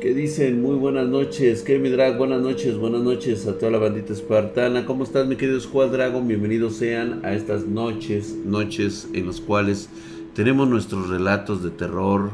¿Qué 0.00 0.14
dicen? 0.14 0.62
Muy 0.62 0.76
buenas 0.76 1.08
noches. 1.08 1.64
mi 1.66 1.88
Drag, 1.88 2.16
buenas 2.16 2.40
noches, 2.40 2.76
buenas 2.76 3.02
noches 3.02 3.48
a 3.48 3.58
toda 3.58 3.72
la 3.72 3.78
bandita 3.78 4.12
espartana. 4.12 4.86
¿Cómo 4.86 5.02
estás, 5.02 5.26
mi 5.26 5.34
querido 5.34 5.58
Squad 5.58 5.88
Dragon? 5.88 6.28
Bienvenidos 6.28 6.76
sean 6.76 7.24
a 7.24 7.32
estas 7.32 7.66
noches, 7.66 8.36
noches 8.44 9.08
en 9.12 9.26
las 9.26 9.40
cuales 9.40 9.88
tenemos 10.34 10.68
nuestros 10.68 11.08
relatos 11.08 11.64
de 11.64 11.70
terror. 11.70 12.30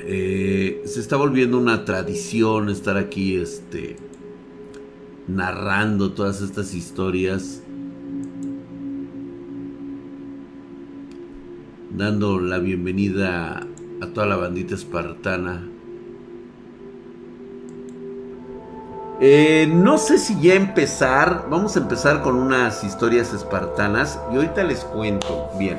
Eh, 0.00 0.82
se 0.84 1.00
está 1.00 1.16
volviendo 1.16 1.58
una 1.58 1.84
tradición 1.84 2.68
estar 2.68 2.96
aquí, 2.96 3.34
este, 3.34 3.96
narrando 5.26 6.12
todas 6.12 6.42
estas 6.42 6.74
historias. 6.74 7.62
Dando 11.90 12.38
la 12.38 12.60
bienvenida 12.60 13.66
a 14.06 14.12
toda 14.14 14.26
la 14.26 14.36
bandita 14.36 14.74
espartana. 14.74 15.68
Eh, 19.20 19.66
no 19.72 19.96
sé 19.98 20.18
si 20.18 20.40
ya 20.40 20.54
empezar. 20.54 21.46
Vamos 21.50 21.76
a 21.76 21.80
empezar 21.80 22.22
con 22.22 22.36
unas 22.36 22.84
historias 22.84 23.32
espartanas. 23.32 24.20
Y 24.32 24.36
ahorita 24.36 24.64
les 24.64 24.84
cuento. 24.84 25.50
Bien. 25.58 25.78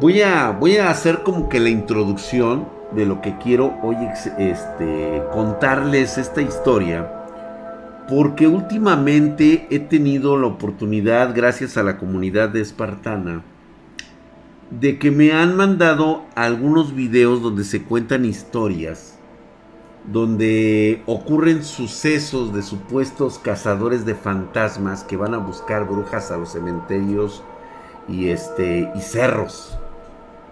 Voy 0.00 0.22
a, 0.22 0.50
voy 0.50 0.78
a 0.78 0.90
hacer 0.90 1.22
como 1.22 1.48
que 1.48 1.60
la 1.60 1.68
introducción 1.68 2.66
de 2.92 3.06
lo 3.06 3.20
que 3.20 3.36
quiero 3.38 3.74
hoy 3.82 3.96
este, 4.38 5.22
contarles 5.32 6.18
esta 6.18 6.42
historia. 6.42 7.10
Porque 8.08 8.46
últimamente 8.48 9.66
he 9.70 9.78
tenido 9.78 10.36
la 10.36 10.48
oportunidad, 10.48 11.34
gracias 11.34 11.76
a 11.76 11.82
la 11.82 11.98
comunidad 11.98 12.48
de 12.48 12.60
Espartana, 12.60 13.42
de 14.80 14.98
que 14.98 15.10
me 15.10 15.32
han 15.32 15.56
mandado 15.56 16.24
algunos 16.34 16.94
videos 16.94 17.42
donde 17.42 17.64
se 17.64 17.82
cuentan 17.82 18.24
historias, 18.24 19.18
donde 20.10 21.02
ocurren 21.06 21.62
sucesos 21.62 22.54
de 22.54 22.62
supuestos 22.62 23.38
cazadores 23.38 24.06
de 24.06 24.14
fantasmas 24.14 25.04
que 25.04 25.18
van 25.18 25.34
a 25.34 25.38
buscar 25.38 25.86
brujas 25.86 26.30
a 26.30 26.38
los 26.38 26.52
cementerios 26.52 27.42
y 28.08 28.30
este 28.30 28.90
y 28.94 29.00
cerros. 29.00 29.76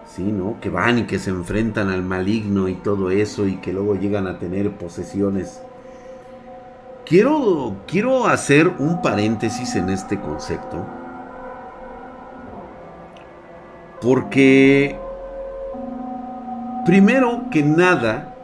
Sí, 0.07 0.23
¿no? 0.23 0.59
Que 0.59 0.69
van 0.69 0.99
y 0.99 1.03
que 1.03 1.19
se 1.19 1.29
enfrentan 1.29 1.89
al 1.89 2.03
maligno 2.03 2.67
y 2.67 2.75
todo 2.75 3.11
eso 3.11 3.47
y 3.47 3.57
que 3.57 3.73
luego 3.73 3.95
llegan 3.95 4.27
a 4.27 4.39
tener 4.39 4.71
posesiones. 4.71 5.61
Quiero 7.05 7.77
quiero 7.87 8.27
hacer 8.27 8.67
un 8.77 9.01
paréntesis 9.01 9.75
en 9.75 9.89
este 9.89 10.19
concepto 10.19 10.85
porque, 14.01 14.97
primero 16.85 17.49
que 17.51 17.61
nada, 17.61 18.35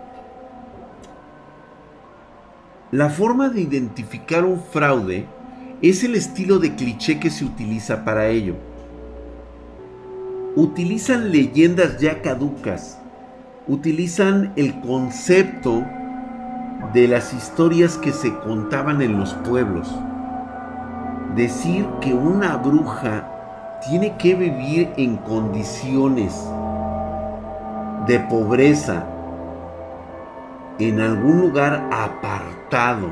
la 2.92 3.10
forma 3.10 3.50
de 3.50 3.62
identificar 3.62 4.46
un 4.46 4.62
fraude 4.62 5.26
es 5.82 6.04
el 6.04 6.16
estilo 6.16 6.60
de 6.60 6.76
cliché 6.76 7.20
que 7.20 7.32
se 7.32 7.44
utiliza 7.44 8.06
para 8.06 8.28
ello. 8.28 8.56
Utilizan 10.56 11.32
leyendas 11.32 11.98
ya 12.00 12.22
caducas, 12.22 13.00
utilizan 13.68 14.54
el 14.56 14.80
concepto 14.80 15.84
de 16.94 17.08
las 17.08 17.34
historias 17.34 17.98
que 17.98 18.12
se 18.12 18.34
contaban 18.40 19.02
en 19.02 19.20
los 19.20 19.34
pueblos. 19.34 19.94
Decir 21.36 21.88
que 22.00 22.14
una 22.14 22.58
bruja 22.58 23.37
tiene 23.86 24.17
que 24.17 24.36
vivir 24.36 24.94
en 24.97 25.17
condiciones 25.17 26.33
de 28.08 28.20
pobreza 28.22 29.06
en 30.80 31.02
algún 31.02 31.42
lugar 31.42 31.88
apartado 31.92 33.11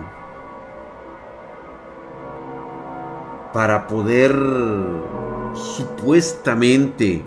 para 3.54 3.88
poder 3.88 4.36
supuestamente 5.54 7.24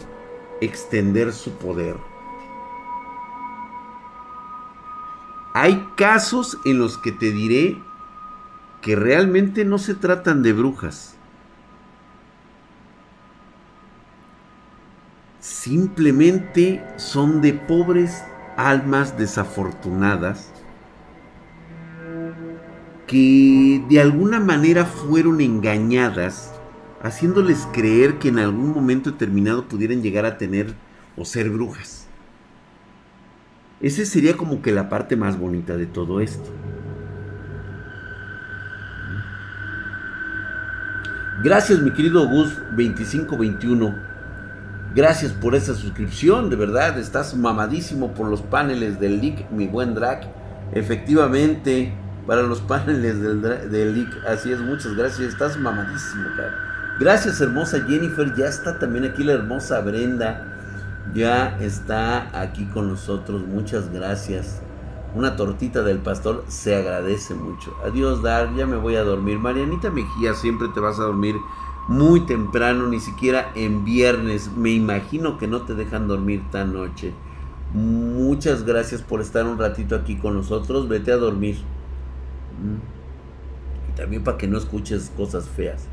extender 0.60 1.32
su 1.32 1.52
poder. 1.52 1.96
Hay 5.54 5.88
casos 5.96 6.58
en 6.64 6.78
los 6.78 6.98
que 6.98 7.12
te 7.12 7.32
diré 7.32 7.82
que 8.80 8.94
realmente 8.94 9.64
no 9.64 9.78
se 9.78 9.94
tratan 9.94 10.42
de 10.42 10.52
brujas 10.52 11.17
simplemente 15.48 16.84
son 16.96 17.40
de 17.40 17.54
pobres 17.54 18.22
almas 18.56 19.16
desafortunadas 19.16 20.52
que 23.06 23.82
de 23.88 23.98
alguna 23.98 24.40
manera 24.40 24.84
fueron 24.84 25.40
engañadas, 25.40 26.52
haciéndoles 27.02 27.66
creer 27.72 28.18
que 28.18 28.28
en 28.28 28.40
algún 28.40 28.74
momento 28.74 29.10
determinado 29.10 29.66
pudieran 29.66 30.02
llegar 30.02 30.26
a 30.26 30.36
tener 30.36 30.74
o 31.16 31.24
ser 31.24 31.48
brujas. 31.48 32.06
Esa 33.80 34.04
sería 34.04 34.36
como 34.36 34.60
que 34.60 34.70
la 34.70 34.90
parte 34.90 35.16
más 35.16 35.38
bonita 35.38 35.78
de 35.78 35.86
todo 35.86 36.20
esto. 36.20 36.50
Gracias 41.42 41.80
mi 41.80 41.92
querido 41.92 42.28
Gus 42.28 42.54
2521 42.76 44.07
Gracias 44.94 45.32
por 45.32 45.54
esa 45.54 45.74
suscripción, 45.74 46.48
de 46.48 46.56
verdad, 46.56 46.98
estás 46.98 47.36
mamadísimo 47.36 48.14
por 48.14 48.26
los 48.28 48.40
paneles 48.40 48.98
del 48.98 49.20
leak, 49.20 49.50
mi 49.50 49.66
buen 49.66 49.94
Drac. 49.94 50.26
Efectivamente, 50.72 51.92
para 52.26 52.42
los 52.42 52.60
paneles 52.62 53.20
del, 53.20 53.42
del 53.42 53.94
leak, 53.94 54.24
así 54.26 54.50
es, 54.50 54.60
muchas 54.60 54.94
gracias, 54.94 55.28
estás 55.28 55.58
mamadísimo, 55.58 56.24
cara. 56.36 56.54
Gracias, 56.98 57.40
hermosa 57.40 57.84
Jennifer, 57.86 58.34
ya 58.34 58.46
está 58.46 58.78
también 58.78 59.04
aquí 59.04 59.22
la 59.22 59.34
hermosa 59.34 59.80
Brenda, 59.82 60.56
ya 61.14 61.58
está 61.60 62.28
aquí 62.40 62.64
con 62.64 62.88
nosotros, 62.88 63.42
muchas 63.46 63.92
gracias. 63.92 64.62
Una 65.14 65.36
tortita 65.36 65.82
del 65.82 65.98
pastor 65.98 66.44
se 66.48 66.76
agradece 66.76 67.34
mucho. 67.34 67.74
Adiós, 67.84 68.22
Dar, 68.22 68.54
ya 68.54 68.66
me 68.66 68.76
voy 68.76 68.96
a 68.96 69.04
dormir. 69.04 69.38
Marianita 69.38 69.90
Mejía, 69.90 70.34
siempre 70.34 70.68
te 70.74 70.80
vas 70.80 70.98
a 70.98 71.04
dormir 71.04 71.34
muy 71.88 72.20
temprano, 72.20 72.86
ni 72.86 73.00
siquiera 73.00 73.50
en 73.54 73.84
viernes. 73.84 74.50
Me 74.56 74.70
imagino 74.70 75.38
que 75.38 75.48
no 75.48 75.62
te 75.62 75.74
dejan 75.74 76.06
dormir 76.06 76.42
tan 76.52 76.72
noche. 76.72 77.12
Muchas 77.72 78.64
gracias 78.64 79.02
por 79.02 79.20
estar 79.20 79.46
un 79.46 79.58
ratito 79.58 79.96
aquí 79.96 80.16
con 80.16 80.34
nosotros. 80.34 80.88
Vete 80.88 81.12
a 81.12 81.16
dormir. 81.16 81.58
Y 83.88 83.96
también 83.96 84.22
para 84.22 84.38
que 84.38 84.46
no 84.46 84.58
escuches 84.58 85.10
cosas 85.16 85.48
feas. 85.48 85.86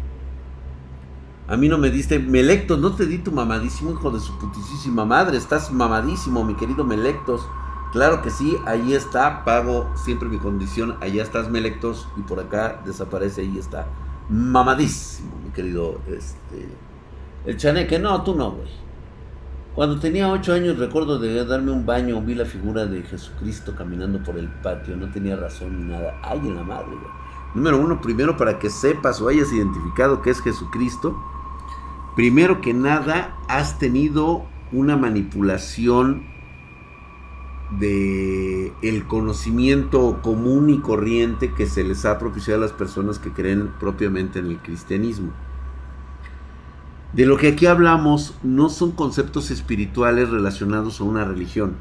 A 1.48 1.58
mí 1.58 1.70
no 1.70 1.78
me 1.78 1.92
diste, 1.92 2.18
Melectos, 2.18 2.80
no 2.80 2.96
te 2.96 3.06
di 3.06 3.20
tu 3.20 3.32
mamadísimo 3.32 3.92
hijo 3.92 4.10
de 4.10 4.20
su 4.20 4.38
putísima 4.38 5.06
madre. 5.06 5.38
Estás 5.38 5.72
mamadísimo, 5.72 6.44
mi 6.44 6.56
querido 6.56 6.84
Melectos. 6.84 7.48
Claro 7.92 8.22
que 8.22 8.32
sí, 8.32 8.58
ahí 8.66 8.94
está, 8.94 9.46
pago 9.46 9.90
siempre 9.96 10.28
mi 10.28 10.40
condición. 10.40 10.98
Allá 11.02 11.24
estás, 11.24 11.50
Melectos, 11.50 12.08
y 12.18 12.22
por 12.22 12.40
acá 12.40 12.82
desaparece, 12.84 13.42
ahí 13.42 13.58
está 13.58 13.88
mamadísimo, 14.28 15.30
querido 15.56 16.00
este, 16.08 16.68
el 17.46 17.58
chaneque. 17.58 17.98
No, 17.98 18.22
tú 18.24 18.36
no, 18.36 18.52
güey. 18.52 18.86
Cuando 19.74 20.00
tenía 20.00 20.30
ocho 20.30 20.54
años 20.54 20.78
recuerdo 20.78 21.20
de 21.20 21.44
darme 21.46 21.72
un 21.72 21.86
baño, 21.86 22.22
vi 22.22 22.36
la 22.36 22.46
figura 22.46 22.86
de 22.86 23.02
Jesucristo 23.04 23.76
caminando 23.76 24.24
por 24.24 24.38
el 24.38 24.48
patio, 24.48 24.96
no 24.96 25.12
tenía 25.12 25.36
razón 25.36 25.80
ni 25.80 25.92
nada. 25.92 26.20
Ay, 26.22 26.40
en 26.40 26.56
la 26.56 26.64
madre, 26.64 26.92
güey. 26.92 27.12
Número 27.56 27.80
uno, 27.80 28.02
primero 28.02 28.38
para 28.38 28.60
que 28.60 28.70
sepas 28.70 29.22
o 29.22 29.28
hayas 29.28 29.52
identificado 29.52 30.22
que 30.22 30.30
es 30.30 30.42
Jesucristo, 30.42 31.18
primero 32.16 32.62
que 32.62 32.74
nada 32.74 33.38
has 33.48 33.80
tenido 33.80 34.46
una 34.72 34.98
manipulación 34.98 36.35
de 37.72 38.74
el 38.82 39.06
conocimiento 39.08 40.20
común 40.22 40.70
y 40.70 40.80
corriente 40.80 41.54
que 41.54 41.66
se 41.66 41.84
les 41.84 42.06
ha 42.06 42.20
propiciado 42.20 42.60
a 42.60 42.66
las 42.66 42.74
personas 42.74 43.20
que 43.20 43.32
creen 43.32 43.72
propiamente 43.80 44.40
en 44.40 44.48
el 44.48 44.58
cristianismo. 44.58 45.32
De 47.14 47.26
lo 47.26 47.38
que 47.38 47.50
aquí 47.50 47.66
hablamos 47.66 48.36
no 48.44 48.70
son 48.70 48.92
conceptos 48.92 49.50
espirituales 49.50 50.30
relacionados 50.30 51.00
a 51.00 51.06
una 51.06 51.24
religión, 51.24 51.76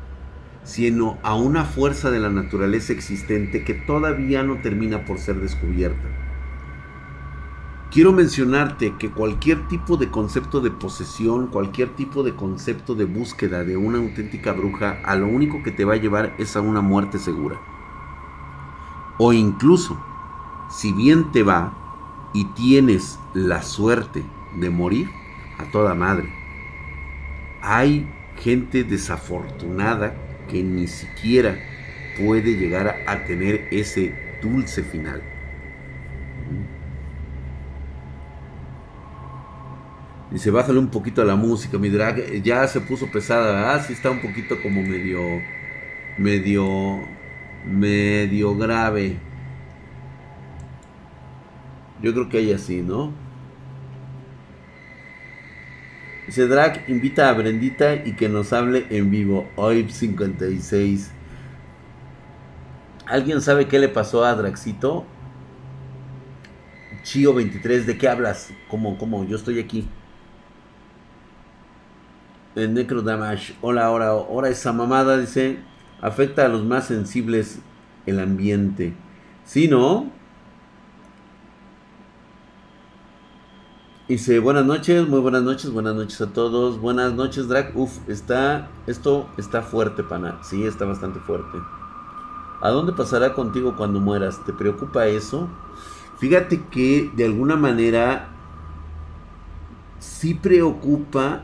sino 0.62 1.18
a 1.22 1.34
una 1.34 1.64
fuerza 1.64 2.10
de 2.10 2.20
la 2.20 2.30
naturaleza 2.30 2.92
existente 2.92 3.64
que 3.64 3.74
todavía 3.74 4.42
no 4.42 4.60
termina 4.62 5.04
por 5.04 5.18
ser 5.18 5.40
descubierta. 5.40 6.23
Quiero 7.94 8.12
mencionarte 8.12 8.96
que 8.98 9.12
cualquier 9.12 9.68
tipo 9.68 9.96
de 9.96 10.10
concepto 10.10 10.60
de 10.60 10.72
posesión, 10.72 11.46
cualquier 11.46 11.90
tipo 11.90 12.24
de 12.24 12.34
concepto 12.34 12.96
de 12.96 13.04
búsqueda 13.04 13.62
de 13.62 13.76
una 13.76 13.98
auténtica 13.98 14.50
bruja, 14.50 14.98
a 15.04 15.14
lo 15.14 15.28
único 15.28 15.62
que 15.62 15.70
te 15.70 15.84
va 15.84 15.94
a 15.94 15.98
llevar 15.98 16.34
es 16.36 16.56
a 16.56 16.60
una 16.60 16.80
muerte 16.80 17.20
segura. 17.20 17.60
O 19.16 19.32
incluso, 19.32 19.96
si 20.68 20.92
bien 20.92 21.30
te 21.30 21.44
va 21.44 21.72
y 22.34 22.46
tienes 22.46 23.20
la 23.32 23.62
suerte 23.62 24.24
de 24.58 24.70
morir, 24.70 25.08
a 25.58 25.70
toda 25.70 25.94
madre. 25.94 26.28
Hay 27.62 28.08
gente 28.42 28.82
desafortunada 28.82 30.16
que 30.48 30.64
ni 30.64 30.88
siquiera 30.88 31.60
puede 32.18 32.56
llegar 32.56 33.04
a 33.06 33.22
tener 33.22 33.68
ese 33.70 34.12
dulce 34.42 34.82
final. 34.82 35.33
Dice, 40.34 40.50
bájale 40.50 40.80
un 40.80 40.88
poquito 40.88 41.22
a 41.22 41.24
la 41.24 41.36
música, 41.36 41.78
mi 41.78 41.88
drag. 41.88 42.42
Ya 42.42 42.66
se 42.66 42.80
puso 42.80 43.06
pesada, 43.06 43.72
ah, 43.72 43.78
sí 43.78 43.92
está 43.92 44.10
un 44.10 44.20
poquito 44.20 44.60
como 44.60 44.82
medio, 44.82 45.20
medio, 46.18 46.98
medio 47.64 48.56
grave. 48.56 49.16
Yo 52.02 52.12
creo 52.12 52.28
que 52.28 52.38
hay 52.38 52.52
así, 52.52 52.82
¿no? 52.82 53.12
Dice 56.26 56.48
Drag, 56.48 56.82
invita 56.88 57.28
a 57.28 57.32
Brendita 57.32 57.94
y 57.94 58.16
que 58.16 58.28
nos 58.28 58.52
hable 58.52 58.86
en 58.90 59.12
vivo. 59.12 59.48
Hoy 59.54 59.88
56. 59.88 61.12
¿Alguien 63.06 63.40
sabe 63.40 63.68
qué 63.68 63.78
le 63.78 63.88
pasó 63.88 64.24
a 64.24 64.34
Draxito? 64.34 65.06
Chio 67.04 67.34
23, 67.34 67.86
¿de 67.86 67.96
qué 67.96 68.08
hablas? 68.08 68.50
¿Cómo, 68.68 68.98
cómo? 68.98 69.24
Yo 69.24 69.36
estoy 69.36 69.60
aquí. 69.60 69.88
El 72.54 72.72
Necro 72.72 73.02
Damage. 73.02 73.56
Hola, 73.60 73.86
ahora, 73.86 74.08
ahora 74.08 74.48
esa 74.48 74.72
mamada 74.72 75.18
dice, 75.18 75.58
afecta 76.00 76.44
a 76.44 76.48
los 76.48 76.64
más 76.64 76.86
sensibles 76.86 77.58
el 78.06 78.20
ambiente. 78.20 78.94
¿Sí, 79.44 79.66
no? 79.68 80.10
Dice, 84.06 84.38
buenas 84.38 84.66
noches, 84.66 85.08
muy 85.08 85.18
buenas 85.18 85.42
noches, 85.42 85.70
buenas 85.70 85.96
noches 85.96 86.20
a 86.20 86.32
todos. 86.32 86.78
Buenas 86.80 87.14
noches, 87.14 87.48
Drag. 87.48 87.76
Uf, 87.76 88.06
está, 88.08 88.68
esto 88.86 89.28
está 89.36 89.62
fuerte, 89.62 90.04
pana. 90.04 90.38
Sí, 90.42 90.64
está 90.64 90.84
bastante 90.84 91.18
fuerte. 91.20 91.58
¿A 92.60 92.70
dónde 92.70 92.92
pasará 92.92 93.32
contigo 93.32 93.76
cuando 93.76 94.00
mueras? 94.00 94.44
¿Te 94.44 94.52
preocupa 94.52 95.06
eso? 95.06 95.48
Fíjate 96.18 96.62
que 96.70 97.10
de 97.14 97.24
alguna 97.24 97.56
manera 97.56 98.28
sí 99.98 100.34
preocupa 100.34 101.42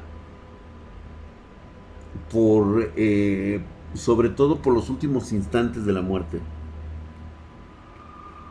por, 2.31 2.93
eh, 2.97 3.61
sobre 3.95 4.29
todo 4.29 4.63
por 4.63 4.75
los 4.75 4.91
últimos 4.91 5.33
instantes 5.33 5.85
de 5.85 5.93
la 5.93 6.03
muerte. 6.03 6.41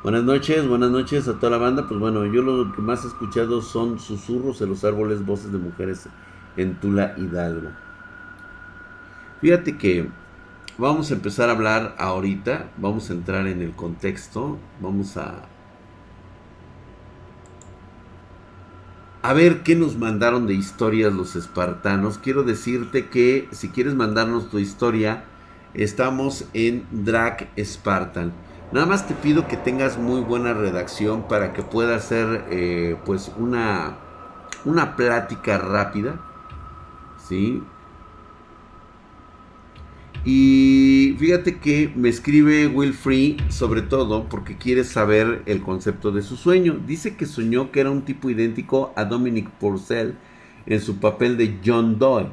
Buenas 0.03 0.23
noches, 0.23 0.67
buenas 0.67 0.91
noches 0.91 1.27
a 1.27 1.39
toda 1.39 1.51
la 1.51 1.57
banda. 1.57 1.87
Pues 1.87 1.99
bueno, 1.99 2.25
yo 2.25 2.41
lo 2.41 2.73
que 2.73 2.81
más 2.81 3.03
he 3.03 3.07
escuchado 3.07 3.61
son 3.61 3.99
susurros 3.99 4.61
en 4.61 4.69
los 4.69 4.83
árboles, 4.83 5.25
voces 5.25 5.51
de 5.51 5.57
mujeres 5.57 6.07
en 6.55 6.79
Tula 6.79 7.13
Hidalgo. 7.17 7.69
Fíjate 9.41 9.77
que 9.77 10.09
Vamos 10.79 11.11
a 11.11 11.15
empezar 11.15 11.49
a 11.49 11.51
hablar 11.51 11.93
ahorita, 11.97 12.69
vamos 12.77 13.09
a 13.09 13.13
entrar 13.13 13.47
en 13.47 13.61
el 13.61 13.73
contexto, 13.73 14.57
vamos 14.79 15.17
a... 15.17 15.41
A 19.21 19.33
ver 19.33 19.63
qué 19.63 19.75
nos 19.75 19.98
mandaron 19.98 20.48
de 20.48 20.54
historias 20.54 21.12
los 21.12 21.36
espartanos. 21.36 22.18
Quiero 22.19 22.44
decirte 22.44 23.10
que 23.10 23.50
si 23.51 23.68
quieres 23.68 23.94
mandarnos 23.94 24.50
tu 24.50 24.60
historia, 24.60 25.25
estamos 25.74 26.45
en 26.54 26.88
Drag 26.92 27.50
Spartan. 27.57 28.31
Nada 28.71 28.86
más 28.86 29.07
te 29.07 29.16
pido 29.16 29.45
que 29.45 29.57
tengas 29.57 29.98
muy 29.98 30.21
buena 30.21 30.54
redacción 30.54 31.27
para 31.27 31.51
que 31.51 31.63
pueda 31.63 31.98
hacer 31.98 32.45
eh, 32.50 32.95
pues 33.04 33.30
una, 33.38 33.98
una 34.63 34.95
plática 34.95 35.57
rápida. 35.57 36.16
¿Sí? 37.27 37.62
Y 40.25 41.16
fíjate 41.18 41.60
que 41.60 41.92
me 41.95 42.10
escribe 42.10 42.68
Will 42.68 42.94
Free 42.94 43.38
sobre 43.48 43.81
todo 43.81 44.27
porque 44.27 44.57
quiere 44.57 44.83
saber 44.83 45.44
el 45.45 45.62
concepto 45.62 46.12
de 46.12 46.21
su 46.21 46.36
sueño. 46.36 46.77
Dice 46.86 47.16
que 47.16 47.25
soñó 47.25 47.71
que 47.71 47.80
era 47.80 47.89
un 47.89 48.04
tipo 48.04 48.30
idéntico 48.30 48.92
a 48.98 49.06
Dominic 49.06 49.50
Purcell 49.51 50.16
en 50.66 50.81
su 50.81 50.98
papel 50.98 51.38
de 51.38 51.60
John 51.66 52.00
Doe. 52.00 52.27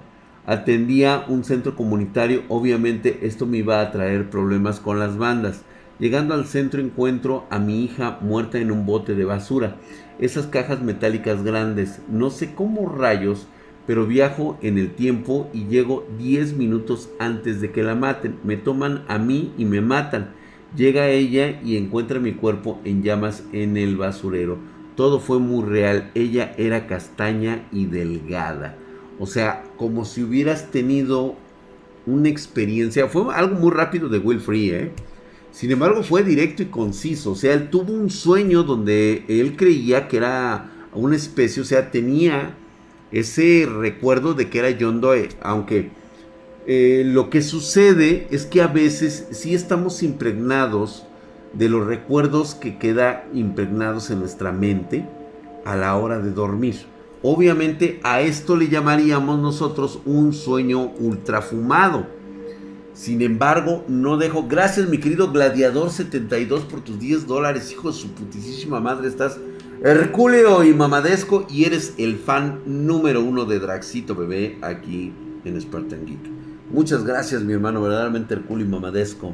Atendía 0.47 1.25
un 1.29 1.45
centro 1.45 1.77
comunitario, 1.77 2.43
obviamente 2.49 3.21
esto 3.23 3.47
me 3.47 3.59
iba 3.59 3.81
a 3.81 3.91
traer 3.93 4.31
problemas 4.31 4.81
con 4.81 4.99
las 4.99 5.17
bandas. 5.17 5.63
Llegando 5.99 6.35
al 6.35 6.47
centro 6.47 6.81
encuentro 6.81 7.47
a 7.51 7.59
mi 7.59 7.85
hija 7.85 8.19
muerta 8.21 8.59
en 8.59 8.71
un 8.71 8.85
bote 8.85 9.15
de 9.15 9.25
basura. 9.25 9.77
Esas 10.19 10.47
cajas 10.47 10.83
metálicas 10.83 11.43
grandes, 11.43 12.01
no 12.09 12.31
sé 12.31 12.55
cómo 12.55 12.89
rayos 12.89 13.47
pero 13.87 14.07
viajo 14.07 14.59
en 14.63 14.79
el 14.79 14.95
tiempo 14.95 15.49
y 15.53 15.67
llego 15.67 16.07
10 16.19 16.55
minutos 16.55 17.11
antes 17.19 17.61
de 17.61 17.71
que 17.71 17.83
la 17.83 17.95
maten. 17.95 18.37
Me 18.43 18.57
toman 18.57 19.05
a 19.09 19.19
mí 19.19 19.53
y 19.57 19.65
me 19.65 19.81
matan. 19.81 20.35
Llega 20.77 21.09
ella 21.09 21.61
y 21.63 21.77
encuentra 21.77 22.19
mi 22.19 22.33
cuerpo 22.33 22.81
en 22.85 23.03
llamas 23.03 23.45
en 23.53 23.77
el 23.77 23.97
basurero. 23.97 24.59
Todo 24.97 25.21
fue 25.21 25.39
muy 25.39 25.65
real. 25.65 26.11
Ella 26.15 26.55
era 26.59 26.87
castaña 26.87 27.67
y 27.71 27.87
delgada. 27.87 28.77
O 29.19 29.27
sea, 29.27 29.65
como 29.77 30.05
si 30.05 30.23
hubieras 30.23 30.71
tenido 30.71 31.37
una 32.07 32.29
experiencia. 32.29 33.09
Fue 33.09 33.35
algo 33.35 33.57
muy 33.57 33.71
rápido 33.71 34.09
de 34.09 34.19
Will 34.19 34.41
Free, 34.41 34.71
¿eh? 34.71 34.93
Sin 35.53 35.71
embargo, 35.71 36.03
fue 36.03 36.23
directo 36.23 36.63
y 36.63 36.67
conciso. 36.67 37.33
O 37.33 37.35
sea, 37.35 37.55
él 37.55 37.71
tuvo 37.71 37.93
un 37.93 38.11
sueño 38.11 38.63
donde 38.63 39.25
él 39.29 39.57
creía 39.57 40.09
que 40.09 40.19
era 40.19 40.71
una 40.93 41.17
especie, 41.17 41.63
o 41.63 41.65
sea, 41.65 41.91
tenía 41.91 42.57
ese 43.13 43.67
recuerdo 43.67 44.35
de 44.35 44.51
que 44.51 44.59
era 44.59 44.77
John 44.79 45.01
Doe, 45.01 45.29
aunque 45.41 45.91
eh, 46.67 47.03
lo 47.07 47.31
que 47.31 47.43
sucede 47.43 48.27
es 48.31 48.47
que 48.47 48.61
a 48.61 48.67
veces 48.67 49.29
sí 49.31 49.55
estamos 49.55 50.03
impregnados 50.03 51.05
de 51.53 51.69
los 51.69 51.87
recuerdos 51.87 52.55
que 52.55 52.79
quedan 52.79 53.23
impregnados 53.33 54.11
en 54.11 54.19
nuestra 54.19 54.53
mente 54.53 55.07
a 55.65 55.77
la 55.77 55.97
hora 55.97 56.19
de 56.19 56.33
dormir. 56.33 56.77
Obviamente 57.23 58.01
a 58.03 58.21
esto 58.21 58.57
le 58.57 58.69
llamaríamos 58.69 59.39
nosotros 59.39 60.01
un 60.05 60.33
sueño 60.33 60.93
ultrafumado. 60.99 62.07
Sin 62.93 63.21
embargo, 63.21 63.85
no 63.89 64.17
dejo. 64.17 64.47
Gracias, 64.49 64.89
mi 64.89 64.99
querido 64.99 65.31
Gladiador 65.31 65.91
72 65.91 66.63
por 66.63 66.81
tus 66.81 66.99
10 66.99 67.27
dólares, 67.27 67.71
hijo 67.71 67.91
de 67.91 67.97
su 67.97 68.09
putísima 68.13 68.81
madre. 68.81 69.09
Estás 69.09 69.39
Herculeo 69.83 70.65
y 70.65 70.73
Mamadesco 70.73 71.47
y 71.51 71.65
eres 71.65 71.95
el 71.99 72.17
fan 72.17 72.63
número 72.65 73.21
uno 73.21 73.45
de 73.45 73.59
Draxito 73.59 74.15
Bebé 74.15 74.57
aquí 74.63 75.13
en 75.45 75.61
Spartan 75.61 76.07
Geek. 76.07 76.31
Muchas 76.71 77.05
gracias 77.05 77.43
mi 77.43 77.53
hermano, 77.53 77.83
verdaderamente 77.83 78.33
Herculeo 78.35 78.67
y 78.67 78.71
Mamadesco. 78.71 79.33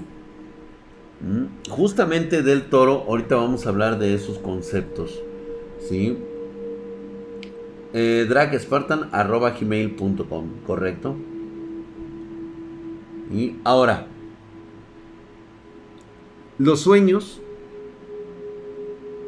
Mm, 1.20 1.44
justamente 1.70 2.42
del 2.42 2.68
toro, 2.68 3.04
ahorita 3.06 3.36
vamos 3.36 3.66
a 3.66 3.68
hablar 3.68 3.98
de 3.98 4.14
esos 4.14 4.38
conceptos. 4.38 5.22
¿Sí? 5.88 6.18
Eh, 7.92 8.26
dragspartan.gmail.com, 8.28 10.46
¿correcto? 10.66 11.14
Y 13.30 13.56
ahora, 13.64 14.08
los 16.58 16.80
sueños 16.80 17.41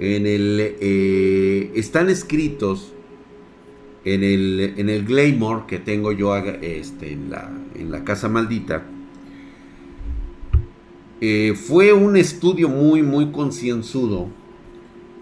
en 0.00 0.26
el, 0.26 0.76
eh, 0.80 1.70
están 1.74 2.08
escritos 2.08 2.92
en 4.04 4.22
el, 4.22 4.74
en 4.76 4.88
el 4.90 5.04
Glamour 5.04 5.66
que 5.66 5.78
tengo 5.78 6.12
yo 6.12 6.36
este, 6.36 7.12
en, 7.12 7.30
la, 7.30 7.50
en 7.74 7.90
la 7.90 8.04
casa 8.04 8.28
maldita. 8.28 8.84
Eh, 11.20 11.54
fue 11.54 11.92
un 11.92 12.16
estudio 12.16 12.68
muy, 12.68 13.02
muy 13.02 13.30
concienzudo 13.30 14.28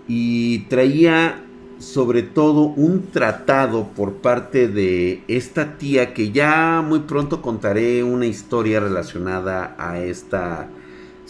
y 0.09 0.61
traía 0.61 1.45
sobre 1.79 2.23
todo 2.23 2.63
un 2.63 3.11
tratado 3.11 3.89
por 3.89 4.15
parte 4.15 4.69
de 4.69 5.23
esta 5.29 5.79
tía 5.79 6.15
que 6.15 6.31
ya 6.31 6.83
muy 6.87 7.01
pronto 7.01 7.43
contaré 7.43 8.03
una 8.05 8.27
historia 8.27 8.81
relacionada 8.81 9.75
a 9.79 10.01
esta 10.01 10.69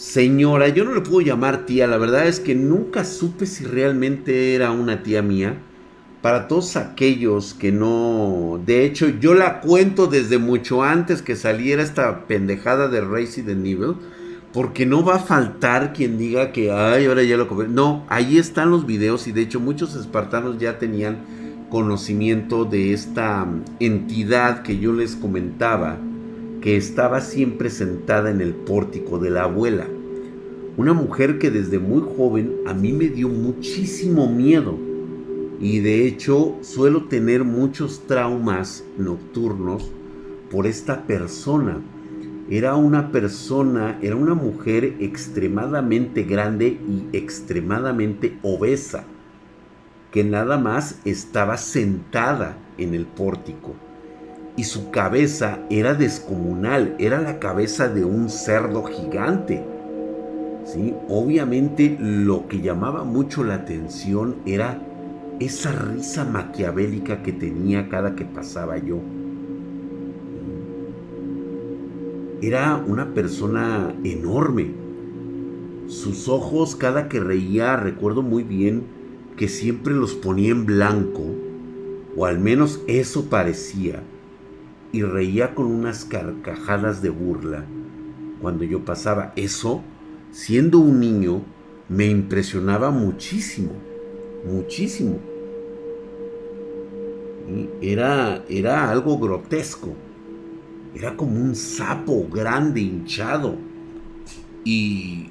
señora, 0.03 0.67
yo 0.67 0.83
no 0.83 0.93
le 0.93 0.99
puedo 0.99 1.21
llamar 1.21 1.65
tía, 1.65 1.87
la 1.87 1.97
verdad 1.97 2.27
es 2.27 2.41
que 2.41 2.55
nunca 2.55 3.05
supe 3.05 3.45
si 3.45 3.63
realmente 3.63 4.53
era 4.53 4.71
una 4.71 5.01
tía 5.01 5.21
mía. 5.21 5.57
Para 6.21 6.47
todos 6.47 6.75
aquellos 6.75 7.53
que 7.53 7.71
no, 7.71 8.61
de 8.65 8.85
hecho 8.85 9.07
yo 9.07 9.33
la 9.33 9.61
cuento 9.61 10.07
desde 10.07 10.37
mucho 10.37 10.83
antes 10.83 11.21
que 11.21 11.35
saliera 11.35 11.81
esta 11.81 12.27
pendejada 12.27 12.87
de 12.89 13.01
Resident 13.01 13.65
Evil, 13.65 13.95
porque 14.51 14.85
no 14.85 15.03
va 15.03 15.15
a 15.15 15.19
faltar 15.19 15.93
quien 15.93 16.17
diga 16.17 16.51
que, 16.51 16.71
ay, 16.71 17.05
ahora 17.05 17.23
ya 17.23 17.37
lo 17.37 17.47
compré. 17.47 17.67
No, 17.67 18.05
ahí 18.09 18.37
están 18.37 18.71
los 18.71 18.85
videos 18.85 19.27
y 19.27 19.31
de 19.31 19.41
hecho 19.41 19.59
muchos 19.59 19.95
espartanos 19.95 20.59
ya 20.59 20.79
tenían 20.79 21.17
conocimiento 21.69 22.65
de 22.65 22.93
esta 22.93 23.47
entidad 23.79 24.63
que 24.63 24.77
yo 24.79 24.93
les 24.93 25.15
comentaba 25.15 25.97
que 26.61 26.77
estaba 26.77 27.19
siempre 27.19 27.69
sentada 27.69 28.29
en 28.29 28.39
el 28.39 28.53
pórtico 28.53 29.19
de 29.19 29.29
la 29.29 29.43
abuela. 29.43 29.85
Una 30.75 30.93
mujer 30.93 31.37
que 31.37 31.51
desde 31.51 31.77
muy 31.77 32.01
joven 32.17 32.55
a 32.65 32.73
mí 32.73 32.93
me 32.93 33.07
dio 33.07 33.29
muchísimo 33.29 34.27
miedo. 34.27 34.75
Y 35.59 35.81
de 35.81 36.07
hecho 36.07 36.57
suelo 36.61 37.03
tener 37.03 37.43
muchos 37.43 38.07
traumas 38.07 38.83
nocturnos 38.97 39.91
por 40.49 40.65
esta 40.65 41.03
persona. 41.03 41.81
era 42.49 42.75
una 42.75 43.11
persona, 43.11 43.97
era 44.01 44.15
una 44.15 44.33
mujer 44.33 44.95
extremadamente 44.99 46.23
grande 46.23 46.67
y 46.67 47.07
extremadamente 47.15 48.37
obesa, 48.41 49.05
que 50.11 50.23
nada 50.23 50.57
más 50.57 50.99
estaba 51.05 51.57
sentada 51.57 52.57
en 52.77 52.93
el 52.95 53.05
pórtico. 53.05 53.75
Y 54.57 54.65
su 54.65 54.91
cabeza 54.91 55.59
era 55.69 55.93
descomunal, 55.93 56.95
era 56.99 57.21
la 57.21 57.39
cabeza 57.39 57.87
de 57.87 58.03
un 58.03 58.29
cerdo 58.29 58.83
gigante. 58.83 59.72
Obviamente 61.09 61.97
lo 61.99 62.47
que 62.47 62.61
llamaba 62.61 63.03
mucho 63.03 63.43
la 63.43 63.55
atención 63.55 64.37
era 64.45 64.81
esa 65.39 65.71
risa 65.71 66.25
maquiavélica 66.25 67.21
que 67.21 67.33
tenía 67.33 67.89
cada 67.89 68.15
que 68.15 68.25
pasaba 68.25 68.77
yo. 68.77 68.99
Era 72.41 72.83
una 72.87 73.13
persona 73.13 73.93
enorme. 74.03 74.71
Sus 75.87 76.27
ojos 76.27 76.75
cada 76.75 77.09
que 77.09 77.19
reía, 77.19 77.75
recuerdo 77.75 78.21
muy 78.21 78.43
bien 78.43 78.83
que 79.37 79.47
siempre 79.47 79.93
los 79.93 80.13
ponía 80.13 80.51
en 80.51 80.65
blanco, 80.65 81.23
o 82.15 82.25
al 82.25 82.39
menos 82.39 82.81
eso 82.87 83.29
parecía, 83.29 84.03
y 84.91 85.01
reía 85.01 85.55
con 85.55 85.65
unas 85.65 86.05
carcajadas 86.05 87.01
de 87.01 87.09
burla. 87.09 87.65
Cuando 88.41 88.63
yo 88.63 88.85
pasaba 88.85 89.33
eso, 89.35 89.81
siendo 90.33 90.79
un 90.79 90.99
niño, 90.99 91.45
me 91.87 92.07
impresionaba 92.07 92.91
muchísimo 92.91 93.71
muchísimo. 94.43 95.19
Era, 97.81 98.43
era 98.49 98.89
algo 98.89 99.17
grotesco. 99.17 99.93
Era 100.95 101.15
como 101.17 101.39
un 101.39 101.55
sapo 101.55 102.27
grande, 102.29 102.81
hinchado. 102.81 103.55
Y 104.63 105.29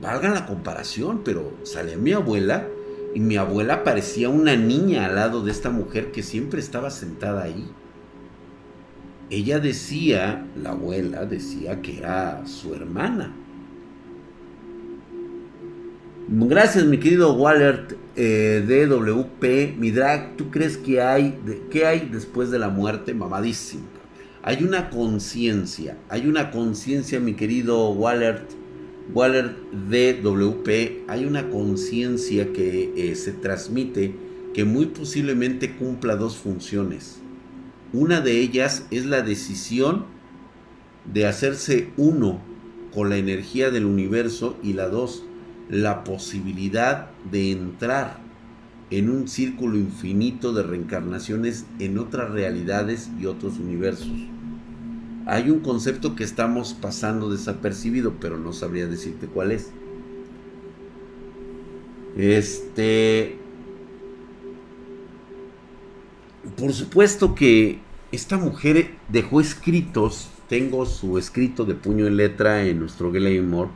valga 0.00 0.30
la 0.30 0.46
comparación, 0.46 1.22
pero 1.24 1.52
salía 1.64 1.96
mi 1.96 2.12
abuela 2.12 2.68
y 3.14 3.20
mi 3.20 3.36
abuela 3.36 3.84
parecía 3.84 4.28
una 4.28 4.54
niña 4.56 5.06
al 5.06 5.16
lado 5.16 5.42
de 5.42 5.50
esta 5.50 5.70
mujer 5.70 6.12
que 6.12 6.22
siempre 6.22 6.60
estaba 6.60 6.90
sentada 6.90 7.42
ahí. 7.42 7.68
Ella 9.30 9.58
decía, 9.58 10.46
la 10.56 10.70
abuela 10.70 11.26
decía 11.26 11.82
que 11.82 11.98
era 11.98 12.46
su 12.46 12.74
hermana. 12.74 13.34
Gracias, 16.30 16.84
mi 16.84 16.98
querido 16.98 17.32
Waller 17.32 17.96
eh, 18.14 18.62
DWP. 18.66 19.78
Mi 19.78 19.90
drag, 19.90 20.36
¿tú 20.36 20.50
crees 20.50 20.76
que 20.76 21.00
hay, 21.00 21.38
qué 21.70 21.86
hay 21.86 22.10
después 22.12 22.50
de 22.50 22.58
la 22.58 22.68
muerte? 22.68 23.14
Mamadísimo. 23.14 23.84
Hay 24.42 24.62
una 24.62 24.90
conciencia, 24.90 25.96
hay 26.10 26.26
una 26.26 26.50
conciencia, 26.50 27.18
mi 27.18 27.32
querido 27.32 27.88
Waller, 27.92 28.42
Waller 29.14 29.56
DWP. 29.72 31.08
Hay 31.08 31.24
una 31.24 31.48
conciencia 31.48 32.52
que 32.52 32.92
eh, 32.94 33.14
se 33.14 33.32
transmite 33.32 34.14
que 34.52 34.64
muy 34.64 34.84
posiblemente 34.84 35.76
cumpla 35.76 36.16
dos 36.16 36.36
funciones. 36.36 37.20
Una 37.94 38.20
de 38.20 38.38
ellas 38.38 38.86
es 38.90 39.06
la 39.06 39.22
decisión 39.22 40.04
de 41.10 41.24
hacerse 41.24 41.88
uno 41.96 42.42
con 42.92 43.08
la 43.08 43.16
energía 43.16 43.70
del 43.70 43.86
universo 43.86 44.58
y 44.62 44.74
la 44.74 44.88
dos, 44.88 45.24
la 45.68 46.04
posibilidad 46.04 47.10
de 47.30 47.52
entrar 47.52 48.18
en 48.90 49.10
un 49.10 49.28
círculo 49.28 49.76
infinito 49.76 50.52
de 50.52 50.62
reencarnaciones 50.62 51.66
en 51.78 51.98
otras 51.98 52.30
realidades 52.30 53.10
y 53.20 53.26
otros 53.26 53.58
universos. 53.58 54.12
Hay 55.26 55.50
un 55.50 55.60
concepto 55.60 56.16
que 56.16 56.24
estamos 56.24 56.72
pasando 56.72 57.30
desapercibido, 57.30 58.14
pero 58.18 58.38
no 58.38 58.54
sabría 58.54 58.86
decirte 58.86 59.26
cuál 59.26 59.52
es. 59.52 59.70
Este. 62.16 63.36
Por 66.56 66.72
supuesto 66.72 67.34
que 67.34 67.80
esta 68.10 68.38
mujer 68.38 68.92
dejó 69.10 69.42
escritos. 69.42 70.30
Tengo 70.48 70.86
su 70.86 71.18
escrito 71.18 71.66
de 71.66 71.74
puño 71.74 72.06
y 72.06 72.10
letra 72.10 72.64
en 72.64 72.80
nuestro 72.80 73.10
More 73.10 73.70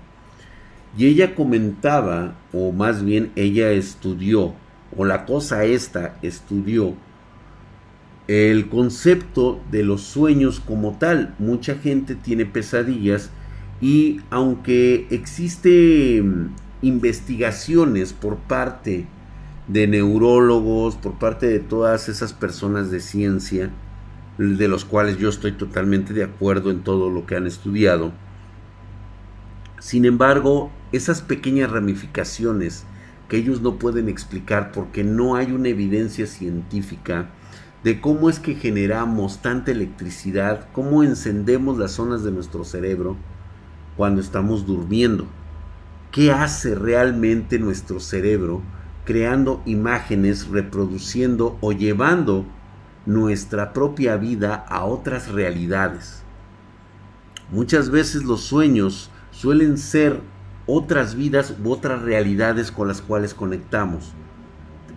y 0.96 1.06
ella 1.06 1.34
comentaba, 1.34 2.34
o 2.52 2.72
más 2.72 3.04
bien 3.04 3.32
ella 3.36 3.70
estudió, 3.70 4.54
o 4.96 5.04
la 5.04 5.24
cosa 5.24 5.64
esta 5.64 6.16
estudió, 6.22 6.94
el 8.28 8.68
concepto 8.68 9.60
de 9.70 9.82
los 9.82 10.02
sueños 10.02 10.60
como 10.60 10.96
tal. 10.98 11.34
Mucha 11.38 11.76
gente 11.76 12.14
tiene 12.14 12.46
pesadillas 12.46 13.30
y 13.80 14.20
aunque 14.30 15.06
existe 15.10 16.22
mm, 16.22 16.54
investigaciones 16.82 18.12
por 18.12 18.36
parte 18.36 19.06
de 19.68 19.86
neurólogos, 19.86 20.96
por 20.96 21.18
parte 21.18 21.46
de 21.46 21.58
todas 21.58 22.08
esas 22.08 22.32
personas 22.32 22.90
de 22.90 23.00
ciencia, 23.00 23.70
de 24.38 24.68
los 24.68 24.84
cuales 24.84 25.18
yo 25.18 25.28
estoy 25.28 25.52
totalmente 25.52 26.12
de 26.12 26.24
acuerdo 26.24 26.70
en 26.70 26.80
todo 26.80 27.10
lo 27.10 27.26
que 27.26 27.36
han 27.36 27.46
estudiado, 27.46 28.12
sin 29.82 30.04
embargo, 30.04 30.70
esas 30.92 31.22
pequeñas 31.22 31.72
ramificaciones 31.72 32.84
que 33.28 33.36
ellos 33.36 33.62
no 33.62 33.80
pueden 33.80 34.08
explicar 34.08 34.70
porque 34.70 35.02
no 35.02 35.34
hay 35.34 35.50
una 35.50 35.70
evidencia 35.70 36.28
científica 36.28 37.30
de 37.82 38.00
cómo 38.00 38.30
es 38.30 38.38
que 38.38 38.54
generamos 38.54 39.42
tanta 39.42 39.72
electricidad, 39.72 40.68
cómo 40.72 41.02
encendemos 41.02 41.78
las 41.78 41.90
zonas 41.90 42.22
de 42.22 42.30
nuestro 42.30 42.62
cerebro 42.62 43.16
cuando 43.96 44.20
estamos 44.20 44.66
durmiendo. 44.66 45.26
¿Qué 46.12 46.30
hace 46.30 46.76
realmente 46.76 47.58
nuestro 47.58 47.98
cerebro 47.98 48.62
creando 49.04 49.62
imágenes, 49.66 50.46
reproduciendo 50.46 51.58
o 51.60 51.72
llevando 51.72 52.46
nuestra 53.04 53.72
propia 53.72 54.14
vida 54.14 54.64
a 54.68 54.84
otras 54.84 55.32
realidades? 55.32 56.22
Muchas 57.50 57.90
veces 57.90 58.22
los 58.22 58.42
sueños 58.42 59.10
suelen 59.32 59.78
ser 59.78 60.20
otras 60.66 61.16
vidas 61.16 61.56
u 61.62 61.72
otras 61.72 62.02
realidades 62.02 62.70
con 62.70 62.86
las 62.86 63.02
cuales 63.02 63.34
conectamos. 63.34 64.12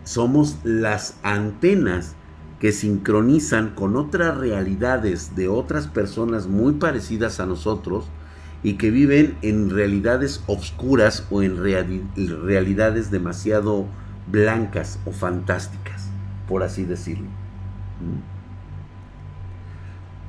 Somos 0.04 0.60
las 0.64 1.18
antenas 1.24 2.16
que 2.60 2.72
sincronizan 2.72 3.74
con 3.74 3.96
otras 3.96 4.38
realidades 4.38 5.36
de 5.36 5.48
otras 5.48 5.88
personas 5.88 6.48
muy 6.48 6.74
parecidas 6.74 7.40
a 7.40 7.48
nosotros 7.48 8.06
y 8.62 8.74
que 8.76 8.92
viven 8.92 9.38
en 9.42 9.70
realidades 9.70 10.44
oscuras 10.48 11.26
o 11.32 11.42
en 11.42 11.58
realidades 11.58 13.12
demasiado 13.12 13.88
blancas 14.32 15.00
o 15.06 15.12
fantásticas, 15.12 16.10
por 16.48 16.64
así 16.64 16.84
decirlo. 16.84 17.28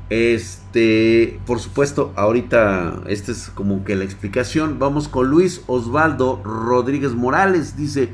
Este, 0.09 1.41
por 1.47 1.59
supuesto, 1.59 2.13
ahorita 2.15 3.03
esta 3.09 3.33
es 3.33 3.51
como 3.51 3.85
que 3.85 3.97
la 3.97 4.05
explicación. 4.05 4.79
Vamos 4.79 5.09
con 5.09 5.29
Luis 5.29 5.63
Osvaldo 5.67 6.41
Rodríguez 6.45 7.15
Morales. 7.15 7.77
Dice, 7.77 8.11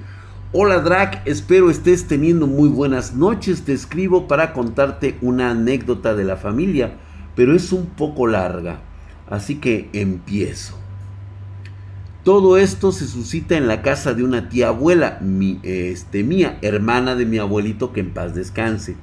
hola 0.53 0.79
Drac, 0.79 1.21
espero 1.27 1.71
estés 1.71 2.07
teniendo 2.07 2.47
muy 2.47 2.71
buenas 2.71 3.15
noches. 3.15 3.63
Te 3.63 3.75
escribo 3.75 4.27
para 4.27 4.55
contarte 4.55 5.19
una 5.21 5.51
anécdota 5.51 6.15
de 6.15 6.25
la 6.25 6.37
familia, 6.37 6.95
pero 7.37 7.55
es 7.55 7.73
un 7.73 7.87
poco 7.87 8.27
larga. 8.27 8.81
Así 9.29 9.57
que 9.57 9.91
empiezo. 9.93 10.79
Todo 12.25 12.57
esto 12.57 12.93
se 12.93 13.07
suscita 13.07 13.57
en 13.57 13.67
la 13.67 13.83
casa 13.83 14.15
de 14.15 14.23
una 14.23 14.49
tía 14.49 14.69
abuela, 14.69 15.19
mi, 15.21 15.59
este, 15.65 16.23
mía, 16.23 16.57
hermana 16.63 17.17
de 17.17 17.27
mi 17.27 17.39
abuelito, 17.39 17.93
que 17.93 18.01
en 18.01 18.15
paz 18.15 18.35
descanse. 18.35 18.97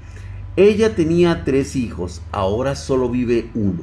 Ella 0.60 0.94
tenía 0.94 1.46
tres 1.46 1.78
hijos, 1.78 2.22
ahora 2.34 2.76
solo 2.76 3.10
vive 3.10 3.50
uno. 3.54 3.80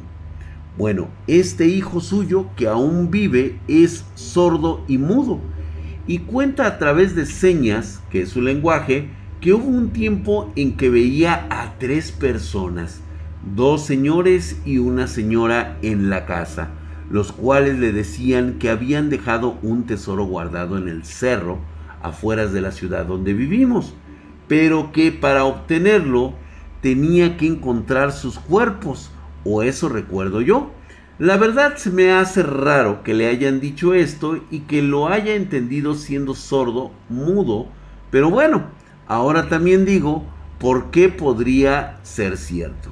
Bueno, 0.76 1.08
este 1.26 1.64
hijo 1.68 2.02
suyo 2.02 2.48
que 2.54 2.68
aún 2.68 3.10
vive 3.10 3.58
es 3.66 4.04
sordo 4.14 4.84
y 4.86 4.98
mudo 4.98 5.40
y 6.06 6.18
cuenta 6.18 6.66
a 6.66 6.78
través 6.78 7.16
de 7.16 7.24
señas, 7.24 8.02
que 8.10 8.20
es 8.20 8.28
su 8.28 8.42
lenguaje, 8.42 9.08
que 9.40 9.54
hubo 9.54 9.64
un 9.64 9.88
tiempo 9.88 10.52
en 10.54 10.76
que 10.76 10.90
veía 10.90 11.46
a 11.48 11.78
tres 11.78 12.12
personas, 12.12 13.00
dos 13.54 13.86
señores 13.86 14.60
y 14.66 14.76
una 14.76 15.06
señora 15.06 15.78
en 15.80 16.10
la 16.10 16.26
casa, 16.26 16.72
los 17.10 17.32
cuales 17.32 17.78
le 17.78 17.94
decían 17.94 18.58
que 18.58 18.68
habían 18.68 19.08
dejado 19.08 19.56
un 19.62 19.86
tesoro 19.86 20.26
guardado 20.26 20.76
en 20.76 20.88
el 20.88 21.04
cerro 21.04 21.56
afuera 22.02 22.46
de 22.46 22.60
la 22.60 22.70
ciudad 22.70 23.06
donde 23.06 23.32
vivimos, 23.32 23.94
pero 24.46 24.92
que 24.92 25.10
para 25.10 25.46
obtenerlo 25.46 26.34
tenía 26.86 27.36
que 27.36 27.48
encontrar 27.48 28.12
sus 28.12 28.38
cuerpos, 28.38 29.10
o 29.42 29.64
eso 29.64 29.88
recuerdo 29.88 30.40
yo. 30.40 30.70
La 31.18 31.36
verdad 31.36 31.74
se 31.78 31.90
me 31.90 32.12
hace 32.12 32.44
raro 32.44 33.02
que 33.02 33.12
le 33.12 33.26
hayan 33.26 33.58
dicho 33.58 33.92
esto 33.92 34.38
y 34.52 34.60
que 34.60 34.82
lo 34.82 35.08
haya 35.08 35.34
entendido 35.34 35.94
siendo 35.94 36.36
sordo, 36.36 36.92
mudo, 37.08 37.66
pero 38.12 38.30
bueno, 38.30 38.66
ahora 39.08 39.48
también 39.48 39.84
digo, 39.84 40.22
¿por 40.60 40.92
qué 40.92 41.08
podría 41.08 41.98
ser 42.04 42.36
cierto? 42.36 42.90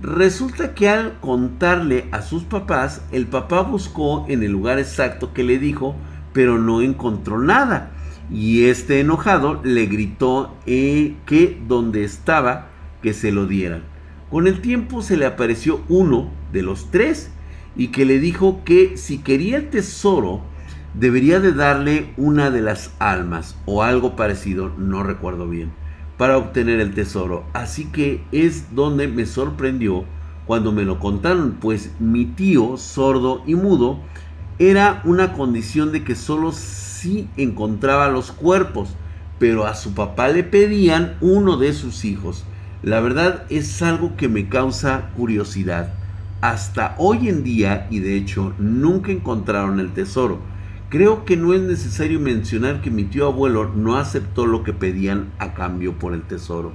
Resulta 0.00 0.72
que 0.72 0.88
al 0.88 1.18
contarle 1.18 2.06
a 2.12 2.22
sus 2.22 2.44
papás, 2.44 3.02
el 3.10 3.26
papá 3.26 3.62
buscó 3.62 4.24
en 4.28 4.44
el 4.44 4.52
lugar 4.52 4.78
exacto 4.78 5.32
que 5.34 5.42
le 5.42 5.58
dijo, 5.58 5.96
pero 6.32 6.58
no 6.58 6.80
encontró 6.80 7.40
nada. 7.40 7.90
Y 8.30 8.66
este 8.66 9.00
enojado 9.00 9.60
le 9.64 9.86
gritó 9.86 10.54
eh, 10.64 11.16
que 11.26 11.60
donde 11.66 12.04
estaba, 12.04 12.68
que 13.02 13.12
se 13.12 13.32
lo 13.32 13.46
dieran. 13.46 13.82
Con 14.30 14.46
el 14.46 14.60
tiempo 14.60 15.02
se 15.02 15.16
le 15.16 15.26
apareció 15.26 15.82
uno 15.88 16.30
de 16.52 16.62
los 16.62 16.90
tres 16.90 17.30
y 17.76 17.88
que 17.88 18.04
le 18.04 18.18
dijo 18.18 18.62
que 18.64 18.96
si 18.96 19.18
quería 19.18 19.56
el 19.56 19.70
tesoro, 19.70 20.42
debería 20.94 21.40
de 21.40 21.52
darle 21.52 22.12
una 22.16 22.50
de 22.50 22.62
las 22.62 22.94
almas 22.98 23.56
o 23.66 23.82
algo 23.82 24.16
parecido, 24.16 24.72
no 24.78 25.02
recuerdo 25.02 25.48
bien, 25.48 25.72
para 26.16 26.38
obtener 26.38 26.80
el 26.80 26.94
tesoro. 26.94 27.44
Así 27.52 27.86
que 27.86 28.22
es 28.32 28.74
donde 28.74 29.08
me 29.08 29.26
sorprendió 29.26 30.04
cuando 30.46 30.72
me 30.72 30.82
lo 30.82 30.98
contaron, 30.98 31.56
pues 31.60 31.92
mi 31.98 32.26
tío, 32.26 32.76
sordo 32.76 33.42
y 33.46 33.54
mudo, 33.54 34.00
era 34.58 35.00
una 35.04 35.32
condición 35.32 35.92
de 35.92 36.04
que 36.04 36.14
solo 36.14 36.52
si 36.52 37.28
encontraba 37.36 38.08
los 38.08 38.32
cuerpos, 38.32 38.94
pero 39.38 39.66
a 39.66 39.74
su 39.74 39.94
papá 39.94 40.28
le 40.28 40.44
pedían 40.44 41.16
uno 41.20 41.56
de 41.56 41.72
sus 41.72 42.04
hijos. 42.04 42.44
La 42.82 42.98
verdad 42.98 43.44
es 43.48 43.80
algo 43.80 44.16
que 44.16 44.28
me 44.28 44.48
causa 44.48 45.10
curiosidad. 45.16 45.94
Hasta 46.40 46.96
hoy 46.98 47.28
en 47.28 47.44
día, 47.44 47.86
y 47.90 48.00
de 48.00 48.16
hecho 48.16 48.54
nunca 48.58 49.12
encontraron 49.12 49.78
el 49.78 49.92
tesoro. 49.92 50.40
Creo 50.88 51.24
que 51.24 51.36
no 51.36 51.54
es 51.54 51.60
necesario 51.60 52.18
mencionar 52.18 52.80
que 52.80 52.90
mi 52.90 53.04
tío 53.04 53.28
abuelo 53.28 53.70
no 53.72 53.98
aceptó 53.98 54.46
lo 54.46 54.64
que 54.64 54.72
pedían 54.72 55.30
a 55.38 55.54
cambio 55.54 55.96
por 55.96 56.12
el 56.12 56.22
tesoro. 56.22 56.72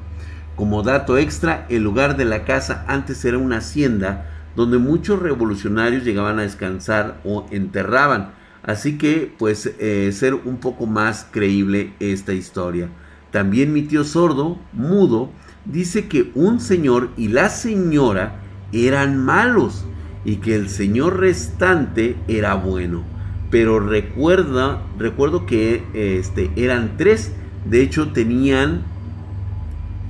Como 0.55 0.81
dato 0.81 1.17
extra, 1.17 1.65
el 1.67 1.83
lugar 1.83 2.15
de 2.15 2.23
la 2.23 2.45
casa 2.45 2.85
antes 2.87 3.25
era 3.25 3.37
una 3.37 3.57
hacienda 3.57 4.29
donde 4.55 4.77
muchos 4.77 5.21
revolucionarios 5.21 6.05
llegaban 6.05 6.39
a 6.39 6.43
descansar 6.43 7.19
o 7.25 7.47
enterraban. 7.51 8.31
Así 8.63 8.97
que, 8.97 9.35
pues, 9.37 9.73
eh, 9.77 10.09
ser 10.13 10.35
un 10.35 10.57
poco 10.57 10.85
más 10.85 11.27
creíble 11.29 11.91
esta 11.99 12.31
historia. 12.31 12.87
También 13.31 13.73
mi 13.73 13.81
tío 13.81 14.05
sordo, 14.05 14.57
mudo, 14.71 15.31
dice 15.71 16.07
que 16.07 16.31
un 16.35 16.59
señor 16.59 17.09
y 17.17 17.27
la 17.27 17.49
señora 17.49 18.39
eran 18.71 19.17
malos 19.23 19.85
y 20.25 20.37
que 20.37 20.55
el 20.55 20.69
señor 20.69 21.19
restante 21.19 22.15
era 22.27 22.55
bueno. 22.55 23.03
Pero 23.49 23.79
recuerda, 23.79 24.81
recuerdo 24.97 25.45
que 25.45 25.83
este, 25.93 26.51
eran 26.55 26.97
tres. 26.97 27.31
De 27.65 27.81
hecho, 27.81 28.11
tenían 28.11 28.83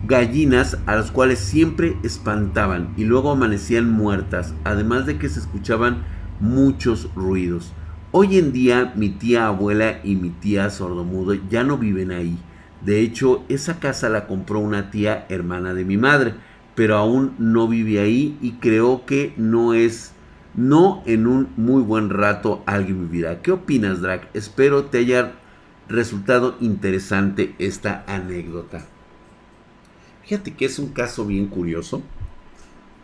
gallinas 0.08 0.78
a 0.86 0.96
las 0.96 1.12
cuales 1.12 1.40
siempre 1.40 1.98
espantaban 2.04 2.94
y 2.98 3.04
luego 3.04 3.32
amanecían 3.32 3.92
muertas, 3.92 4.54
además 4.64 5.06
de 5.06 5.18
que 5.18 5.30
se 5.30 5.40
escuchaban 5.40 6.04
muchos 6.40 7.10
ruidos. 7.16 7.74
Hoy 8.12 8.38
en 8.38 8.54
día 8.54 8.94
mi 8.96 9.10
tía 9.10 9.48
abuela 9.48 10.00
y 10.04 10.16
mi 10.16 10.30
tía 10.30 10.70
sordomudo 10.70 11.34
ya 11.50 11.64
no 11.64 11.78
viven 11.78 12.12
ahí 12.12 12.38
de 12.88 13.02
hecho, 13.02 13.44
esa 13.50 13.82
casa 13.82 14.08
la 14.08 14.28
compró 14.28 14.60
una 14.60 14.92
tía 14.92 15.26
hermana 15.28 15.74
de 15.74 15.84
mi 15.84 15.98
madre, 15.98 16.36
pero 16.74 16.96
aún 16.96 17.36
no 17.38 17.68
vive 17.68 18.00
ahí 18.00 18.38
y 18.42 18.54
creo 18.54 19.06
que 19.06 19.34
no 19.36 19.74
es, 19.74 20.14
no 20.56 21.04
en 21.06 21.28
un 21.28 21.50
muy 21.58 21.82
buen 21.82 22.10
rato 22.10 22.64
alguien 22.66 23.10
vivirá. 23.10 23.42
¿Qué 23.42 23.52
opinas, 23.52 24.00
Drac? 24.00 24.30
Espero 24.34 24.86
te 24.86 25.00
haya 25.00 25.34
resultado 25.90 26.56
interesante 26.62 27.54
esta 27.60 28.06
anécdota. 28.08 28.86
Fíjate 30.24 30.54
que 30.54 30.64
es 30.64 30.80
un 30.80 30.94
caso 30.94 31.26
bien 31.26 31.48
curioso, 31.48 32.02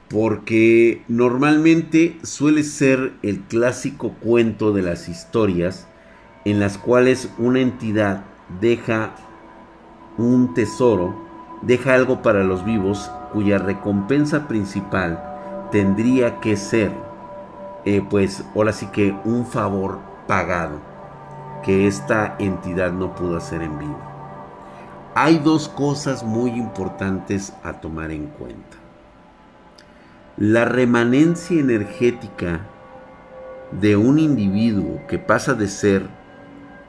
porque 0.08 1.04
normalmente 1.10 2.20
suele 2.24 2.64
ser 2.64 3.12
el 3.22 3.42
clásico 3.42 4.14
cuento 4.22 4.72
de 4.72 4.82
las 4.82 5.10
historias 5.10 5.90
en 6.46 6.62
las 6.62 6.78
cuales 6.78 7.30
una 7.38 7.60
entidad 7.60 8.24
deja 8.62 9.14
un 10.18 10.54
tesoro, 10.54 11.14
deja 11.62 11.94
algo 11.94 12.22
para 12.22 12.44
los 12.44 12.64
vivos 12.64 13.12
cuya 13.32 13.58
recompensa 13.58 14.48
principal 14.48 15.24
tendría 15.72 16.40
que 16.40 16.56
ser, 16.56 16.92
eh, 17.86 18.06
pues 18.08 18.44
ahora 18.56 18.74
sí 18.74 18.88
que 18.88 19.16
un 19.26 19.46
favor 19.46 20.00
pagado 20.28 20.80
que 21.64 21.88
esta 21.88 22.36
entidad 22.40 22.92
no 22.92 23.16
pudo 23.16 23.38
hacer 23.38 23.62
en 23.62 23.80
vivo. 23.80 23.98
Hay 25.16 25.40
dos 25.40 25.70
cosas 25.70 26.24
muy 26.24 26.52
importantes 26.52 27.54
a 27.64 27.74
tomar 27.74 28.12
en 28.12 28.28
cuenta. 28.28 28.78
La 30.38 30.66
remanencia 30.66 31.60
energética 31.60 32.62
de 33.72 33.96
un 33.96 34.20
individuo 34.20 35.02
que 35.08 35.20
pasa 35.20 35.54
de 35.54 35.68
ser 35.68 36.08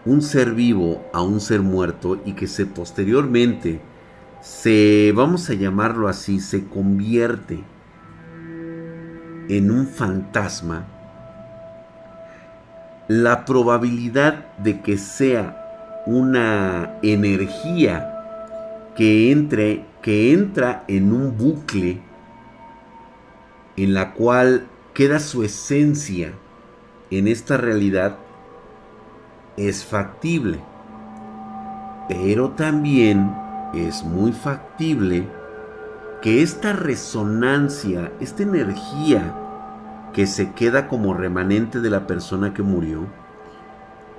un 0.06 0.22
ser 0.22 0.52
vivo 0.52 1.04
a 1.12 1.22
un 1.22 1.40
ser 1.40 1.60
muerto 1.60 2.20
y 2.24 2.32
que 2.32 2.46
se 2.46 2.66
posteriormente 2.66 3.80
se, 4.40 5.12
vamos 5.14 5.48
a 5.48 5.54
llamarlo 5.54 6.06
así, 6.06 6.38
se 6.38 6.66
convierte 6.66 7.64
en 9.48 9.70
un 9.70 9.86
fantasma, 9.86 10.86
la 13.08 13.44
probabilidad 13.46 14.54
de 14.58 14.82
que 14.82 14.98
sea 14.98 16.02
una 16.06 16.98
energía 17.02 18.92
que 18.96 19.32
entre, 19.32 19.86
que 20.02 20.32
entra 20.32 20.84
en 20.88 21.12
un 21.12 21.36
bucle 21.36 22.00
en 23.76 23.94
la 23.94 24.12
cual 24.12 24.66
queda 24.92 25.18
su 25.18 25.42
esencia 25.42 26.32
en 27.10 27.28
esta 27.28 27.56
realidad 27.56 28.18
es 29.56 29.84
factible, 29.84 30.60
pero 32.08 32.50
también 32.50 33.34
es 33.74 34.04
muy 34.04 34.32
factible 34.32 35.28
que 36.22 36.42
esta 36.42 36.72
resonancia, 36.72 38.12
esta 38.20 38.42
energía 38.42 39.34
que 40.12 40.26
se 40.26 40.52
queda 40.52 40.88
como 40.88 41.14
remanente 41.14 41.80
de 41.80 41.90
la 41.90 42.06
persona 42.06 42.54
que 42.54 42.62
murió, 42.62 43.06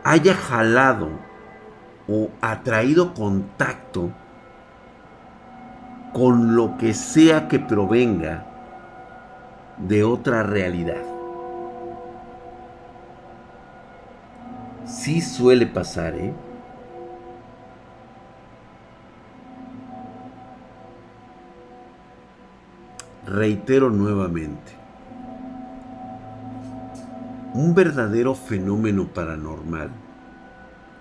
haya 0.04 0.36
jalado 0.36 1.10
o 2.08 2.30
atraído 2.42 3.14
contacto 3.14 4.12
con 6.14 6.56
lo 6.56 6.78
que 6.78 6.94
sea 6.94 7.48
que 7.48 7.60
provenga 7.60 8.46
de 9.78 10.04
otra 10.04 10.44
realidad. 10.44 11.15
Sí 15.06 15.22
suele 15.22 15.68
pasar, 15.68 16.16
¿eh? 16.16 16.34
Reitero 23.28 23.92
nuevamente, 23.92 24.72
un 27.54 27.76
verdadero 27.76 28.34
fenómeno 28.34 29.06
paranormal 29.06 29.92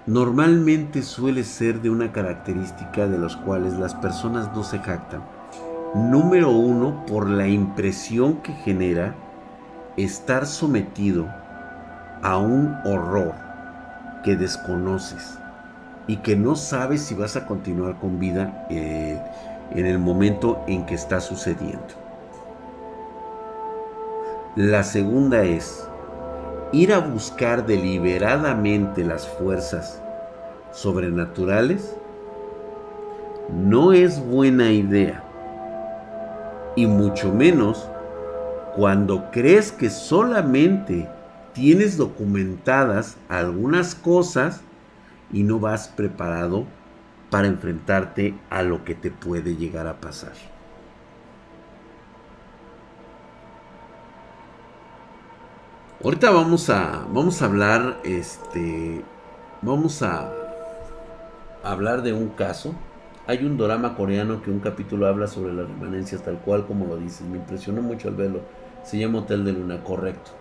normalmente 0.07 1.01
suele 1.01 1.43
ser 1.43 1.81
de 1.81 1.89
una 1.89 2.13
característica 2.13 3.07
de 3.07 3.17
los 3.17 3.39
cuales 3.39 3.73
las 3.73 3.95
personas 3.95 4.55
no 4.55 4.65
se 4.65 4.81
jactan. 4.81 5.23
Número 5.95 6.51
uno, 6.51 7.07
por 7.07 7.27
la 7.27 7.49
impresión 7.49 8.43
que 8.43 8.53
genera 8.53 9.15
estar 9.97 10.45
sometido 10.45 11.27
a 12.23 12.37
un 12.37 12.77
horror 12.85 13.44
que 14.25 14.37
desconoces 14.37 15.39
y 16.07 16.17
que 16.17 16.35
no 16.35 16.57
sabes 16.57 17.03
si 17.03 17.15
vas 17.15 17.37
a 17.37 17.47
continuar 17.47 17.99
con 17.99 18.19
vida 18.19 18.67
eh, 18.71 19.21
en 19.71 19.87
el 19.87 19.99
momento 19.99 20.63
en 20.67 20.85
que 20.87 20.95
está 20.95 21.21
sucediendo. 21.21 22.05
La 24.57 24.83
segunda 24.85 25.43
es 25.43 25.89
ir 26.73 26.93
a 26.93 26.99
buscar 26.99 27.67
deliberadamente 27.67 29.05
las 29.05 29.27
fuerzas 29.27 30.01
sobrenaturales. 30.73 31.97
No 33.53 33.93
es 33.93 34.25
buena 34.25 34.71
idea. 34.71 35.23
Y 36.77 36.87
mucho 36.87 37.33
menos 37.33 37.89
cuando 38.77 39.31
crees 39.31 39.71
que 39.71 39.91
solamente 39.91 41.09
tienes 41.55 41.97
documentadas 41.97 43.17
algunas 43.29 43.95
cosas 43.95 44.63
y 45.33 45.45
no 45.45 45.61
vas 45.61 45.89
preparado 45.89 46.67
para 47.31 47.49
enfrentarte 47.49 48.39
a 48.51 48.63
lo 48.63 48.85
que 48.85 48.95
te 48.95 49.11
puede 49.11 49.57
llegar 49.57 49.87
a 49.87 50.01
pasar. 50.01 50.33
Ahorita 56.03 56.31
vamos 56.31 56.69
a 56.71 57.07
vamos 57.11 57.41
a 57.41 57.47
hablar 57.47 57.99
este 58.05 59.03
vamos 59.63 60.03
a 60.03 60.31
hablar 61.63 62.03
de 62.03 62.13
un 62.13 62.29
caso 62.29 62.75
Hay 63.27 63.45
un 63.45 63.57
drama 63.57 63.97
coreano 63.97 64.43
que 64.43 64.51
un 64.51 64.61
capítulo 64.61 65.07
habla 65.07 65.29
sobre 65.29 65.55
las 65.55 65.67
remanencias, 65.69 66.23
tal 66.23 66.39
cual 66.41 66.67
como 66.67 66.87
lo 66.87 66.99
dices. 66.99 67.23
Me 67.23 67.39
impresionó 67.39 67.81
mucho 67.83 68.09
al 68.09 68.17
verlo. 68.17 68.43
Se 68.85 68.99
llama 68.99 69.21
Hotel 69.21 69.45
de 69.47 69.53
Luna, 69.55 69.83
correcto. 69.83 70.33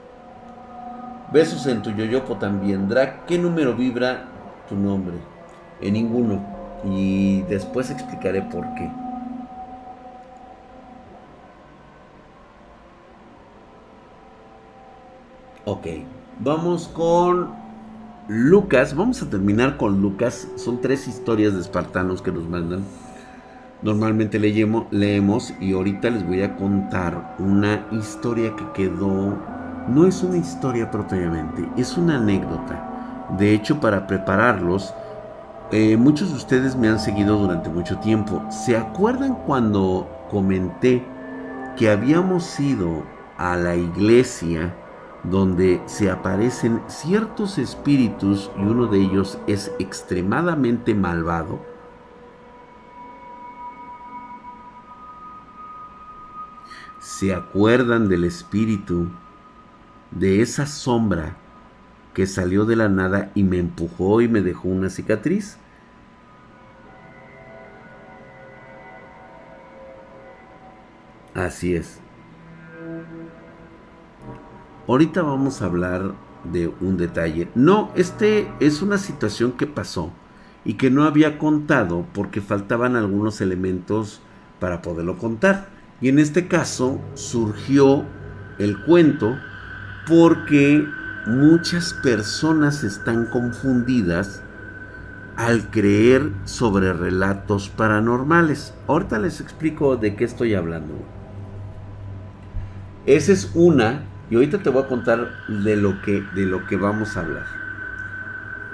Besos 1.34 1.65
en 1.65 1.82
tu 1.82 1.89
yoyopo 1.89 2.36
también. 2.38 2.88
Drag, 2.88 3.26
¿qué 3.26 3.39
número 3.39 3.74
vibra 3.74 4.26
tu 4.69 4.76
nombre? 4.76 5.15
En 5.82 5.93
ninguno. 5.93 6.46
Y 6.86 7.41
después 7.50 7.89
explicaré 7.89 8.43
por 8.43 8.72
qué. 8.76 8.91
Ok, 15.65 15.88
vamos 16.39 16.88
con 16.89 17.50
Lucas. 18.28 18.93
Vamos 18.93 19.24
a 19.24 19.30
terminar 19.32 19.78
con 19.78 20.02
Lucas. 20.02 20.48
Son 20.56 20.82
tres 20.82 21.08
historias 21.08 21.56
de 21.56 21.62
espartanos 21.62 22.22
que 22.22 22.32
nos 22.32 22.48
mandan. 22.48 22.84
Normalmente 23.82 24.38
leemos, 24.38 24.86
leemos 24.91 25.52
y 25.60 25.74
ahorita 25.74 26.12
les 26.12 26.28
voy 26.28 26.43
a 26.43 26.56
contar 26.58 27.36
una 27.39 27.88
historia 27.91 28.56
que 28.56 28.72
quedó. 28.74 29.62
No 29.88 30.08
es 30.08 30.24
una 30.24 30.38
historia 30.38 30.89
propiamente, 30.89 31.69
es 31.76 31.98
una 31.98 32.17
anécdota. 32.17 33.28
De 33.38 33.54
hecho, 33.54 33.80
para 33.80 34.08
prepararlos, 34.08 34.93
eh, 35.72 35.98
muchos 35.98 36.30
de 36.30 36.36
ustedes 36.36 36.76
me 36.76 36.88
han 36.88 37.00
seguido 37.00 37.38
durante 37.38 37.69
mucho 37.69 37.98
tiempo. 38.00 38.41
¿Se 38.50 38.78
acuerdan 38.78 39.36
cuando 39.46 40.08
comenté 40.30 41.06
que 41.78 41.89
habíamos 41.89 42.60
ido 42.60 43.04
a 43.38 43.56
la 43.56 43.76
iglesia? 43.76 44.74
donde 45.24 45.82
se 45.86 46.12
aparecen 46.12 46.82
ciertos 46.88 47.58
espíritus 47.58 48.52
y 48.58 48.62
uno 48.62 48.88
de 48.88 49.00
ellos 49.00 49.39
es 49.48 49.72
extremadamente 49.80 50.93
malvado, 50.93 51.60
se 57.00 57.34
acuerdan 57.34 58.10
del 58.10 58.26
espíritu 58.26 59.08
de 60.15 60.41
esa 60.41 60.65
sombra 60.65 61.38
que 62.13 62.28
salió 62.28 62.65
de 62.65 62.76
la 62.76 62.89
nada 62.89 63.32
y 63.36 63.43
me 63.43 63.58
empujó 63.58 64.21
y 64.21 64.28
me 64.28 64.41
dejó 64.41 64.67
una 64.67 64.89
cicatriz. 64.89 65.58
Así 71.34 71.76
es. 71.76 71.99
Ahorita 74.88 75.21
vamos 75.23 75.62
a 75.62 75.65
hablar 75.65 76.13
de 76.43 76.67
un 76.82 76.97
detalle. 76.97 77.47
No, 77.56 77.91
este 77.95 78.52
es 78.60 78.82
una 78.82 78.97
situación 78.97 79.54
que 79.54 79.65
pasó 79.65 80.12
y 80.65 80.76
que 80.76 80.91
no 80.91 81.06
había 81.06 81.39
contado 81.39 82.06
porque 82.13 82.41
faltaban 82.41 82.95
algunos 82.95 83.41
elementos 83.41 84.21
para 84.60 84.82
poderlo 84.82 85.17
contar. 85.17 85.69
Y 86.02 86.10
en 86.10 86.19
este 86.19 86.47
caso 86.47 86.99
surgió 87.15 88.06
el 88.60 88.84
cuento 88.84 89.36
porque 90.08 90.88
muchas 91.26 91.94
personas 91.94 92.84
están 92.84 93.26
confundidas 93.26 94.42
al 95.36 95.70
creer 95.70 96.30
sobre 96.46 96.94
relatos 96.94 97.70
paranormales. 97.70 98.74
Ahorita 98.88 99.18
les 99.20 99.39
explico 99.42 99.96
de 99.96 100.16
qué 100.16 100.26
estoy 100.26 100.54
hablando. 100.54 100.94
Esa 103.06 103.32
es 103.32 103.52
una 103.54 104.04
y 104.30 104.36
ahorita 104.36 104.60
te 104.60 104.70
voy 104.70 104.84
a 104.84 104.88
contar 104.88 105.30
de 105.48 105.76
lo 105.76 106.02
que, 106.02 106.24
de 106.36 106.46
lo 106.46 106.66
que 106.68 106.76
vamos 106.76 107.16
a 107.16 107.22
hablar. 107.22 107.46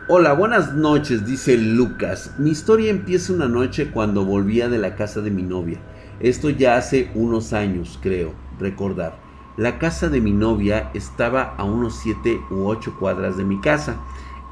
Hola, 0.08 0.34
buenas 0.34 0.74
noches, 0.74 1.26
dice 1.26 1.58
Lucas. 1.58 2.34
Mi 2.40 2.50
historia 2.50 2.90
empieza 2.90 3.32
una 3.32 3.48
noche 3.48 3.92
cuando 3.92 4.26
volvía 4.26 4.68
de 4.68 4.80
la 4.80 4.96
casa 4.96 5.22
de 5.22 5.30
mi 5.30 5.44
novia. 5.44 5.80
Esto 6.20 6.50
ya 6.50 6.78
hace 6.78 7.12
unos 7.14 7.54
años, 7.54 8.00
creo, 8.02 8.34
recordar. 8.60 9.29
La 9.60 9.78
casa 9.78 10.08
de 10.08 10.22
mi 10.22 10.32
novia 10.32 10.90
estaba 10.94 11.54
a 11.58 11.66
unos 11.66 11.96
7 11.96 12.44
u 12.50 12.68
8 12.68 12.96
cuadras 12.98 13.36
de 13.36 13.44
mi 13.44 13.60
casa. 13.60 13.98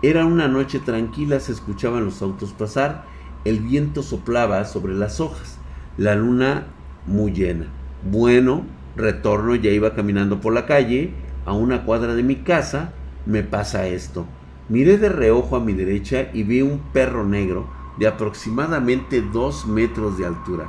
Era 0.02 0.26
una 0.26 0.50
noche 0.50 0.80
tranquila, 0.80 1.40
se 1.40 1.54
escuchaban 1.54 2.04
los 2.04 2.22
autos 2.22 2.52
pasar, 2.52 3.06
el 3.46 3.62
viento 3.62 4.04
soplaba 4.04 4.66
sobre 4.66 4.96
las 4.96 5.22
hojas, 5.22 5.60
la 5.96 6.14
luna 6.16 6.68
muy 7.06 7.32
llena. 7.32 7.68
Bueno, 8.04 8.66
retorno, 8.98 9.56
ya 9.56 9.72
iba 9.72 9.96
caminando 9.96 10.42
por 10.42 10.52
la 10.52 10.66
calle, 10.66 11.14
a 11.46 11.54
una 11.54 11.86
cuadra 11.86 12.14
de 12.14 12.24
mi 12.24 12.36
casa, 12.44 12.92
me 13.26 13.44
pasa 13.44 13.88
esto. 13.88 14.26
Miré 14.68 14.98
de 14.98 15.08
reojo 15.08 15.56
a 15.56 15.62
mi 15.62 15.72
derecha 15.72 16.28
y 16.34 16.44
vi 16.44 16.62
un 16.62 16.80
perro 16.92 17.24
negro 17.24 17.70
de 17.98 18.08
aproximadamente 18.08 19.22
2 19.22 19.68
metros 19.68 20.18
de 20.18 20.26
altura. 20.26 20.68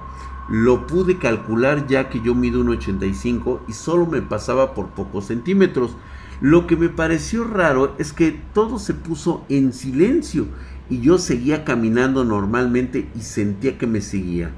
Lo 0.49 0.87
pude 0.87 1.19
calcular 1.19 1.87
ya 1.87 2.09
que 2.09 2.21
yo 2.23 2.35
mido 2.35 2.61
un 2.61 2.71
85 2.71 3.65
y 3.69 3.73
solo 3.73 4.07
me 4.07 4.23
pasaba 4.23 4.75
por 4.75 4.89
pocos 4.89 5.27
centímetros. 5.27 5.97
Lo 6.41 6.67
que 6.67 6.77
me 6.77 6.89
pareció 6.89 7.45
raro 7.45 7.95
es 7.99 8.13
que 8.13 8.41
todo 8.55 8.79
se 8.79 8.95
puso 8.95 9.45
en 9.49 9.73
silencio 9.73 10.47
y 10.89 11.01
yo 11.01 11.19
seguía 11.19 11.65
caminando 11.65 12.25
normalmente 12.25 13.11
y 13.15 13.21
sentía 13.21 13.77
que 13.77 13.87
me 13.87 14.01
seguía. 14.01 14.53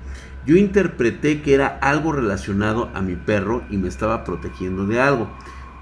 Yo 0.46 0.56
interpreté 0.56 1.42
que 1.42 1.54
era 1.54 1.66
algo 1.66 2.12
relacionado 2.12 2.90
a 2.94 3.02
mi 3.02 3.16
perro 3.16 3.62
y 3.68 3.76
me 3.76 3.88
estaba 3.88 4.24
protegiendo 4.24 4.86
de 4.86 5.00
algo. 5.00 5.28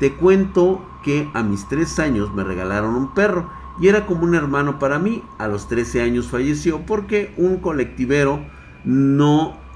Te 0.01 0.14
cuento 0.14 0.88
que 1.05 1.29
a 1.35 1.42
mis 1.42 1.68
tres 1.68 1.99
años 1.99 2.33
me 2.33 2.44
regalaron 2.44 2.94
un 2.94 3.14
perro 3.14 3.51
y 3.81 3.88
era 3.88 4.07
como 4.07 4.25
un 4.25 4.35
hermano 4.35 4.79
para 4.79 4.99
mí. 4.99 5.23
A 5.38 5.49
los 5.49 5.68
13 5.68 6.03
años 6.03 6.29
falleció 6.29 6.87
porque 6.87 7.35
un 7.37 7.59
colectivero 7.59 8.40
no 8.85 9.68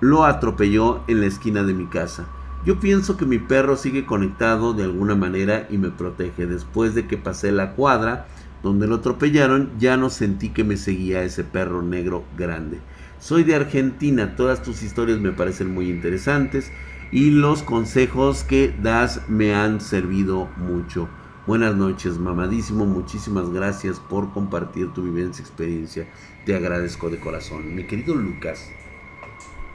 lo 0.00 0.24
atropelló 0.24 1.02
en 1.08 1.20
la 1.20 1.26
esquina 1.26 1.62
de 1.62 1.74
mi 1.74 1.86
casa. 1.86 2.26
Yo 2.64 2.80
pienso 2.80 3.16
que 3.16 3.26
mi 3.26 3.38
perro 3.38 3.76
sigue 3.76 4.06
conectado 4.06 4.74
de 4.74 4.84
alguna 4.84 5.14
manera 5.14 5.68
y 5.70 5.78
me 5.78 5.90
protege. 5.90 6.46
Después 6.46 6.94
de 6.94 7.06
que 7.06 7.16
pasé 7.16 7.52
la 7.52 7.72
cuadra 7.72 8.26
donde 8.62 8.88
lo 8.88 8.96
atropellaron, 8.96 9.70
ya 9.78 9.96
no 9.96 10.10
sentí 10.10 10.48
que 10.48 10.64
me 10.64 10.76
seguía 10.76 11.22
ese 11.22 11.44
perro 11.44 11.82
negro 11.82 12.24
grande. 12.36 12.80
Soy 13.20 13.44
de 13.44 13.54
Argentina, 13.54 14.34
todas 14.34 14.62
tus 14.62 14.82
historias 14.82 15.20
me 15.20 15.32
parecen 15.32 15.72
muy 15.72 15.88
interesantes 15.88 16.72
y 17.12 17.30
los 17.30 17.62
consejos 17.62 18.42
que 18.42 18.74
das 18.82 19.22
me 19.28 19.54
han 19.54 19.80
servido 19.80 20.48
mucho. 20.56 21.08
Buenas 21.46 21.76
noches, 21.76 22.18
mamadísimo. 22.18 22.86
Muchísimas 22.86 23.50
gracias 23.50 24.00
por 24.00 24.32
compartir 24.32 24.92
tu 24.92 25.04
vivencia 25.04 25.42
experiencia. 25.42 26.08
Te 26.44 26.56
agradezco 26.56 27.08
de 27.08 27.20
corazón. 27.20 27.76
Mi 27.76 27.84
querido 27.84 28.16
Lucas, 28.16 28.68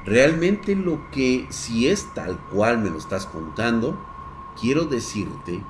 realmente 0.06 0.76
lo 0.76 1.10
que, 1.12 1.48
si 1.50 1.88
es 1.88 2.14
tal 2.14 2.40
cual 2.52 2.80
me 2.80 2.90
lo 2.90 2.98
estás 2.98 3.26
contando, 3.26 4.04
quiero 4.60 4.86
decirte 4.86 5.64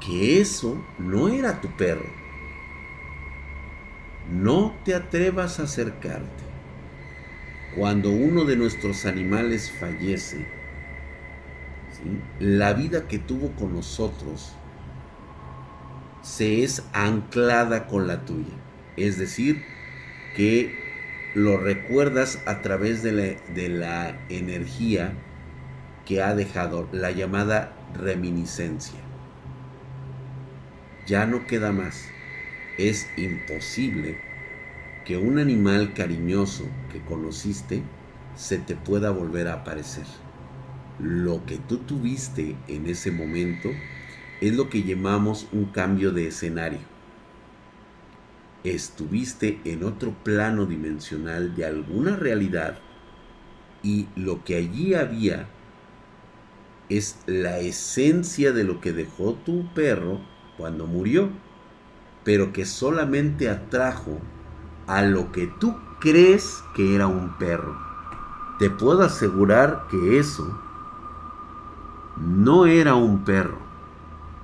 que 0.00 0.40
eso 0.40 0.76
no 0.98 1.28
era 1.28 1.60
tu 1.60 1.68
perro. 1.76 2.10
No 4.30 4.74
te 4.84 4.94
atrevas 4.94 5.60
a 5.60 5.64
acercarte 5.64 6.52
cuando 7.76 8.10
uno 8.10 8.44
de 8.44 8.56
nuestros 8.56 9.06
animales 9.06 9.70
fallece, 9.70 10.46
la 12.40 12.72
vida 12.72 13.06
que 13.06 13.18
tuvo 13.18 13.52
con 13.52 13.74
nosotros 13.74 14.52
se 16.22 16.62
es 16.64 16.82
anclada 16.92 17.86
con 17.86 18.06
la 18.06 18.24
tuya. 18.24 18.54
Es 18.96 19.18
decir, 19.18 19.64
que 20.36 20.81
lo 21.34 21.56
recuerdas 21.56 22.42
a 22.46 22.60
través 22.60 23.02
de 23.02 23.12
la, 23.68 24.20
energía 24.28 25.14
que 26.04 26.22
ha 26.22 26.34
dejado, 26.34 26.88
la 26.92 27.10
llamada 27.10 27.72
reminiscencia. 27.94 29.00
Ya 31.06 31.26
no 31.26 31.46
queda 31.46 31.72
más. 31.72 32.04
Es 32.78 33.06
imposible 33.16 34.18
que 35.04 35.16
un 35.16 35.38
animal 35.38 35.94
cariñoso 35.94 36.64
que 36.92 37.00
conociste 37.00 37.82
se 38.36 38.58
te 38.58 38.76
pueda 38.76 39.10
volver 39.10 39.48
a 39.48 39.54
aparecer. 39.54 40.04
Lo 40.98 41.44
que 41.46 41.56
tú 41.56 41.78
tuviste 41.78 42.56
en 42.68 42.86
ese 42.86 43.10
momento 43.10 43.70
es 44.40 44.54
lo 44.54 44.68
que 44.68 44.82
llamamos 44.82 45.48
un 45.52 45.66
cambio 45.66 46.12
de 46.12 46.28
escenario. 46.28 46.91
Estuviste 48.64 49.60
en 49.64 49.82
otro 49.82 50.14
plano 50.22 50.66
dimensional 50.66 51.54
de 51.56 51.64
alguna 51.64 52.16
realidad 52.16 52.78
y 53.82 54.06
lo 54.14 54.44
que 54.44 54.56
allí 54.56 54.94
había 54.94 55.48
es 56.88 57.18
la 57.26 57.58
esencia 57.58 58.52
de 58.52 58.64
lo 58.64 58.80
que 58.80 58.92
dejó 58.92 59.34
tu 59.34 59.72
perro 59.74 60.20
cuando 60.56 60.86
murió, 60.86 61.30
pero 62.22 62.52
que 62.52 62.64
solamente 62.64 63.48
atrajo 63.48 64.20
a 64.86 65.02
lo 65.02 65.32
que 65.32 65.46
tú 65.46 65.74
crees 66.00 66.62
que 66.74 66.94
era 66.94 67.06
un 67.06 67.36
perro. 67.38 67.76
Te 68.58 68.70
puedo 68.70 69.02
asegurar 69.02 69.86
que 69.90 70.18
eso 70.18 70.60
no 72.16 72.66
era 72.66 72.94
un 72.94 73.24
perro 73.24 73.58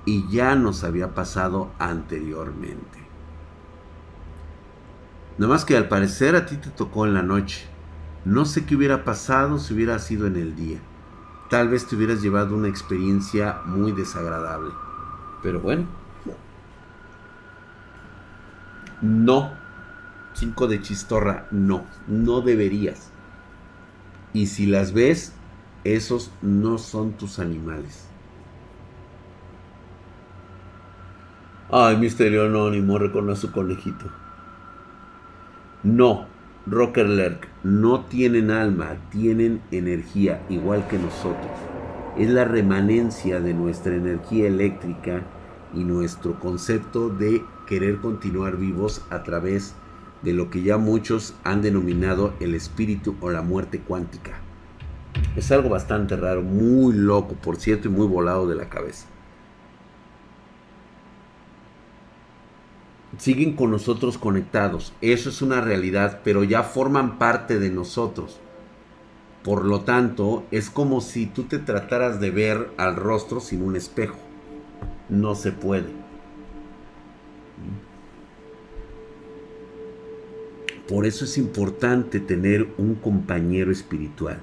y 0.05 0.27
ya 0.27 0.55
nos 0.55 0.83
había 0.83 1.13
pasado 1.13 1.71
anteriormente. 1.79 2.98
Nada 5.39 5.53
más 5.53 5.63
que 5.63 5.77
al 5.77 5.87
parecer 5.87 6.35
a 6.35 6.45
ti 6.45 6.57
te 6.57 6.69
tocó 6.69 7.05
en 7.05 7.13
la 7.13 7.23
noche. 7.23 7.65
No 8.25 8.43
sé 8.43 8.65
qué 8.65 8.75
hubiera 8.75 9.05
pasado 9.05 9.57
si 9.57 9.73
hubiera 9.73 9.97
sido 9.97 10.27
en 10.27 10.35
el 10.35 10.53
día. 10.53 10.79
Tal 11.49 11.69
vez 11.69 11.87
te 11.87 11.95
hubieras 11.95 12.21
llevado 12.21 12.57
una 12.57 12.67
experiencia 12.67 13.61
muy 13.63 13.93
desagradable. 13.93 14.71
Pero 15.41 15.61
bueno. 15.61 15.85
No. 19.01 19.53
Cinco 20.33 20.67
de 20.67 20.81
chistorra, 20.81 21.47
no. 21.51 21.85
No 22.05 22.41
deberías. 22.41 23.09
Y 24.33 24.47
si 24.47 24.65
las 24.65 24.91
ves, 24.91 25.31
esos 25.85 26.31
no 26.41 26.77
son 26.77 27.13
tus 27.13 27.39
animales. 27.39 28.09
Ay, 31.71 31.95
Misterio 31.95 32.43
Anónimo, 32.43 32.97
reconoce 32.97 33.43
su 33.43 33.53
conejito. 33.53 34.11
No, 35.83 36.25
Rocker 36.65 37.07
Lerk, 37.07 37.47
no 37.63 38.01
tienen 38.01 38.51
alma, 38.51 38.97
tienen 39.11 39.61
energía, 39.71 40.41
igual 40.49 40.85
que 40.89 40.99
nosotros. 40.99 41.51
Es 42.17 42.29
la 42.29 42.43
remanencia 42.43 43.39
de 43.39 43.53
nuestra 43.53 43.95
energía 43.95 44.47
eléctrica 44.47 45.21
y 45.73 45.85
nuestro 45.85 46.37
concepto 46.37 47.07
de 47.07 47.43
querer 47.65 47.99
continuar 47.99 48.57
vivos 48.57 49.05
a 49.09 49.23
través 49.23 49.73
de 50.21 50.33
lo 50.33 50.49
que 50.49 50.63
ya 50.63 50.77
muchos 50.77 51.33
han 51.45 51.61
denominado 51.61 52.33
el 52.41 52.55
espíritu 52.55 53.15
o 53.21 53.29
la 53.29 53.41
muerte 53.41 53.79
cuántica. 53.79 54.31
Es 55.37 55.49
algo 55.53 55.69
bastante 55.69 56.17
raro, 56.17 56.41
muy 56.41 56.93
loco, 56.93 57.35
por 57.35 57.55
cierto, 57.55 57.87
y 57.87 57.91
muy 57.91 58.05
volado 58.05 58.49
de 58.49 58.55
la 58.55 58.67
cabeza. 58.67 59.07
Siguen 63.19 63.57
con 63.57 63.69
nosotros 63.69 64.17
conectados, 64.17 64.93
eso 65.01 65.29
es 65.29 65.41
una 65.41 65.59
realidad, 65.59 66.21
pero 66.23 66.45
ya 66.45 66.63
forman 66.63 67.19
parte 67.19 67.59
de 67.59 67.69
nosotros. 67.69 68.39
Por 69.43 69.65
lo 69.65 69.81
tanto, 69.81 70.45
es 70.51 70.69
como 70.69 71.01
si 71.01 71.25
tú 71.25 71.43
te 71.43 71.59
trataras 71.59 72.21
de 72.21 72.31
ver 72.31 72.71
al 72.77 72.95
rostro 72.95 73.41
sin 73.41 73.61
un 73.61 73.75
espejo. 73.75 74.17
No 75.09 75.35
se 75.35 75.51
puede. 75.51 75.89
Por 80.87 81.05
eso 81.05 81.25
es 81.25 81.37
importante 81.37 82.21
tener 82.21 82.69
un 82.77 82.95
compañero 82.95 83.69
espiritual. 83.69 84.39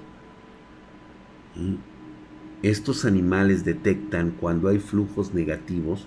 Estos 2.63 3.07
animales 3.07 3.65
detectan 3.65 4.33
cuando 4.33 4.69
hay 4.69 4.81
flujos 4.81 5.33
negativos 5.33 6.07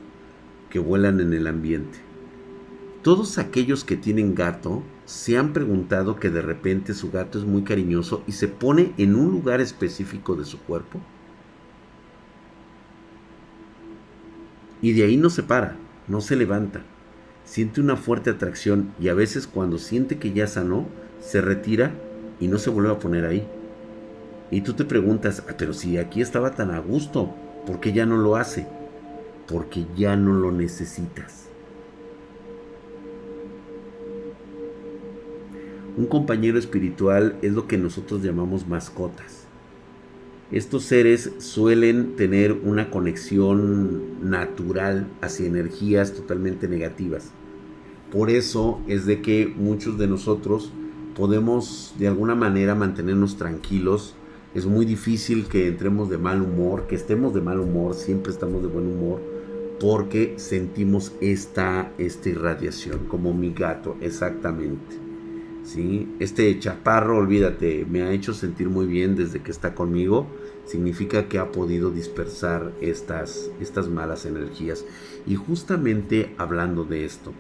que 0.69 0.77
vuelan 0.77 1.19
en 1.19 1.33
el 1.33 1.47
ambiente. 1.47 2.08
Todos 3.01 3.37
aquellos 3.37 3.83
que 3.83 3.95
tienen 3.95 4.35
gato 4.35 4.83
se 5.05 5.37
han 5.37 5.53
preguntado 5.53 6.17
que 6.17 6.29
de 6.29 6.41
repente 6.41 6.93
su 6.93 7.11
gato 7.11 7.39
es 7.39 7.45
muy 7.45 7.63
cariñoso 7.63 8.23
y 8.27 8.33
se 8.33 8.47
pone 8.47 8.93
en 8.97 9.15
un 9.15 9.31
lugar 9.31 9.61
específico 9.61 10.35
de 10.35 10.45
su 10.45 10.59
cuerpo. 10.59 10.99
Y 14.81 14.93
de 14.93 15.03
ahí 15.03 15.17
no 15.17 15.29
se 15.29 15.43
para, 15.43 15.75
no 16.07 16.21
se 16.21 16.35
levanta 16.35 16.83
siente 17.49 17.81
una 17.81 17.95
fuerte 17.95 18.29
atracción 18.29 18.93
y 18.99 19.07
a 19.09 19.15
veces 19.15 19.47
cuando 19.47 19.79
siente 19.79 20.19
que 20.19 20.33
ya 20.33 20.45
sanó, 20.45 20.85
se 21.19 21.41
retira 21.41 21.91
y 22.39 22.47
no 22.47 22.59
se 22.59 22.69
vuelve 22.69 22.91
a 22.91 22.99
poner 22.99 23.25
ahí. 23.25 23.47
Y 24.51 24.61
tú 24.61 24.73
te 24.75 24.85
preguntas, 24.85 25.43
ah, 25.49 25.53
pero 25.57 25.73
si 25.73 25.97
aquí 25.97 26.21
estaba 26.21 26.51
tan 26.51 26.69
a 26.69 26.79
gusto, 26.79 27.33
¿por 27.65 27.79
qué 27.79 27.91
ya 27.91 28.05
no 28.05 28.17
lo 28.17 28.35
hace? 28.35 28.67
Porque 29.47 29.85
ya 29.97 30.15
no 30.15 30.33
lo 30.33 30.51
necesitas. 30.51 31.48
Un 35.99 36.05
compañero 36.05 36.57
espiritual 36.57 37.35
es 37.41 37.51
lo 37.51 37.67
que 37.67 37.77
nosotros 37.77 38.23
llamamos 38.23 38.65
mascotas. 38.65 39.43
Estos 40.49 40.83
seres 40.85 41.33
suelen 41.39 42.15
tener 42.15 42.53
una 42.53 42.89
conexión 42.89 44.29
natural 44.29 45.09
hacia 45.19 45.47
energías 45.47 46.13
totalmente 46.13 46.69
negativas. 46.69 47.31
Por 48.13 48.29
eso 48.29 48.79
es 48.87 49.05
de 49.05 49.21
que 49.21 49.53
muchos 49.53 49.97
de 49.97 50.07
nosotros 50.07 50.71
podemos 51.17 51.93
de 51.99 52.07
alguna 52.07 52.33
manera 52.33 52.75
mantenernos 52.75 53.35
tranquilos. 53.35 54.15
Es 54.55 54.65
muy 54.65 54.85
difícil 54.85 55.47
que 55.47 55.67
entremos 55.67 56.09
de 56.09 56.17
mal 56.17 56.41
humor, 56.41 56.87
que 56.87 56.95
estemos 56.95 57.33
de 57.33 57.41
mal 57.41 57.59
humor, 57.59 57.93
siempre 57.93 58.31
estamos 58.31 58.61
de 58.61 58.69
buen 58.69 58.87
humor, 58.87 59.19
porque 59.81 60.35
sentimos 60.37 61.11
esta, 61.19 61.91
esta 61.97 62.29
irradiación, 62.29 62.99
como 63.09 63.33
mi 63.33 63.51
gato, 63.51 63.97
exactamente. 63.99 64.98
Este 66.19 66.57
chaparro, 66.59 67.17
olvídate, 67.17 67.85
me 67.89 68.01
ha 68.01 68.11
hecho 68.11 68.33
sentir 68.33 68.69
muy 68.69 68.87
bien 68.87 69.15
desde 69.15 69.41
que 69.41 69.51
está 69.51 69.75
conmigo. 69.75 70.27
Significa 70.65 71.27
que 71.27 71.39
ha 71.39 71.51
podido 71.51 71.91
dispersar 71.91 72.73
estas, 72.81 73.51
estas 73.59 73.87
malas 73.87 74.25
energías. 74.25 74.85
Y 75.27 75.35
justamente 75.35 76.33
hablando 76.37 76.85
de 76.85 77.05
esto, 77.05 77.33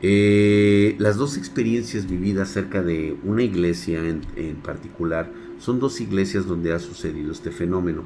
eh, 0.00 0.94
las 0.98 1.16
dos 1.16 1.36
experiencias 1.36 2.08
vividas 2.08 2.50
cerca 2.50 2.82
de 2.82 3.16
una 3.24 3.42
iglesia 3.42 4.00
en, 4.06 4.56
particular 4.62 5.32
son 5.58 5.80
dos 5.80 6.00
iglesias 6.00 6.46
donde 6.46 6.72
ha 6.72 6.78
sucedido 6.78 7.32
este 7.32 7.50
fenómeno. 7.50 8.04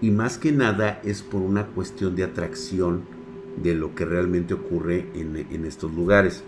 Y 0.00 0.10
más 0.10 0.38
que 0.38 0.52
nada 0.52 1.00
es 1.04 1.22
por 1.22 1.42
una 1.42 1.66
cuestión 1.66 2.16
de 2.16 2.24
atracción 2.24 3.02
de 3.62 3.74
lo 3.74 3.94
que 3.94 4.06
realmente 4.06 4.54
ocurre 4.54 5.08
en, 5.14 5.64
estos 5.66 5.92
lugares. 5.92 6.42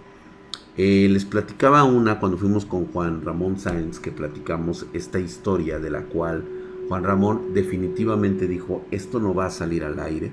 Eh, 0.79 1.07
les 1.11 1.27
platicaba 1.27 1.85
una 1.85 2.19
cuando 2.19 2.39
fuimos 2.39 2.65
con 2.65 2.87
Juan 2.87 3.23
Ramón 3.23 3.59
Sáenz 3.59 4.01
que 4.01 4.11
platicamos 4.11 4.87
esta 4.95 5.19
historia 5.19 5.79
de 5.79 5.91
la 5.91 6.05
cual 6.05 6.45
Juan 6.89 7.05
Ramón 7.05 7.53
definitivamente 7.53 8.49
dijo 8.49 8.83
esto 8.91 9.21
no 9.21 9.35
va 9.35 9.47
a 9.47 9.51
salir 9.51 9.85
al 9.85 10.01
aire 10.01 10.33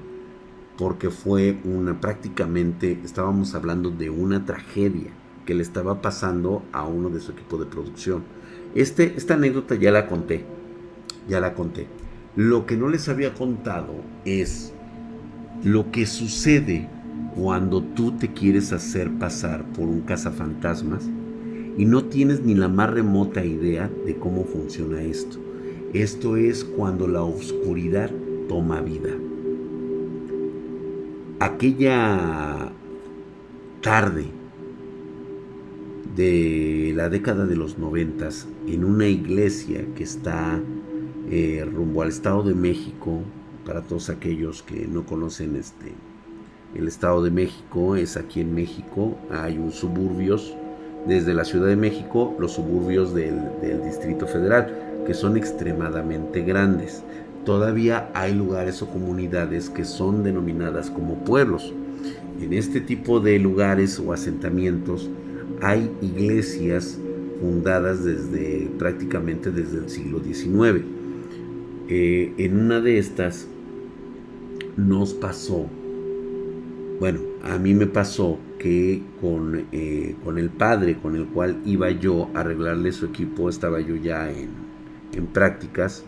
porque 0.77 1.09
fue 1.09 1.57
una 1.65 1.99
prácticamente, 1.99 3.01
estábamos 3.03 3.53
hablando 3.53 3.89
de 3.89 4.09
una 4.09 4.45
tragedia 4.45 5.11
que 5.45 5.53
le 5.53 5.61
estaba 5.61 6.01
pasando 6.01 6.63
a 6.71 6.85
uno 6.85 7.09
de 7.09 7.19
su 7.19 7.33
equipo 7.33 7.57
de 7.57 7.65
producción. 7.65 8.23
Este, 8.75 9.15
esta 9.17 9.33
anécdota 9.33 9.75
ya 9.75 9.91
la 9.91 10.07
conté, 10.07 10.45
ya 11.27 11.41
la 11.41 11.53
conté. 11.53 11.87
Lo 12.37 12.65
que 12.65 12.77
no 12.77 12.87
les 12.87 13.09
había 13.09 13.33
contado 13.33 13.93
es 14.23 14.71
lo 15.65 15.91
que 15.91 16.05
sucede 16.05 16.87
cuando 17.35 17.81
tú 17.81 18.11
te 18.13 18.33
quieres 18.33 18.73
hacer 18.73 19.11
pasar 19.17 19.65
por 19.73 19.87
un 19.87 20.01
cazafantasmas 20.01 21.09
y 21.77 21.85
no 21.85 22.03
tienes 22.05 22.41
ni 22.41 22.55
la 22.55 22.67
más 22.67 22.89
remota 22.89 23.45
idea 23.45 23.89
de 24.05 24.15
cómo 24.15 24.43
funciona 24.43 25.01
esto. 25.01 25.37
Esto 25.93 26.37
es 26.37 26.63
cuando 26.63 27.07
la 27.07 27.23
oscuridad 27.23 28.11
toma 28.47 28.81
vida 28.81 29.11
aquella 31.39 32.71
tarde 33.81 34.25
de 36.15 36.91
la 36.95 37.09
década 37.09 37.45
de 37.45 37.55
los 37.55 37.77
noventas 37.77 38.47
en 38.67 38.83
una 38.83 39.07
iglesia 39.07 39.85
que 39.95 40.03
está 40.03 40.61
eh, 41.29 41.65
rumbo 41.71 42.01
al 42.01 42.09
Estado 42.09 42.43
de 42.43 42.55
México, 42.55 43.21
para 43.65 43.81
todos 43.81 44.09
aquellos 44.09 44.63
que 44.63 44.87
no 44.87 45.05
conocen 45.05 45.55
este, 45.55 45.93
el 46.75 46.87
Estado 46.87 47.23
de 47.23 47.31
México, 47.31 47.95
es 47.95 48.17
aquí 48.17 48.41
en 48.41 48.53
México, 48.53 49.17
hay 49.31 49.57
un 49.57 49.71
suburbios, 49.71 50.55
desde 51.07 51.33
la 51.33 51.45
Ciudad 51.45 51.67
de 51.67 51.75
México, 51.75 52.35
los 52.39 52.53
suburbios 52.53 53.13
del, 53.13 53.39
Distrito 53.83 54.27
Federal, 54.27 55.03
que 55.07 55.13
son 55.13 55.37
extremadamente 55.37 56.41
grandes 56.41 57.03
todavía 57.49 58.11
hay 58.13 58.35
lugares 58.35 58.81
o 58.83 58.87
comunidades 58.87 59.71
que 59.71 59.85
son 59.85 60.23
denominadas 60.23 60.91
como 60.91 61.23
pueblos. 61.23 61.73
En 62.39 62.53
este 62.53 62.79
tipo 62.79 63.19
de 63.19 63.39
lugares 63.39 63.99
o 63.99 64.13
asentamientos 64.13 65.09
hay 65.61 65.89
iglesias 66.01 66.99
fundadas 67.41 68.03
desde 68.03 68.69
prácticamente 68.77 69.51
desde 69.51 69.79
el 69.79 69.89
siglo 69.89 70.21
XIX. 70.23 70.85
Eh, 71.87 72.33
en 72.37 72.59
una 72.59 72.81
de 72.81 72.99
estas 72.99 73.47
nos 74.77 75.15
pasó, 75.15 75.65
bueno, 76.99 77.21
a 77.43 77.57
mí 77.57 77.73
me 77.73 77.87
pasó 77.87 78.37
que 78.59 79.01
con, 79.21 79.67
eh, 79.71 80.15
con 80.23 80.37
el 80.37 80.49
padre 80.49 80.97
con 80.97 81.15
el 81.15 81.25
cual 81.27 81.61
iba 81.65 81.89
yo 81.91 82.29
a 82.33 82.41
arreglarle 82.41 82.91
su 82.91 83.05
equipo, 83.05 83.49
estaba 83.49 83.79
yo 83.79 83.95
ya 83.95 84.29
en, 84.29 84.49
en 85.13 85.27
prácticas, 85.27 86.03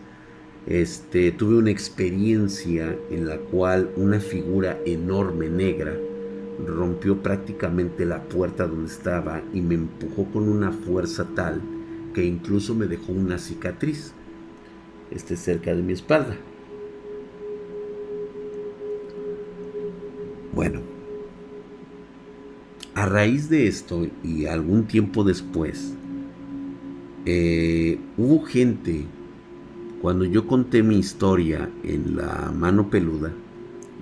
este, 0.66 1.32
tuve 1.32 1.56
una 1.56 1.70
experiencia 1.70 2.94
en 3.10 3.26
la 3.26 3.38
cual 3.38 3.90
una 3.96 4.20
figura 4.20 4.78
enorme 4.84 5.48
negra 5.48 5.94
rompió 6.66 7.22
prácticamente 7.22 8.04
la 8.04 8.22
puerta 8.22 8.66
donde 8.66 8.90
estaba 8.90 9.42
y 9.52 9.60
me 9.60 9.74
empujó 9.74 10.26
con 10.26 10.48
una 10.48 10.70
fuerza 10.70 11.26
tal 11.34 11.60
que 12.14 12.24
incluso 12.24 12.74
me 12.74 12.86
dejó 12.86 13.12
una 13.12 13.38
cicatriz 13.38 14.12
este, 15.10 15.36
cerca 15.36 15.74
de 15.74 15.82
mi 15.82 15.94
espalda. 15.94 16.36
Bueno, 20.52 20.80
a 22.94 23.06
raíz 23.06 23.48
de 23.48 23.66
esto 23.66 24.06
y 24.22 24.44
algún 24.44 24.84
tiempo 24.84 25.24
después, 25.24 25.94
eh, 27.24 27.98
hubo 28.18 28.44
gente, 28.44 29.06
cuando 30.02 30.26
yo 30.26 30.46
conté 30.46 30.82
mi 30.82 30.98
historia 30.98 31.70
en 31.84 32.16
la 32.16 32.52
mano 32.54 32.90
peluda, 32.90 33.32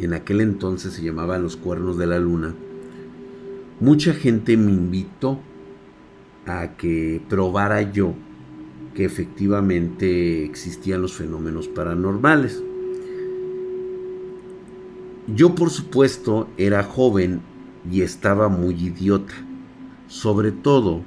en 0.00 0.12
aquel 0.12 0.40
entonces 0.40 0.94
se 0.94 1.04
llamaba 1.04 1.38
Los 1.38 1.56
Cuernos 1.56 1.98
de 1.98 2.06
la 2.08 2.18
Luna, 2.18 2.54
mucha 3.78 4.12
gente 4.12 4.56
me 4.56 4.72
invitó 4.72 5.38
a 6.46 6.76
que 6.76 7.22
probara 7.28 7.92
yo 7.92 8.14
que 8.94 9.04
efectivamente 9.04 10.44
existían 10.44 11.00
los 11.00 11.12
fenómenos 11.12 11.68
paranormales. 11.68 12.60
Yo 15.34 15.54
por 15.54 15.70
supuesto 15.70 16.48
era 16.56 16.82
joven 16.82 17.40
y 17.88 18.02
estaba 18.02 18.48
muy 18.48 18.74
idiota, 18.74 19.34
sobre 20.08 20.50
todo 20.50 21.02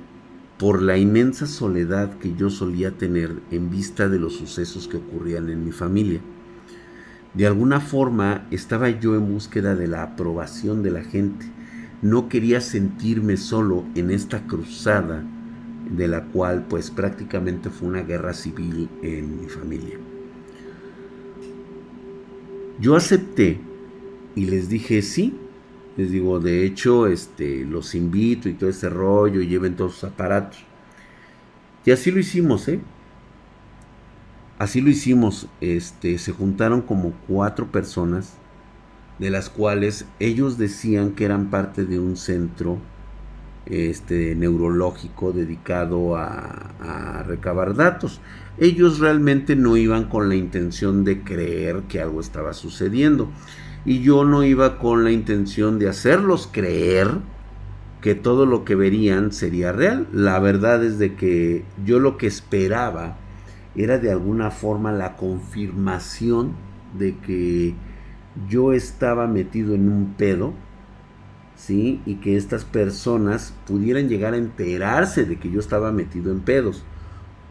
por 0.58 0.82
la 0.82 0.98
inmensa 0.98 1.46
soledad 1.46 2.18
que 2.20 2.34
yo 2.34 2.50
solía 2.50 2.92
tener 2.92 3.42
en 3.52 3.70
vista 3.70 4.08
de 4.08 4.20
los 4.20 4.36
sucesos 4.36 4.88
que 4.88 4.98
ocurrían 4.98 5.50
en 5.50 5.66
mi 5.66 5.74
familia. 5.74 6.22
De 7.34 7.48
alguna 7.48 7.82
forma 7.82 8.48
estaba 8.50 8.90
yo 8.90 9.16
en 9.16 9.28
búsqueda 9.28 9.76
de 9.76 9.88
la 9.88 10.04
aprobación 10.04 10.84
de 10.84 10.92
la 10.92 11.04
gente. 11.04 11.46
No 12.02 12.30
quería 12.30 12.62
sentirme 12.62 13.36
solo 13.36 13.84
en 13.94 14.10
esta 14.10 14.48
cruzada 14.48 15.22
de 15.90 16.08
la 16.08 16.24
cual 16.26 16.66
pues 16.70 16.92
prácticamente 16.92 17.70
fue 17.70 17.90
una 17.90 18.04
guerra 18.04 18.34
civil 18.34 18.90
en 19.02 19.42
mi 19.42 19.50
familia. 19.50 19.98
Yo 22.80 22.96
acepté 22.96 23.60
y 24.36 24.46
les 24.46 24.70
dije 24.70 25.02
sí, 25.02 25.38
les 25.96 26.12
digo, 26.12 26.40
de 26.40 26.66
hecho, 26.66 27.08
este, 27.08 27.66
los 27.66 27.94
invito 27.94 28.50
y 28.50 28.54
todo 28.54 28.70
ese 28.70 28.90
rollo 28.90 29.42
y 29.42 29.48
lleven 29.48 29.76
todos 29.76 29.94
sus 29.94 30.06
aparatos. 30.06 30.60
Y 31.86 31.92
así 31.92 32.12
lo 32.12 32.20
hicimos, 32.20 32.68
¿eh? 32.68 32.80
Así 34.58 34.82
lo 34.82 34.90
hicimos. 34.90 35.48
Este, 35.62 36.18
se 36.18 36.32
juntaron 36.32 36.82
como 36.82 37.12
cuatro 37.28 37.72
personas, 37.72 38.34
de 39.20 39.30
las 39.30 39.50
cuales 39.50 40.06
ellos 40.20 40.58
decían 40.58 41.12
que 41.12 41.26
eran 41.26 41.52
parte 41.52 41.86
de 41.86 42.00
un 42.00 42.18
centro 42.18 42.80
este, 43.68 44.34
neurológico 44.36 45.32
dedicado 45.32 46.16
a, 46.18 46.72
a 46.80 47.24
recabar 47.24 47.76
datos. 47.76 48.20
Ellos 48.58 48.98
realmente 48.98 49.56
no 49.56 49.78
iban 49.78 50.06
con 50.06 50.28
la 50.28 50.36
intención 50.36 51.04
de 51.04 51.22
creer 51.22 51.84
que 51.84 52.02
algo 52.02 52.20
estaba 52.20 52.54
sucediendo 52.54 53.30
y 53.86 54.02
yo 54.02 54.24
no 54.24 54.44
iba 54.44 54.80
con 54.80 55.04
la 55.04 55.12
intención 55.12 55.80
de 55.80 55.90
hacerlos 55.90 56.50
creer 56.52 57.10
que 58.02 58.16
todo 58.16 58.46
lo 58.46 58.66
que 58.66 58.76
verían 58.76 59.32
sería 59.32 59.72
real. 59.72 60.08
La 60.12 60.40
verdad 60.40 60.84
es 60.84 61.00
de 61.00 61.16
que 61.16 61.64
yo 61.86 62.00
lo 62.00 62.18
que 62.18 62.28
esperaba 62.28 63.18
era 63.76 63.98
de 63.98 64.12
alguna 64.12 64.52
forma 64.52 64.92
la 64.92 65.16
confirmación 65.16 66.54
de 66.98 67.18
que 67.18 67.76
yo 68.50 68.74
estaba 68.74 69.28
metido 69.28 69.74
en 69.74 69.90
un 69.90 70.14
pedo, 70.16 70.54
¿sí? 71.56 72.02
Y 72.06 72.16
que 72.16 72.36
estas 72.36 72.66
personas 72.66 73.54
pudieran 73.66 74.10
llegar 74.10 74.34
a 74.34 74.38
enterarse 74.38 75.26
de 75.26 75.38
que 75.38 75.50
yo 75.50 75.60
estaba 75.60 75.92
metido 75.92 76.32
en 76.32 76.42
pedos. 76.42 76.84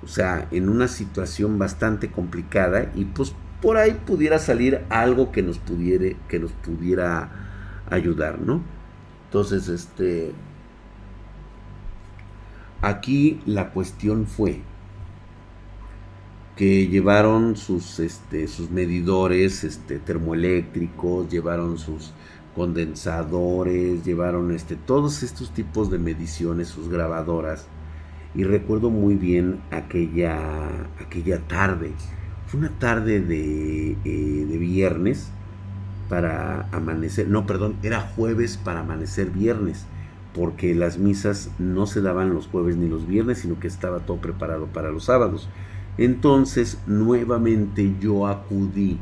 O 0.02 0.06
sea, 0.06 0.48
en 0.50 0.68
una 0.68 0.88
situación 0.88 1.58
bastante 1.58 2.10
complicada 2.10 2.90
y 2.94 3.04
pues 3.04 3.34
por 3.62 3.76
ahí 3.76 3.92
pudiera 4.04 4.40
salir 4.40 4.82
algo 4.90 5.30
que 5.30 5.40
nos 5.40 5.58
pudiera, 5.58 6.18
que 6.28 6.40
nos 6.40 6.50
pudiera 6.50 7.30
ayudar, 7.88 8.40
¿no? 8.40 8.60
Entonces, 9.26 9.68
este, 9.68 10.32
aquí 12.82 13.40
la 13.46 13.70
cuestión 13.70 14.26
fue 14.26 14.60
que 16.56 16.88
llevaron 16.88 17.56
sus, 17.56 18.00
este, 18.00 18.48
sus 18.48 18.70
medidores 18.70 19.62
este, 19.62 20.00
termoeléctricos, 20.00 21.30
llevaron 21.30 21.78
sus 21.78 22.12
condensadores, 22.56 24.04
llevaron 24.04 24.50
este, 24.50 24.74
todos 24.74 25.22
estos 25.22 25.54
tipos 25.54 25.88
de 25.90 25.98
mediciones, 25.98 26.68
sus 26.68 26.88
grabadoras. 26.88 27.68
Y 28.34 28.42
recuerdo 28.42 28.90
muy 28.90 29.14
bien 29.14 29.60
aquella, 29.70 30.88
aquella 30.98 31.38
tarde 31.46 31.92
una 32.54 32.70
tarde 32.70 33.20
de, 33.20 33.96
eh, 34.04 34.46
de 34.48 34.58
viernes 34.58 35.30
para 36.08 36.68
amanecer, 36.72 37.28
no, 37.28 37.46
perdón, 37.46 37.76
era 37.82 38.00
jueves 38.00 38.58
para 38.58 38.80
amanecer 38.80 39.30
viernes, 39.30 39.86
porque 40.34 40.74
las 40.74 40.98
misas 40.98 41.50
no 41.58 41.86
se 41.86 42.00
daban 42.00 42.34
los 42.34 42.48
jueves 42.48 42.76
ni 42.76 42.88
los 42.88 43.06
viernes, 43.06 43.38
sino 43.38 43.58
que 43.58 43.68
estaba 43.68 44.00
todo 44.00 44.18
preparado 44.18 44.66
para 44.66 44.90
los 44.90 45.04
sábados. 45.04 45.48
Entonces, 45.98 46.78
nuevamente 46.86 47.94
yo 48.00 48.26
acudí 48.26 48.98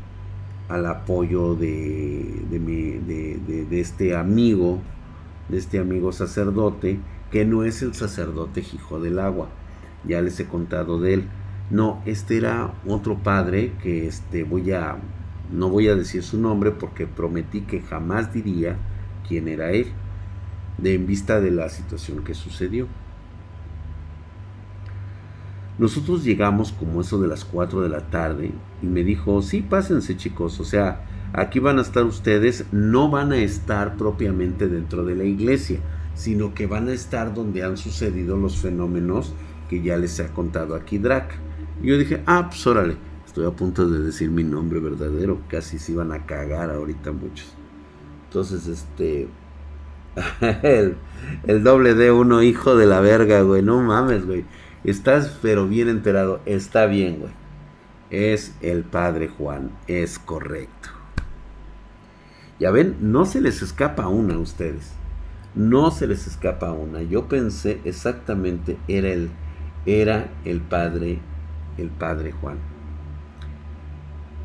al 0.68 0.86
apoyo 0.86 1.54
de, 1.54 2.44
de, 2.48 2.58
mi, 2.60 2.92
de, 2.92 3.66
de, 3.68 3.80
este 3.80 4.16
amigo, 4.16 4.80
de 5.48 5.58
este 5.58 5.78
amigo 5.80 6.12
sacerdote, 6.12 6.98
que 7.30 7.44
no 7.44 7.64
es 7.64 7.82
el 7.82 7.94
sacerdote 7.94 8.60
Hijo 8.60 9.00
del 9.00 9.18
Agua, 9.18 9.48
ya 10.06 10.20
les 10.20 10.38
he 10.38 10.46
contado 10.46 11.00
de 11.00 11.14
él. 11.14 11.24
No, 11.70 12.02
este 12.04 12.36
era 12.36 12.74
otro 12.86 13.18
padre 13.18 13.72
que 13.80 14.08
este 14.08 14.42
voy 14.42 14.72
a 14.72 14.98
no 15.52 15.68
voy 15.68 15.88
a 15.88 15.96
decir 15.96 16.22
su 16.22 16.38
nombre 16.38 16.70
porque 16.70 17.06
prometí 17.06 17.62
que 17.62 17.80
jamás 17.80 18.32
diría 18.32 18.76
quién 19.26 19.48
era 19.48 19.70
él, 19.70 19.86
de 20.78 20.94
en 20.94 21.06
vista 21.06 21.40
de 21.40 21.50
la 21.50 21.68
situación 21.68 22.22
que 22.24 22.34
sucedió. 22.34 22.86
Nosotros 25.78 26.24
llegamos 26.24 26.72
como 26.72 27.00
eso 27.00 27.20
de 27.20 27.28
las 27.28 27.44
4 27.44 27.80
de 27.82 27.88
la 27.88 28.10
tarde 28.10 28.52
y 28.82 28.86
me 28.86 29.02
dijo, 29.02 29.40
sí, 29.42 29.62
pásense 29.62 30.16
chicos, 30.16 30.60
o 30.60 30.64
sea, 30.64 31.06
aquí 31.32 31.58
van 31.58 31.78
a 31.78 31.82
estar 31.82 32.04
ustedes, 32.04 32.66
no 32.70 33.10
van 33.10 33.32
a 33.32 33.38
estar 33.38 33.96
propiamente 33.96 34.68
dentro 34.68 35.04
de 35.04 35.14
la 35.14 35.24
iglesia, 35.24 35.80
sino 36.14 36.54
que 36.54 36.66
van 36.66 36.88
a 36.88 36.92
estar 36.92 37.34
donde 37.34 37.64
han 37.64 37.76
sucedido 37.76 38.36
los 38.36 38.58
fenómenos 38.58 39.32
que 39.68 39.82
ya 39.82 39.96
les 39.96 40.20
ha 40.20 40.28
contado 40.34 40.74
aquí 40.74 40.98
Drac. 40.98 41.49
Y 41.82 41.88
yo 41.88 41.98
dije, 41.98 42.22
ah, 42.26 42.48
pues 42.50 42.66
órale, 42.66 42.96
estoy 43.26 43.46
a 43.46 43.50
punto 43.50 43.88
de 43.88 44.00
decir 44.00 44.30
mi 44.30 44.44
nombre 44.44 44.80
verdadero, 44.80 45.40
casi 45.48 45.78
se 45.78 45.92
iban 45.92 46.12
a 46.12 46.26
cagar 46.26 46.70
ahorita 46.70 47.12
muchos. 47.12 47.52
Entonces, 48.26 48.66
este, 48.66 49.28
el, 50.62 50.96
el 51.46 51.62
doble 51.62 51.94
D 51.94 52.12
uno, 52.12 52.42
hijo 52.42 52.76
de 52.76 52.86
la 52.86 53.00
verga, 53.00 53.42
güey, 53.42 53.62
no 53.62 53.80
mames, 53.80 54.26
güey. 54.26 54.44
Estás 54.84 55.38
pero 55.42 55.68
bien 55.68 55.88
enterado, 55.88 56.40
está 56.46 56.86
bien, 56.86 57.20
güey. 57.20 57.32
Es 58.10 58.54
el 58.60 58.82
padre 58.82 59.28
Juan, 59.28 59.70
es 59.86 60.18
correcto. 60.18 60.88
Ya 62.58 62.70
ven, 62.70 62.96
no 63.00 63.24
se 63.24 63.40
les 63.40 63.62
escapa 63.62 64.08
una 64.08 64.34
a 64.34 64.38
ustedes. 64.38 64.92
No 65.54 65.90
se 65.90 66.06
les 66.06 66.26
escapa 66.26 66.72
una. 66.72 67.02
Yo 67.02 67.26
pensé 67.26 67.80
exactamente, 67.84 68.76
era 68.86 69.08
el, 69.08 69.30
era 69.86 70.28
el 70.44 70.60
padre 70.60 71.20
el 71.80 71.88
padre 71.88 72.32
Juan. 72.32 72.58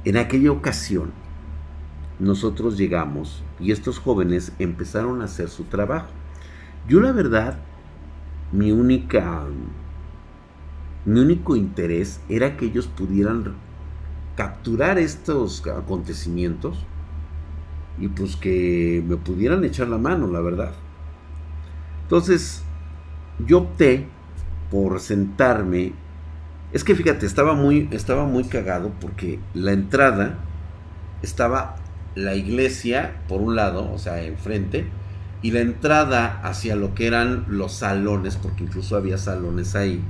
En 0.04 0.18
aquella 0.18 0.52
ocasión, 0.52 1.12
nosotros 2.20 2.78
llegamos 2.78 3.44
y 3.60 3.72
estos 3.72 4.00
jóvenes 4.00 4.54
empezaron 4.60 5.22
a 5.22 5.26
hacer 5.26 5.50
su 5.50 5.64
trabajo. 5.66 6.08
Yo 6.88 7.00
la 7.02 7.12
verdad, 7.12 7.60
mi 8.52 8.72
única, 8.72 9.46
mi 11.06 11.20
único 11.20 11.56
interés 11.56 12.22
era 12.30 12.56
que 12.56 12.66
ellos 12.66 12.88
pudieran 12.88 13.56
capturar 14.36 14.98
estos 14.98 15.66
acontecimientos 15.68 16.86
y 17.98 18.08
pues 18.10 18.36
que 18.36 19.04
me 19.08 19.18
pudieran 19.18 19.64
echar 19.64 19.88
la 19.88 19.98
mano, 19.98 20.28
la 20.28 20.42
verdad. 20.42 20.74
Entonces, 22.04 22.64
yo 23.46 23.60
opté 23.60 24.08
por 24.70 25.00
sentarme 25.00 25.94
es 26.76 26.84
que 26.84 26.94
fíjate, 26.94 27.26
estaba 27.26 27.54
muy, 27.54 27.88
estaba 27.92 28.26
muy 28.26 28.44
cagado 28.44 28.92
porque 29.00 29.40
la 29.54 29.72
entrada 29.72 30.40
estaba 31.22 31.78
la 32.16 32.36
iglesia 32.36 33.16
por 33.30 33.40
un 33.40 33.56
lado, 33.56 33.90
o 33.94 33.98
sea, 33.98 34.22
enfrente, 34.24 34.86
y 35.42 35.52
la 35.52 35.62
entrada 35.62 36.42
hacia 36.44 36.76
lo 36.76 36.94
que 36.94 37.08
eran 37.08 37.46
los 37.48 37.76
salones, 37.76 38.36
porque 38.36 38.66
incluso 38.66 38.98
había 38.98 39.18
salones 39.18 39.74
ahí, 39.74 40.02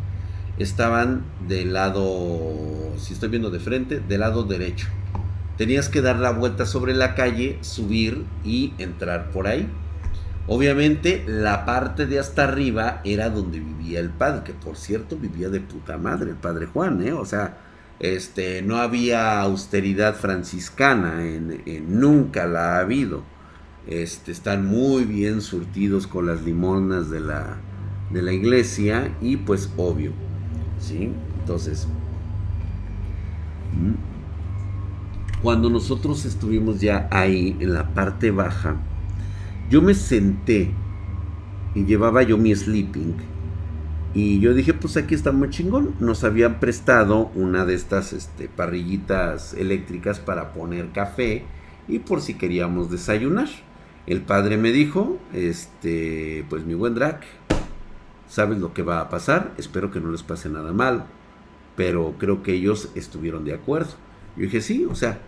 estaban 0.57 1.21
del 1.47 1.73
lado, 1.73 2.93
si 2.97 3.13
estoy 3.13 3.29
viendo 3.29 3.51
de 3.51 3.59
frente, 3.59 3.99
del 3.99 4.21
lado 4.21 4.41
derecho. 4.41 4.87
Tenías 5.59 5.87
que 5.87 6.01
dar 6.01 6.15
la 6.17 6.31
vuelta 6.31 6.65
sobre 6.65 6.95
la 6.95 7.13
calle, 7.13 7.59
subir 7.61 8.25
y 8.43 8.73
entrar 8.79 9.29
por 9.29 9.45
ahí. 9.45 9.69
Obviamente 10.47 11.23
la 11.27 11.65
parte 11.65 12.05
de 12.05 12.19
hasta 12.19 12.43
arriba 12.43 13.01
era 13.03 13.29
donde 13.29 13.59
vivía 13.59 13.99
el 13.99 14.11
padre, 14.11 14.43
que 14.43 14.53
por 14.53 14.77
cierto 14.77 15.17
vivía 15.17 15.49
de 15.49 15.59
puta 15.59 15.97
madre 15.97 16.31
el 16.31 16.35
padre 16.35 16.67
Juan, 16.67 17.01
¿eh? 17.01 17.13
O 17.13 17.25
sea, 17.25 17.57
este, 17.99 18.61
no 18.61 18.77
había 18.77 19.39
austeridad 19.41 20.15
franciscana, 20.15 21.25
en, 21.25 21.99
nunca 21.99 22.45
la 22.45 22.75
ha 22.75 22.79
habido. 22.79 23.23
Este, 23.87 24.31
están 24.31 24.65
muy 24.65 25.05
bien 25.05 25.41
surtidos 25.41 26.05
con 26.05 26.27
las 26.27 26.43
limonas 26.43 27.09
de 27.09 27.21
la, 27.21 27.57
de 28.11 28.21
la 28.21 28.31
iglesia 28.31 29.15
y 29.21 29.37
pues 29.37 29.71
obvio, 29.77 30.11
¿sí? 30.79 31.11
Entonces, 31.39 31.87
cuando 35.41 35.69
nosotros 35.69 36.25
estuvimos 36.25 36.81
ya 36.81 37.07
ahí 37.11 37.57
en 37.59 37.73
la 37.73 37.93
parte 37.93 38.29
baja, 38.29 38.75
yo 39.69 39.81
me 39.81 39.93
senté 39.93 40.71
y 41.73 41.85
llevaba 41.85 42.23
yo 42.23 42.37
mi 42.37 42.55
sleeping 42.55 43.15
y 44.15 44.39
yo 44.39 44.53
dije, 44.53 44.73
pues 44.73 44.95
aquí 44.95 45.13
está 45.13 45.33
muy 45.33 45.49
chingón. 45.49 45.93
Nos 45.99 46.23
habían 46.23 46.61
prestado 46.61 47.31
una 47.35 47.65
de 47.65 47.75
estas 47.75 48.13
este, 48.13 48.47
parrillitas 48.47 49.53
eléctricas 49.53 50.19
para 50.19 50.53
poner 50.53 50.91
café 50.93 51.43
y 51.89 51.99
por 51.99 52.21
si 52.21 52.35
queríamos 52.35 52.89
desayunar. 52.89 53.49
El 54.07 54.21
padre 54.21 54.55
me 54.55 54.71
dijo, 54.71 55.19
este, 55.33 56.45
pues 56.49 56.65
mi 56.65 56.75
buen 56.75 56.95
Drac, 56.95 57.25
sabes 58.29 58.57
lo 58.59 58.73
que 58.73 58.83
va 58.83 59.01
a 59.01 59.09
pasar, 59.09 59.53
espero 59.57 59.91
que 59.91 59.99
no 59.99 60.11
les 60.11 60.23
pase 60.23 60.47
nada 60.47 60.71
mal, 60.71 61.07
pero 61.75 62.15
creo 62.17 62.41
que 62.41 62.53
ellos 62.53 62.91
estuvieron 62.95 63.43
de 63.43 63.53
acuerdo. 63.53 63.95
Yo 64.37 64.43
dije, 64.43 64.61
sí, 64.61 64.85
o 64.85 64.95
sea, 64.95 65.19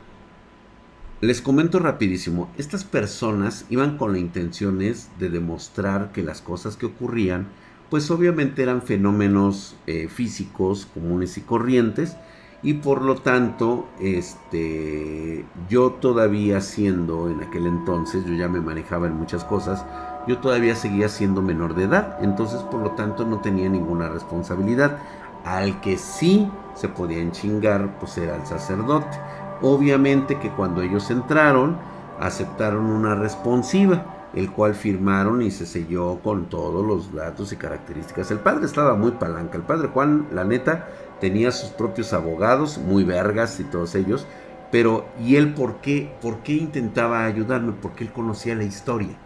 les 1.20 1.42
comento 1.42 1.80
rapidísimo, 1.80 2.50
estas 2.58 2.84
personas 2.84 3.66
iban 3.70 3.98
con 3.98 4.14
la 4.14 4.20
intención 4.20 4.78
de 4.78 5.30
demostrar 5.30 6.12
que 6.12 6.22
las 6.22 6.42
cosas 6.42 6.78
que 6.78 6.86
ocurrían, 6.86 7.48
pues 7.90 8.12
obviamente 8.12 8.62
eran 8.62 8.82
fenómenos 8.82 9.76
eh, 9.88 10.10
físicos 10.10 10.86
comunes 10.94 11.38
y 11.38 11.42
corrientes, 11.42 12.18
y 12.64 12.76
por 12.76 13.02
lo 13.02 13.16
tanto, 13.16 13.88
este, 14.00 15.46
yo 15.70 15.92
todavía 15.92 16.60
siendo 16.62 17.30
en 17.30 17.42
aquel 17.42 17.68
entonces, 17.68 18.26
yo 18.26 18.34
ya 18.34 18.48
me 18.48 18.62
manejaba 18.62 19.08
en 19.08 19.14
muchas 19.14 19.44
cosas, 19.44 19.86
yo 20.28 20.40
todavía 20.40 20.76
seguía 20.76 21.08
siendo 21.08 21.42
menor 21.42 21.76
de 21.76 21.86
edad, 21.86 22.18
entonces 22.22 22.62
por 22.64 22.82
lo 22.82 22.92
tanto 22.92 23.26
no 23.26 23.40
tenía 23.40 23.70
ninguna 23.70 24.10
responsabilidad. 24.10 24.98
Al 25.46 25.80
que 25.80 25.98
sí 25.98 26.52
se 26.76 26.90
podían 26.90 27.32
chingar, 27.32 28.00
pues 28.00 28.18
era 28.18 28.36
el 28.36 28.46
sacerdote. 28.46 29.18
Obviamente 29.62 30.40
que 30.40 30.50
cuando 30.50 30.82
ellos 30.82 31.10
entraron, 31.12 31.78
aceptaron 32.20 32.86
una 32.86 33.16
responsiva 33.16 34.18
el 34.34 34.52
cual 34.52 34.76
firmaron 34.76 35.42
y 35.42 35.52
se 35.52 35.66
selló 35.66 36.20
con 36.24 36.46
todos 36.50 36.86
los 36.86 37.14
datos 37.14 37.52
y 37.54 37.56
características. 37.56 38.30
El 38.30 38.40
padre 38.40 38.66
estaba 38.66 38.96
muy 38.96 39.12
palanca, 39.12 39.58
el 39.58 39.64
padre 39.64 39.88
Juan, 39.88 40.28
la 40.32 40.44
neta, 40.44 40.88
tenía 41.20 41.52
sus 41.52 41.70
propios 41.70 42.14
abogados, 42.14 42.78
muy 42.78 43.04
vergas 43.04 43.60
y 43.60 43.64
todos 43.64 43.96
ellos, 43.96 44.28
pero 44.72 45.06
¿y 45.20 45.38
él 45.38 45.54
por 45.54 45.78
qué, 45.78 46.14
por 46.22 46.40
qué 46.40 46.54
intentaba 46.54 47.26
ayudarme? 47.26 47.74
Porque 47.82 48.04
él 48.04 48.12
conocía 48.12 48.54
la 48.56 48.64
historia. 48.64 49.18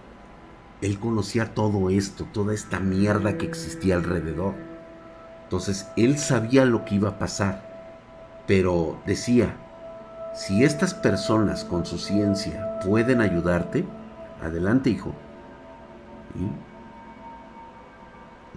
Él 0.81 0.99
conocía 0.99 1.53
todo 1.53 1.89
esto, 1.89 2.25
toda 2.31 2.53
esta 2.53 2.79
mierda 2.79 3.37
que 3.37 3.45
existía 3.45 3.95
alrededor. 3.95 4.53
Entonces, 5.43 5.87
él 5.97 6.17
sabía 6.17 6.65
lo 6.65 6.85
que 6.85 6.95
iba 6.95 7.09
a 7.09 7.19
pasar, 7.19 8.43
pero 8.47 8.97
decía, 9.05 9.55
si 10.33 10.63
estas 10.63 10.93
personas 10.93 11.63
con 11.65 11.85
su 11.85 11.97
ciencia 11.97 12.79
pueden 12.79 13.21
ayudarte, 13.21 13.85
Adelante, 14.41 14.89
hijo. 14.89 15.13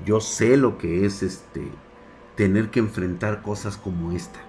Yo 0.05 0.21
sé 0.21 0.57
lo 0.57 0.79
que 0.79 1.05
es 1.05 1.23
este 1.23 1.71
tener 2.37 2.71
que 2.71 2.81
enfrentar 2.81 3.43
cosas 3.43 3.77
como 3.77 4.13
esta. 4.13 4.41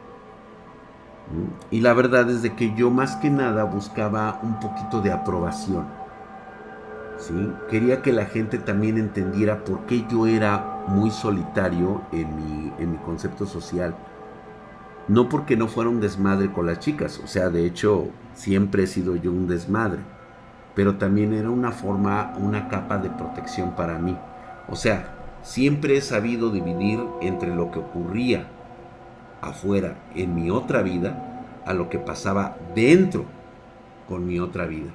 Y 1.71 1.81
la 1.81 1.93
verdad 1.93 2.29
es 2.29 2.41
de 2.41 2.55
que 2.55 2.73
yo 2.75 2.89
más 2.89 3.17
que 3.17 3.29
nada 3.29 3.63
buscaba 3.65 4.39
un 4.43 4.59
poquito 4.59 5.01
de 5.01 5.11
aprobación. 5.11 5.87
Quería 7.69 8.01
que 8.01 8.13
la 8.13 8.25
gente 8.25 8.57
también 8.57 8.97
entendiera 8.97 9.63
por 9.63 9.85
qué 9.85 10.05
yo 10.09 10.27
era 10.27 10.83
muy 10.87 11.11
solitario 11.11 12.01
en 12.11 12.35
mi, 12.35 12.73
en 12.79 12.91
mi 12.91 12.97
concepto 12.99 13.45
social. 13.45 13.95
No 15.07 15.29
porque 15.29 15.55
no 15.55 15.67
fuera 15.67 15.89
un 15.89 16.01
desmadre 16.01 16.51
con 16.51 16.65
las 16.65 16.79
chicas, 16.79 17.21
o 17.23 17.27
sea, 17.27 17.49
de 17.49 17.65
hecho 17.65 18.09
siempre 18.33 18.83
he 18.83 18.87
sido 18.87 19.15
yo 19.15 19.31
un 19.31 19.47
desmadre 19.47 19.99
pero 20.75 20.97
también 20.97 21.33
era 21.33 21.49
una 21.49 21.71
forma, 21.71 22.33
una 22.37 22.67
capa 22.67 22.97
de 22.97 23.09
protección 23.09 23.71
para 23.71 23.97
mí. 23.97 24.15
O 24.67 24.75
sea, 24.75 25.15
siempre 25.41 25.97
he 25.97 26.01
sabido 26.01 26.51
dividir 26.51 26.99
entre 27.21 27.55
lo 27.55 27.71
que 27.71 27.79
ocurría 27.79 28.47
afuera 29.41 29.95
en 30.13 30.35
mi 30.35 30.51
otra 30.51 30.81
vida 30.81 31.45
a 31.65 31.73
lo 31.73 31.89
que 31.89 31.97
pasaba 31.97 32.57
dentro 32.75 33.25
con 34.07 34.27
mi 34.27 34.39
otra 34.39 34.65
vida. 34.65 34.91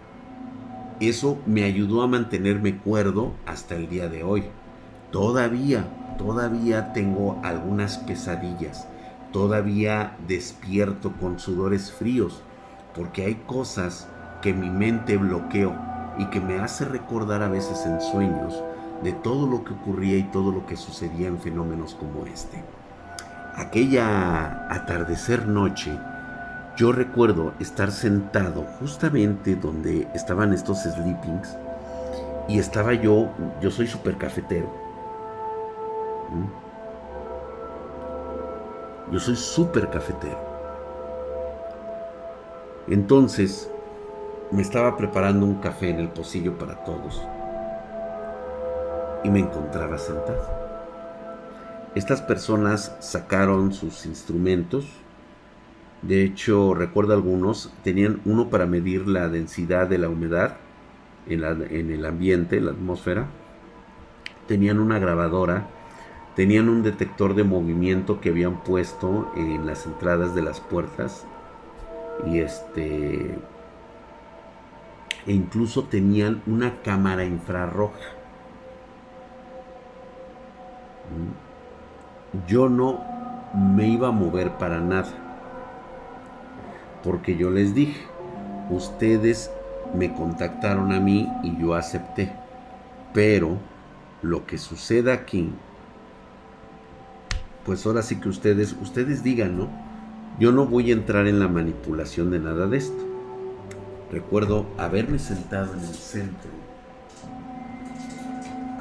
Eso 1.01 1.39
me 1.47 1.65
ayudó 1.65 2.03
a 2.03 2.07
mantenerme 2.07 2.77
cuerdo 2.77 3.33
hasta 3.47 3.75
el 3.75 3.89
día 3.89 4.09
de 4.09 4.23
hoy. 4.23 4.45
Todavía, 5.11 5.87
todavía 6.19 6.93
tengo 6.93 7.41
algunas 7.43 7.97
pesadillas. 7.97 8.87
Todavía 9.33 10.17
despierto 10.27 11.13
con 11.21 11.39
sudores 11.39 11.93
fríos. 11.93 12.43
Porque 12.95 13.25
hay 13.25 13.35
cosas 13.47 14.09
que 14.43 14.53
mi 14.53 14.71
mente 14.71 15.17
bloqueó 15.17 15.75
y 16.19 16.27
que 16.27 16.41
me 16.41 16.59
hace 16.59 16.85
recordar 16.85 17.43
a 17.43 17.49
veces 17.49 17.87
en 17.87 18.01
sueños 18.01 18.63
de 19.03 19.13
todo 19.13 19.47
lo 19.47 19.65
que 19.65 19.73
ocurría 19.73 20.17
y 20.17 20.25
todo 20.25 20.53
lo 20.53 20.67
que 20.67 20.77
sucedía 20.77 21.29
en 21.29 21.39
fenómenos 21.39 21.95
como 21.95 22.27
este. 22.27 22.63
Aquella 23.55 24.67
atardecer 24.71 25.47
noche, 25.47 25.97
yo 26.77 26.93
recuerdo 26.93 27.55
estar 27.61 27.91
sentado 27.91 28.65
justamente 28.79 29.57
donde 29.57 30.09
estaban 30.15 30.53
estos 30.53 30.83
sleepings 30.83 31.57
y 32.49 32.59
estaba 32.59 32.95
yo, 32.95 33.31
yo 33.61 33.71
soy 33.71 33.87
súper 33.87 34.17
cafetero. 34.17 34.71
Yo 39.13 39.19
soy 39.19 39.37
súper 39.37 39.91
cafetero. 39.91 40.39
Entonces, 42.89 43.71
me 44.53 44.63
estaba 44.63 44.97
preparando 44.97 45.47
un 45.47 45.57
café 45.57 45.91
en 45.91 45.99
el 45.99 46.09
pocillo 46.09 46.57
para 46.59 46.85
todos 46.85 47.21
y 49.25 49.31
me 49.31 49.41
encontraba 49.41 49.99
sentado. 49.99 50.61
Estas 51.95 52.23
personas 52.23 52.97
sacaron 53.01 53.73
sus 53.73 54.07
instrumentos. 54.07 54.87
De 56.03 56.23
hecho, 56.23 56.73
recuerdo 56.75 57.13
algunos, 57.13 57.73
tenían 57.83 58.21
uno 58.25 58.49
para 58.49 58.67
medir 58.67 59.09
la 59.09 59.29
densidad 59.29 59.89
de 59.89 59.99
la 59.99 60.09
humedad 60.09 60.57
en, 61.27 61.43
en 61.45 61.91
el 61.91 62.07
ambiente, 62.07 62.59
en 62.59 62.67
la 62.67 62.73
atmósfera. 62.73 63.27
Tenían 64.47 64.79
una 64.79 64.99
grabadora. 65.01 65.69
Tenían 66.41 66.71
un 66.71 66.83
detector 66.83 67.35
de 67.35 67.45
movimiento 67.45 68.23
que 68.23 68.31
habían 68.31 68.65
puesto 68.65 69.31
en 69.37 69.67
las 69.67 69.85
entradas 69.85 70.35
de 70.35 70.41
las 70.41 70.59
puertas. 70.59 71.27
Y 72.25 72.39
este 72.39 73.39
e 75.27 75.33
incluso 75.35 75.85
tenían 75.85 76.41
una 76.47 76.81
cámara 76.81 77.27
infrarroja. 77.27 77.99
Yo 82.49 82.71
no 82.71 83.05
me 83.55 83.89
iba 83.89 84.09
a 84.09 84.13
mover 84.13 84.53
para 84.53 84.81
nada, 84.81 85.13
porque 87.05 87.37
yo 87.37 87.51
les 87.51 87.75
dije, 87.75 88.07
ustedes 88.71 89.51
me 89.93 90.15
contactaron 90.15 90.91
a 90.93 91.01
mí 91.01 91.29
y 91.43 91.61
yo 91.61 91.75
acepté, 91.75 92.33
pero 93.13 93.59
lo 94.23 94.47
que 94.47 94.57
suceda 94.57 95.13
aquí, 95.13 95.53
pues 97.71 97.87
ahora 97.87 98.03
sí 98.03 98.17
que 98.17 98.29
ustedes, 98.29 98.75
ustedes 98.83 99.23
digan, 99.23 99.57
¿no? 99.57 99.69
Yo 100.41 100.51
no 100.51 100.67
voy 100.67 100.91
a 100.91 100.93
entrar 100.93 101.29
en 101.29 101.39
la 101.39 101.47
manipulación 101.47 102.33
de 102.33 102.41
nada 102.41 102.67
de 102.67 102.79
esto. 102.79 103.01
Recuerdo 104.11 104.67
haberme 104.77 105.21
sentado 105.21 105.75
en 105.75 105.79
el 105.79 105.95
centro, 105.95 106.51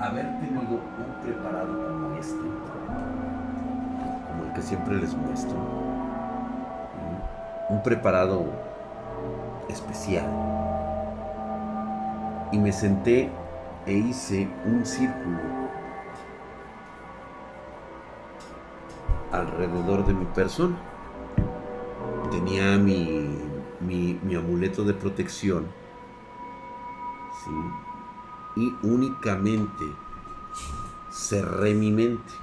haber 0.02 0.26
tenido 0.40 0.62
un 0.62 1.22
preparado 1.24 1.88
como 1.88 2.18
este, 2.18 2.40
como 4.26 4.46
el 4.48 4.54
que 4.56 4.62
siempre 4.64 4.96
les 4.96 5.14
muestro, 5.14 5.56
un 7.70 7.84
preparado 7.84 8.44
especial. 9.70 10.26
Y 12.52 12.58
me 12.58 12.72
senté 12.72 13.30
e 13.86 13.94
hice 13.94 14.50
un 14.66 14.84
círculo 14.84 15.69
alrededor 19.40 20.06
de 20.06 20.14
mi 20.14 20.26
persona. 20.26 20.78
Tenía 22.32 22.78
mi 22.78 23.50
mi, 23.80 24.20
amuleto 24.36 24.84
de 24.84 24.94
protección. 24.94 25.68
Y 28.56 28.76
únicamente 28.84 29.86
cerré 31.12 31.74
mi 31.74 31.92
mente 31.92 32.34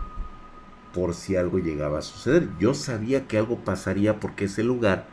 por 0.95 1.15
si 1.15 1.37
algo 1.37 1.59
llegaba 1.59 1.99
a 1.99 2.03
suceder. 2.03 2.49
Yo 2.59 2.73
sabía 2.75 3.29
que 3.29 3.39
algo 3.39 3.59
pasaría 3.59 4.19
porque 4.19 4.47
ese 4.47 4.65
lugar 4.65 5.07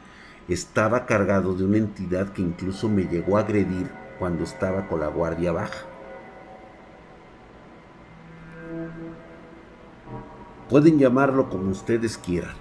estaba 0.48 1.06
cargado 1.06 1.54
de 1.54 1.66
una 1.66 1.78
entidad 1.78 2.32
que 2.32 2.42
incluso 2.42 2.88
me 2.88 3.04
llegó 3.04 3.38
a 3.38 3.42
agredir 3.42 3.92
cuando 4.18 4.44
estaba 4.44 4.88
con 4.88 5.02
la 5.02 5.08
guardia 5.08 5.52
baja. 5.52 5.93
Pueden 10.70 10.98
llamarlo 10.98 11.50
como 11.50 11.72
ustedes 11.72 12.18
quieran. 12.18 12.56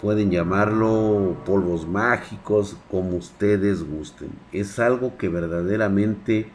Pueden 0.00 0.32
llamarlo 0.32 1.36
polvos 1.46 1.86
mágicos, 1.86 2.76
como 2.90 3.16
ustedes 3.16 3.84
gusten. 3.84 4.30
Es 4.50 4.80
algo 4.80 5.16
que 5.16 5.28
verdaderamente 5.28 6.50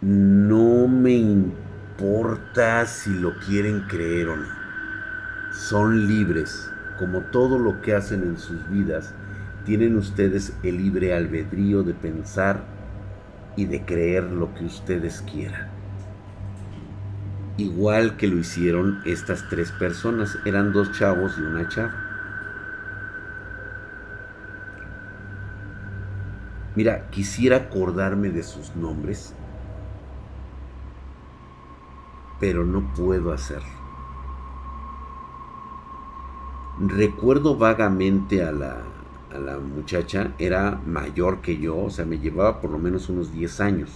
no 0.00 0.86
me 0.86 1.12
importa 1.12 2.86
si 2.86 3.10
lo 3.10 3.36
quieren 3.40 3.82
creer 3.88 4.28
o 4.28 4.36
no. 4.36 4.48
Son 5.52 6.06
libres, 6.06 6.70
como 6.98 7.22
todo 7.22 7.58
lo 7.58 7.82
que 7.82 7.96
hacen 7.96 8.22
en 8.22 8.38
sus 8.38 8.70
vidas. 8.70 9.12
Tienen 9.64 9.96
ustedes 9.96 10.56
el 10.62 10.76
libre 10.76 11.12
albedrío 11.12 11.82
de 11.82 11.94
pensar 11.94 12.62
y 13.56 13.64
de 13.64 13.84
creer 13.84 14.24
lo 14.24 14.54
que 14.54 14.64
ustedes 14.64 15.22
quieran. 15.22 15.71
Igual 17.58 18.16
que 18.16 18.28
lo 18.28 18.38
hicieron 18.38 19.02
estas 19.04 19.48
tres 19.48 19.72
personas. 19.72 20.38
Eran 20.44 20.72
dos 20.72 20.92
chavos 20.92 21.36
y 21.38 21.42
una 21.42 21.68
chava. 21.68 21.92
Mira, 26.74 27.10
quisiera 27.10 27.56
acordarme 27.56 28.30
de 28.30 28.42
sus 28.42 28.74
nombres, 28.74 29.34
pero 32.40 32.64
no 32.64 32.92
puedo 32.94 33.32
hacerlo. 33.32 33.68
Recuerdo 36.78 37.56
vagamente 37.56 38.42
a 38.42 38.52
la, 38.52 38.78
a 39.30 39.38
la 39.38 39.58
muchacha, 39.58 40.34
era 40.38 40.80
mayor 40.86 41.42
que 41.42 41.58
yo, 41.58 41.76
o 41.76 41.90
sea, 41.90 42.06
me 42.06 42.18
llevaba 42.18 42.60
por 42.60 42.70
lo 42.70 42.78
menos 42.78 43.08
unos 43.10 43.32
10 43.32 43.60
años. 43.60 43.90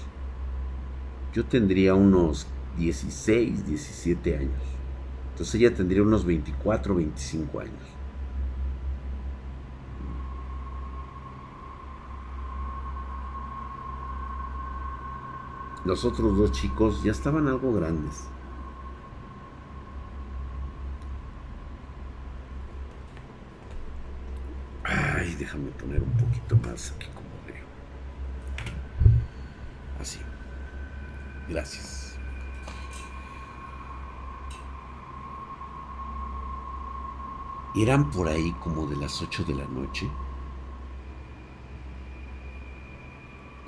Yo 1.33 1.47
tendría 1.47 1.95
unos 1.95 2.47
16, 2.77 3.67
17 3.67 4.37
años. 4.37 4.63
Entonces 5.33 5.55
ella 5.57 5.75
tendría 5.75 6.03
unos 6.03 6.25
24, 6.25 6.95
25 6.95 7.61
años. 7.61 7.73
Los 15.85 16.05
otros 16.05 16.37
dos 16.37 16.53
chicos 16.53 17.03
ya 17.05 17.13
estaban 17.13 17.47
algo 17.47 17.73
grandes. 17.73 18.25
déjame 25.39 25.71
poner 25.73 26.03
un 26.03 26.13
poquito 26.13 26.57
más 26.57 26.93
aquí 26.93 27.09
como 27.15 27.29
veo. 27.47 27.65
Así. 30.01 30.19
Gracias. 31.49 32.06
Eran 37.77 38.11
por 38.11 38.29
ahí 38.29 38.53
como 38.63 38.87
de 38.87 38.97
las 38.97 39.21
8 39.21 39.45
de 39.45 39.55
la 39.55 39.67
noche. 39.67 40.09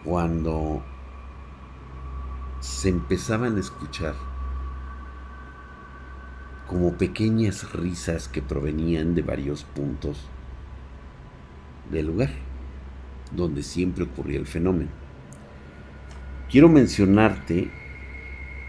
Cuando 0.02 0.82
se 2.61 2.88
empezaban 2.88 3.56
a 3.56 3.61
escuchar 3.61 4.14
como 6.66 6.94
pequeñas 6.94 7.72
risas 7.72 8.28
que 8.28 8.40
provenían 8.40 9.14
de 9.14 9.22
varios 9.22 9.64
puntos 9.64 10.26
del 11.90 12.06
lugar 12.06 12.30
donde 13.32 13.62
siempre 13.62 14.04
ocurría 14.04 14.38
el 14.38 14.46
fenómeno. 14.46 14.90
Quiero 16.50 16.68
mencionarte 16.68 17.70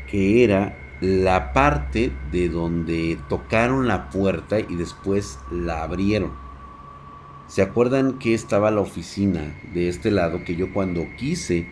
que 0.09 0.43
era 0.43 0.77
la 1.01 1.53
parte 1.53 2.11
de 2.31 2.49
donde 2.49 3.17
tocaron 3.29 3.87
la 3.87 4.09
puerta 4.09 4.59
y 4.59 4.75
después 4.75 5.39
la 5.49 5.83
abrieron. 5.83 6.31
¿Se 7.47 7.61
acuerdan 7.61 8.19
que 8.19 8.33
estaba 8.33 8.69
la 8.69 8.81
oficina 8.81 9.55
de 9.73 9.89
este 9.89 10.11
lado? 10.11 10.43
Que 10.43 10.55
yo 10.55 10.73
cuando 10.73 11.07
quise 11.17 11.67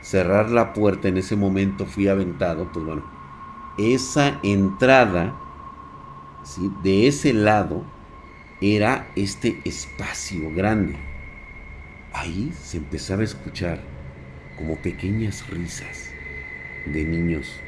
cerrar 0.00 0.50
la 0.50 0.72
puerta 0.72 1.08
en 1.08 1.18
ese 1.18 1.36
momento 1.36 1.86
fui 1.86 2.08
aventado. 2.08 2.70
Pues 2.72 2.84
bueno, 2.84 3.04
esa 3.78 4.38
entrada 4.42 5.34
¿sí? 6.44 6.70
de 6.82 7.08
ese 7.08 7.34
lado 7.34 7.84
era 8.60 9.08
este 9.16 9.60
espacio 9.64 10.50
grande. 10.54 10.96
Ahí 12.12 12.52
se 12.62 12.78
empezaba 12.78 13.22
a 13.22 13.24
escuchar 13.24 13.80
como 14.56 14.76
pequeñas 14.76 15.48
risas 15.50 16.10
de 16.86 17.04
niños. 17.04 17.60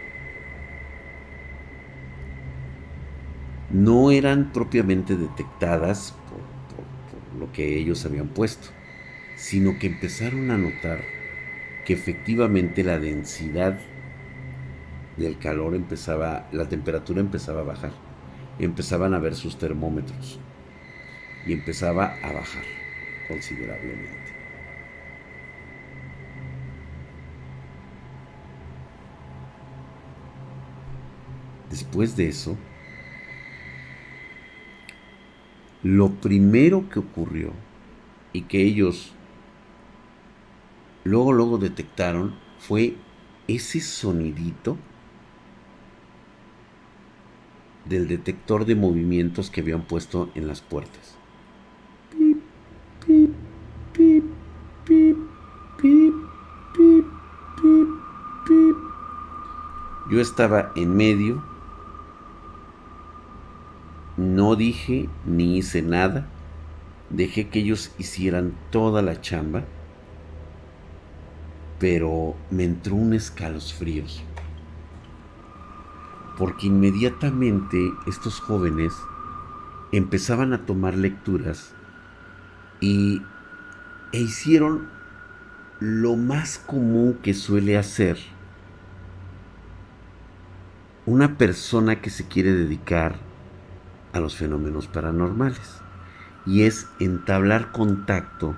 No 3.70 4.10
eran 4.10 4.52
propiamente 4.52 5.16
detectadas 5.16 6.14
por, 6.28 7.40
lo 7.40 7.52
que 7.52 7.78
ellos 7.78 8.04
habían 8.04 8.28
puesto, 8.28 8.68
sino 9.36 9.78
que 9.78 9.86
empezaron 9.86 10.50
a 10.50 10.58
notar 10.58 11.00
que 11.84 11.92
efectivamente 11.92 12.82
la 12.82 12.98
densidad 12.98 13.78
del 15.16 15.38
calor 15.38 15.74
empezaba, 15.74 16.48
la 16.52 16.68
temperatura 16.68 17.20
empezaba 17.20 17.60
a 17.60 17.64
bajar. 17.64 17.92
Empezaban 18.58 19.14
a 19.14 19.18
ver 19.18 19.34
sus 19.34 19.56
termómetros 19.56 20.40
y 21.46 21.52
empezaba 21.52 22.16
a 22.22 22.32
bajar 22.32 22.64
considerablemente. 23.28 24.18
Después 31.70 32.16
de 32.16 32.28
eso, 32.28 32.56
lo 35.82 36.10
primero 36.10 36.88
que 36.88 36.98
ocurrió 36.98 37.52
y 38.32 38.42
que 38.42 38.62
ellos 38.62 39.12
luego 41.04 41.32
luego 41.32 41.58
detectaron 41.58 42.34
fue 42.58 42.96
ese 43.48 43.80
sonidito 43.80 44.76
del 47.86 48.06
detector 48.06 48.66
de 48.66 48.76
movimientos 48.76 49.50
que 49.50 49.62
habían 49.62 49.82
puesto 49.82 50.30
en 50.34 50.46
las 50.46 50.60
puertas. 50.60 51.16
Yo 60.10 60.20
estaba 60.20 60.72
en 60.76 60.96
medio, 60.96 61.42
no 64.34 64.56
dije 64.56 65.08
ni 65.24 65.58
hice 65.58 65.82
nada, 65.82 66.26
dejé 67.10 67.48
que 67.48 67.60
ellos 67.60 67.92
hicieran 67.98 68.54
toda 68.70 69.02
la 69.02 69.20
chamba, 69.20 69.64
pero 71.78 72.36
me 72.50 72.64
entró 72.64 72.94
un 72.94 73.14
escalofríos, 73.14 74.22
porque 76.38 76.68
inmediatamente 76.68 77.78
estos 78.06 78.40
jóvenes 78.40 78.92
empezaban 79.92 80.52
a 80.52 80.66
tomar 80.66 80.94
lecturas 80.94 81.74
y, 82.80 83.22
e 84.12 84.20
hicieron 84.20 84.88
lo 85.80 86.16
más 86.16 86.58
común 86.58 87.18
que 87.22 87.34
suele 87.34 87.76
hacer 87.76 88.18
una 91.06 91.38
persona 91.38 92.00
que 92.00 92.10
se 92.10 92.28
quiere 92.28 92.52
dedicar 92.52 93.29
a 94.12 94.20
los 94.20 94.36
fenómenos 94.36 94.86
paranormales 94.86 95.80
y 96.46 96.62
es 96.62 96.88
entablar 96.98 97.72
contacto 97.72 98.56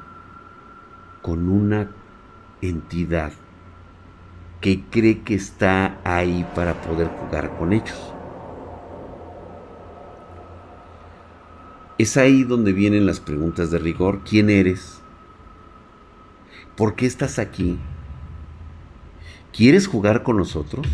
con 1.20 1.48
una 1.48 1.90
entidad 2.60 3.32
que 4.60 4.84
cree 4.90 5.22
que 5.22 5.34
está 5.34 5.98
ahí 6.04 6.46
para 6.54 6.80
poder 6.80 7.08
jugar 7.08 7.56
con 7.56 7.72
ellos. 7.72 8.12
Es 11.98 12.16
ahí 12.16 12.44
donde 12.44 12.72
vienen 12.72 13.06
las 13.06 13.20
preguntas 13.20 13.70
de 13.70 13.78
rigor. 13.78 14.22
¿Quién 14.24 14.50
eres? 14.50 15.00
¿Por 16.76 16.94
qué 16.94 17.06
estás 17.06 17.38
aquí? 17.38 17.78
¿Quieres 19.52 19.86
jugar 19.86 20.22
con 20.22 20.36
nosotros? 20.36 20.86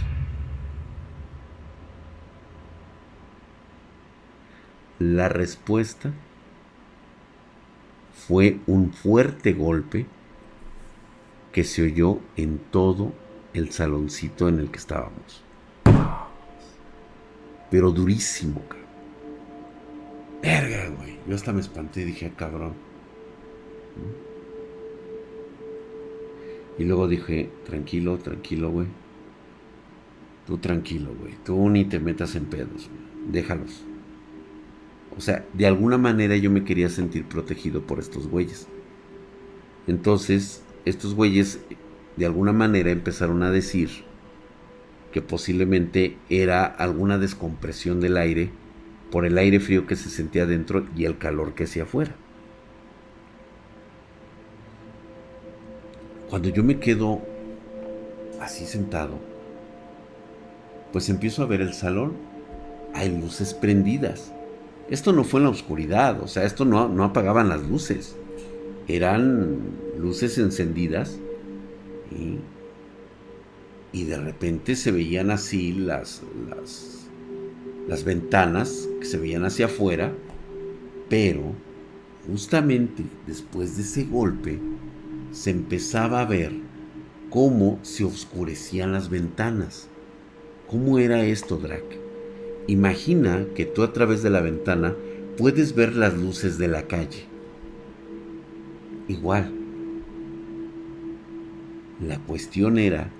La 4.98 5.28
respuesta 5.28 6.12
fue 8.12 8.58
un 8.66 8.92
fuerte 8.92 9.52
golpe 9.52 10.06
que 11.52 11.64
se 11.64 11.82
oyó 11.82 12.18
en 12.36 12.58
todo 12.58 13.12
el 13.54 13.70
saloncito 13.70 14.48
en 14.48 14.58
el 14.58 14.70
que 14.70 14.78
estábamos. 14.78 15.42
Pero 17.70 17.90
durísimo, 17.90 18.62
Verga, 20.42 20.88
güey. 20.96 21.18
Yo 21.26 21.34
hasta 21.34 21.52
me 21.52 21.60
espanté 21.60 22.02
y 22.02 22.04
dije, 22.04 22.26
ah, 22.26 22.36
cabrón. 22.36 22.74
Y 26.78 26.84
luego 26.84 27.08
dije, 27.08 27.50
tranquilo, 27.66 28.18
tranquilo, 28.18 28.70
güey. 28.70 28.86
Tú 30.46 30.58
tranquilo, 30.58 31.14
güey. 31.20 31.34
Tú 31.44 31.68
ni 31.68 31.84
te 31.84 31.98
metas 31.98 32.36
en 32.36 32.46
pedos, 32.46 32.88
Déjalos. 33.30 33.84
O 35.18 35.20
sea, 35.20 35.44
de 35.52 35.66
alguna 35.66 35.98
manera 35.98 36.36
yo 36.36 36.48
me 36.48 36.62
quería 36.62 36.88
sentir 36.88 37.24
protegido 37.24 37.82
por 37.82 37.98
estos 37.98 38.28
güeyes. 38.28 38.68
Entonces, 39.88 40.62
estos 40.84 41.16
güeyes 41.16 41.58
de 42.16 42.24
alguna 42.24 42.52
manera 42.52 42.92
empezaron 42.92 43.42
a 43.42 43.50
decir 43.50 43.90
que 45.12 45.20
posiblemente 45.20 46.16
era 46.30 46.64
alguna 46.64 47.18
descompresión 47.18 47.98
del 47.98 48.16
aire 48.16 48.50
por 49.10 49.26
el 49.26 49.38
aire 49.38 49.58
frío 49.58 49.88
que 49.88 49.96
se 49.96 50.08
sentía 50.08 50.46
dentro 50.46 50.86
y 50.94 51.04
el 51.04 51.18
calor 51.18 51.54
que 51.54 51.64
hacía 51.64 51.82
afuera. 51.82 52.14
Cuando 56.30 56.48
yo 56.48 56.62
me 56.62 56.78
quedo 56.78 57.22
así 58.40 58.66
sentado, 58.66 59.18
pues 60.92 61.08
empiezo 61.08 61.42
a 61.42 61.46
ver 61.46 61.60
el 61.60 61.74
salón. 61.74 62.12
Hay 62.94 63.18
luces 63.18 63.52
prendidas. 63.52 64.32
Esto 64.90 65.12
no 65.12 65.22
fue 65.24 65.40
en 65.40 65.44
la 65.44 65.50
oscuridad, 65.50 66.22
o 66.22 66.28
sea, 66.28 66.44
esto 66.44 66.64
no, 66.64 66.88
no 66.88 67.04
apagaban 67.04 67.48
las 67.48 67.62
luces. 67.68 68.16
Eran 68.86 69.58
luces 69.98 70.38
encendidas 70.38 71.18
y, 72.10 72.38
y 73.92 74.04
de 74.04 74.18
repente 74.18 74.76
se 74.76 74.90
veían 74.90 75.30
así 75.30 75.72
las, 75.72 76.22
las, 76.48 77.08
las 77.86 78.04
ventanas 78.04 78.88
que 78.98 79.06
se 79.06 79.18
veían 79.18 79.44
hacia 79.44 79.66
afuera, 79.66 80.14
pero 81.10 81.52
justamente 82.26 83.04
después 83.26 83.76
de 83.76 83.82
ese 83.82 84.04
golpe 84.04 84.58
se 85.32 85.50
empezaba 85.50 86.22
a 86.22 86.26
ver 86.26 86.52
cómo 87.28 87.78
se 87.82 88.04
oscurecían 88.04 88.92
las 88.92 89.10
ventanas. 89.10 89.88
¿Cómo 90.66 90.98
era 90.98 91.24
esto, 91.24 91.56
Drac? 91.56 91.97
Imagina 92.68 93.46
que 93.54 93.64
tú 93.64 93.82
a 93.82 93.94
través 93.94 94.22
de 94.22 94.28
la 94.28 94.42
ventana 94.42 94.94
puedes 95.38 95.74
ver 95.74 95.96
las 95.96 96.12
luces 96.18 96.58
de 96.58 96.68
la 96.68 96.82
calle. 96.82 97.24
Igual. 99.08 99.50
La 102.06 102.18
cuestión 102.18 102.76
era 102.76 103.10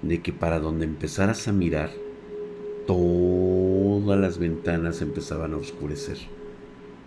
de 0.00 0.22
que 0.22 0.32
para 0.32 0.58
donde 0.58 0.86
empezaras 0.86 1.46
a 1.48 1.52
mirar, 1.52 1.90
todas 2.86 4.18
las 4.18 4.38
ventanas 4.38 5.02
empezaban 5.02 5.52
a 5.52 5.58
oscurecer, 5.58 6.16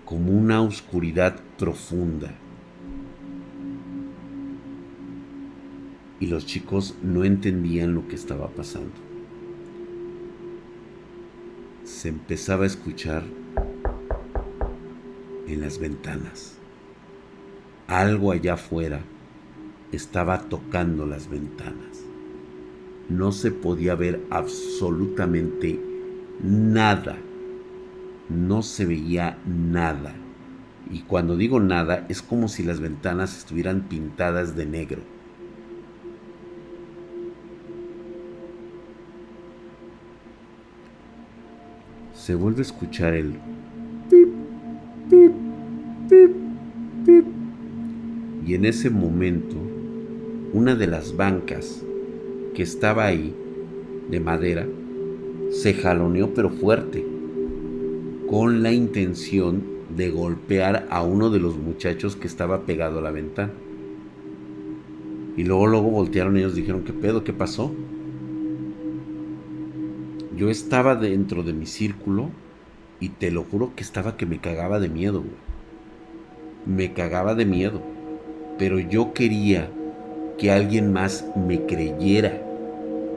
como 0.05 0.33
una 0.33 0.61
oscuridad 0.61 1.39
profunda. 1.57 2.31
Y 6.19 6.27
los 6.27 6.45
chicos 6.45 6.93
no 7.01 7.23
entendían 7.23 7.95
lo 7.95 8.07
que 8.07 8.13
estaba 8.13 8.49
pasando 8.49 9.04
empezaba 12.09 12.63
a 12.63 12.67
escuchar 12.67 13.23
en 15.47 15.61
las 15.61 15.79
ventanas. 15.79 16.57
Algo 17.87 18.31
allá 18.31 18.53
afuera 18.53 19.01
estaba 19.91 20.41
tocando 20.49 21.05
las 21.05 21.29
ventanas. 21.29 22.03
No 23.09 23.31
se 23.31 23.51
podía 23.51 23.95
ver 23.95 24.21
absolutamente 24.29 25.79
nada. 26.41 27.17
No 28.29 28.63
se 28.63 28.85
veía 28.85 29.37
nada. 29.45 30.15
Y 30.91 31.01
cuando 31.01 31.37
digo 31.37 31.59
nada 31.59 32.05
es 32.09 32.21
como 32.21 32.47
si 32.47 32.63
las 32.63 32.79
ventanas 32.79 33.37
estuvieran 33.37 33.81
pintadas 33.81 34.55
de 34.55 34.65
negro. 34.65 35.14
Se 42.25 42.33
vuelve 42.33 42.61
a 42.61 42.61
escuchar 42.63 43.13
el 43.13 43.33
pip, 44.09 44.29
pip, 45.11 45.31
pip, 46.09 46.31
pip. 47.05 47.25
Y 48.47 48.55
en 48.55 48.65
ese 48.65 48.89
momento, 48.89 49.55
una 50.51 50.73
de 50.73 50.87
las 50.87 51.15
bancas 51.15 51.85
que 52.55 52.63
estaba 52.63 53.05
ahí, 53.05 53.35
de 54.09 54.19
madera, 54.19 54.65
se 55.51 55.75
jaloneó 55.75 56.33
pero 56.33 56.49
fuerte, 56.49 57.05
con 58.27 58.63
la 58.63 58.71
intención 58.71 59.61
de 59.95 60.09
golpear 60.09 60.87
a 60.89 61.03
uno 61.03 61.29
de 61.29 61.39
los 61.39 61.55
muchachos 61.57 62.15
que 62.15 62.25
estaba 62.25 62.65
pegado 62.65 62.97
a 62.97 63.01
la 63.03 63.11
ventana. 63.11 63.53
Y 65.37 65.43
luego, 65.43 65.67
luego 65.67 65.91
voltearon 65.91 66.37
ellos 66.37 66.55
dijeron, 66.55 66.81
¿qué 66.85 66.93
pedo? 66.93 67.23
¿Qué 67.23 67.33
pasó? 67.33 67.71
Yo 70.35 70.49
estaba 70.49 70.95
dentro 70.95 71.43
de 71.43 71.53
mi 71.53 71.65
círculo 71.65 72.29
y 72.99 73.09
te 73.09 73.31
lo 73.31 73.43
juro 73.43 73.71
que 73.75 73.83
estaba 73.83 74.17
que 74.17 74.25
me 74.25 74.39
cagaba 74.39 74.79
de 74.79 74.89
miedo, 74.89 75.23
Me 76.65 76.93
cagaba 76.93 77.35
de 77.35 77.45
miedo. 77.45 77.81
Pero 78.57 78.79
yo 78.79 79.13
quería 79.13 79.69
que 80.37 80.51
alguien 80.51 80.91
más 80.91 81.25
me 81.35 81.65
creyera 81.65 82.41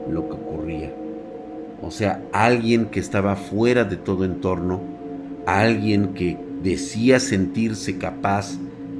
lo 0.09 0.29
que 0.29 0.33
ocurría. 0.33 0.93
O 1.81 1.91
sea, 1.91 2.23
alguien 2.31 2.85
que 2.85 2.99
estaba 2.99 3.35
fuera 3.35 3.83
de 3.83 3.97
todo 3.97 4.23
entorno, 4.23 4.81
alguien 5.45 6.13
que 6.13 6.37
decía 6.63 7.19
sentirse 7.19 7.97
capaz 7.97 8.57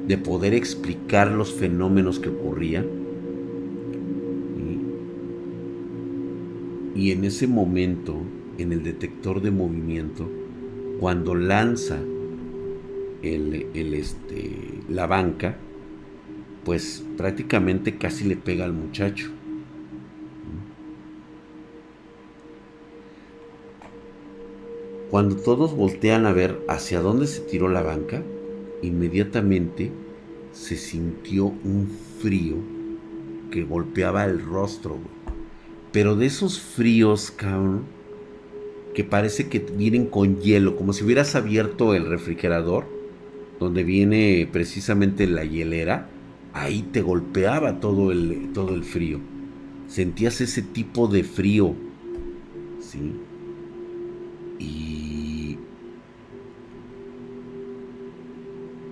de 0.07 0.17
poder 0.17 0.53
explicar 0.53 1.29
los 1.29 1.53
fenómenos 1.53 2.19
que 2.19 2.29
ocurrían 2.29 2.98
Y 6.99 7.13
en 7.13 7.23
ese 7.23 7.47
momento, 7.47 8.17
en 8.57 8.73
el 8.73 8.83
detector 8.83 9.41
de 9.41 9.51
movimiento, 9.51 10.29
cuando 10.99 11.33
lanza 11.33 11.97
este, 13.23 14.81
la 14.89 15.07
banca, 15.07 15.55
pues 16.65 17.05
prácticamente 17.15 17.97
casi 17.97 18.25
le 18.25 18.35
pega 18.35 18.65
al 18.65 18.73
muchacho. 18.73 19.29
Cuando 25.09 25.37
todos 25.37 25.73
voltean 25.73 26.25
a 26.25 26.33
ver 26.33 26.59
hacia 26.67 26.99
dónde 26.99 27.27
se 27.27 27.39
tiró 27.39 27.69
la 27.69 27.81
banca, 27.81 28.21
inmediatamente 28.81 29.89
se 30.51 30.75
sintió 30.75 31.45
un 31.45 31.89
frío 32.19 32.57
que 33.51 33.63
golpeaba 33.63 34.25
el 34.25 34.41
rostro 34.41 34.97
pero 35.91 36.15
de 36.15 36.27
esos 36.27 36.59
fríos, 36.59 37.31
cabrón, 37.31 37.83
que 38.93 39.03
parece 39.03 39.49
que 39.49 39.59
vienen 39.59 40.05
con 40.05 40.39
hielo, 40.39 40.75
como 40.75 40.93
si 40.93 41.03
hubieras 41.03 41.35
abierto 41.35 41.93
el 41.95 42.05
refrigerador, 42.05 42.85
donde 43.59 43.83
viene 43.83 44.47
precisamente 44.51 45.27
la 45.27 45.43
hielera, 45.45 46.09
ahí 46.53 46.83
te 46.83 47.01
golpeaba 47.01 47.79
todo 47.79 48.11
el, 48.11 48.51
todo 48.53 48.73
el 48.73 48.83
frío. 48.83 49.19
Sentías 49.87 50.41
ese 50.41 50.61
tipo 50.61 51.07
de 51.07 51.23
frío, 51.23 51.75
¿sí? 52.79 53.13
Y 54.59 55.57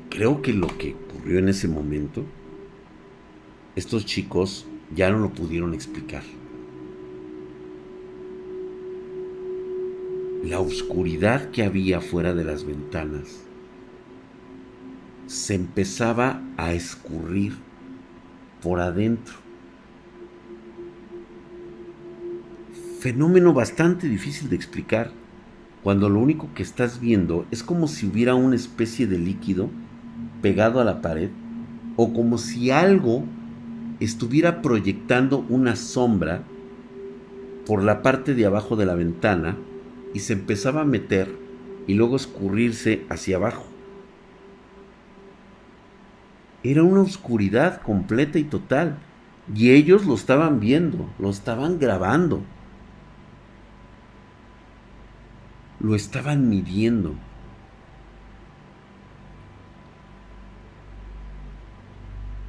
creo 0.09 0.41
que 0.41 0.53
lo 0.53 0.67
que 0.77 0.95
ocurrió 0.95 1.39
en 1.39 1.49
ese 1.49 1.67
momento, 1.67 2.23
estos 3.75 4.05
chicos 4.05 4.65
ya 4.95 5.11
no 5.11 5.19
lo 5.19 5.31
pudieron 5.33 5.73
explicar. 5.73 6.23
La 10.47 10.61
oscuridad 10.61 11.49
que 11.51 11.63
había 11.63 11.99
fuera 11.99 12.33
de 12.33 12.45
las 12.45 12.63
ventanas 12.63 13.43
se 15.25 15.55
empezaba 15.55 16.41
a 16.55 16.71
escurrir 16.71 17.53
por 18.61 18.79
adentro. 18.79 19.33
Fenómeno 23.01 23.51
bastante 23.51 24.07
difícil 24.07 24.49
de 24.49 24.55
explicar 24.55 25.11
cuando 25.83 26.07
lo 26.07 26.19
único 26.19 26.49
que 26.53 26.63
estás 26.63 27.01
viendo 27.01 27.45
es 27.51 27.61
como 27.61 27.89
si 27.89 28.05
hubiera 28.05 28.35
una 28.35 28.55
especie 28.55 29.05
de 29.05 29.19
líquido 29.19 29.69
pegado 30.41 30.79
a 30.79 30.85
la 30.85 31.01
pared 31.01 31.29
o 31.97 32.13
como 32.13 32.37
si 32.37 32.71
algo 32.71 33.25
estuviera 33.99 34.61
proyectando 34.61 35.45
una 35.49 35.75
sombra 35.75 36.43
por 37.65 37.83
la 37.83 38.01
parte 38.01 38.33
de 38.33 38.45
abajo 38.45 38.77
de 38.77 38.85
la 38.85 38.95
ventana 38.95 39.57
y 40.17 40.19
se 40.19 40.33
empezaba 40.33 40.81
a 40.81 40.85
meter 40.85 41.29
y 41.85 41.93
luego 41.93 42.15
escurrirse 42.15 43.05
hacia 43.07 43.35
abajo. 43.35 43.67
Era 46.63 46.81
una 46.81 47.01
oscuridad 47.01 47.83
completa 47.83 48.39
y 48.39 48.43
total. 48.43 48.97
Y 49.53 49.69
ellos 49.69 50.07
lo 50.07 50.15
estaban 50.15 50.59
viendo, 50.59 51.07
lo 51.19 51.29
estaban 51.29 51.77
grabando. 51.77 52.41
Lo 55.79 55.93
estaban 55.93 56.49
midiendo. 56.49 57.13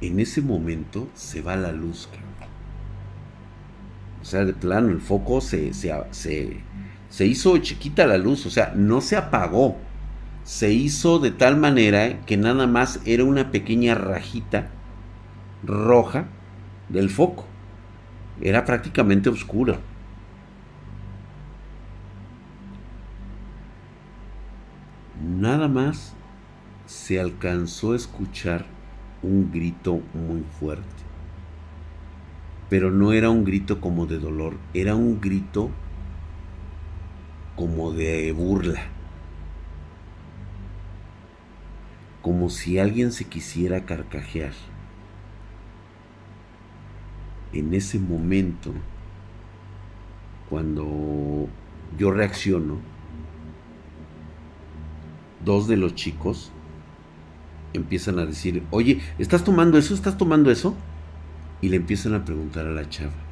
En 0.01 0.19
ese 0.19 0.41
momento 0.41 1.07
se 1.13 1.43
va 1.43 1.55
la 1.55 1.71
luz. 1.71 2.09
O 4.23 4.25
sea, 4.25 4.43
de 4.43 4.53
plano, 4.53 4.89
el 4.89 5.01
foco 5.01 5.39
se, 5.39 5.71
se, 5.75 5.93
se, 6.09 6.63
se 7.09 7.25
hizo 7.25 7.57
chiquita 7.57 8.05
la 8.05 8.17
luz, 8.17 8.45
o 8.45 8.49
sea, 8.49 8.73
no 8.75 9.01
se 9.01 9.17
apagó. 9.17 9.77
Se 10.43 10.71
hizo 10.71 11.19
de 11.19 11.31
tal 11.31 11.57
manera 11.57 12.21
que 12.25 12.37
nada 12.37 12.65
más 12.67 13.01
era 13.05 13.23
una 13.23 13.51
pequeña 13.51 13.95
rajita 13.95 14.69
roja 15.63 16.27
del 16.87 17.09
foco. 17.09 17.45
Era 18.41 18.63
prácticamente 18.65 19.29
oscura. 19.29 19.79
Nada 25.21 25.67
más 25.67 26.15
se 26.85 27.19
alcanzó 27.19 27.93
a 27.93 27.95
escuchar 27.95 28.65
un 29.21 29.51
grito 29.51 30.01
muy 30.13 30.43
fuerte. 30.59 31.03
Pero 32.69 32.91
no 32.91 33.13
era 33.13 33.29
un 33.29 33.43
grito 33.43 33.81
como 33.81 34.05
de 34.05 34.19
dolor, 34.19 34.57
era 34.73 34.95
un 34.95 35.19
grito 35.19 35.71
como 37.59 37.91
de 37.91 38.31
burla. 38.31 38.79
Como 42.21 42.49
si 42.49 42.79
alguien 42.79 43.11
se 43.11 43.25
quisiera 43.25 43.85
carcajear. 43.85 44.53
En 47.51 47.73
ese 47.73 47.99
momento, 47.99 48.71
cuando 50.49 51.49
yo 51.97 52.11
reacciono, 52.11 52.77
dos 55.43 55.67
de 55.67 55.75
los 55.75 55.95
chicos 55.95 56.53
empiezan 57.73 58.19
a 58.19 58.25
decir, 58.25 58.63
oye, 58.71 59.01
¿estás 59.17 59.43
tomando 59.43 59.77
eso? 59.77 59.93
¿Estás 59.93 60.17
tomando 60.17 60.49
eso? 60.49 60.77
Y 61.61 61.67
le 61.67 61.75
empiezan 61.75 62.13
a 62.13 62.23
preguntar 62.23 62.67
a 62.67 62.71
la 62.71 62.87
chava. 62.87 63.28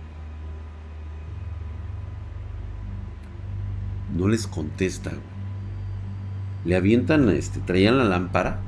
No 4.17 4.27
les 4.27 4.47
contesta. 4.47 5.11
Le 6.65 6.75
avientan, 6.75 7.29
este, 7.29 7.59
traían 7.59 7.97
la 7.97 8.05
lámpara. 8.05 8.59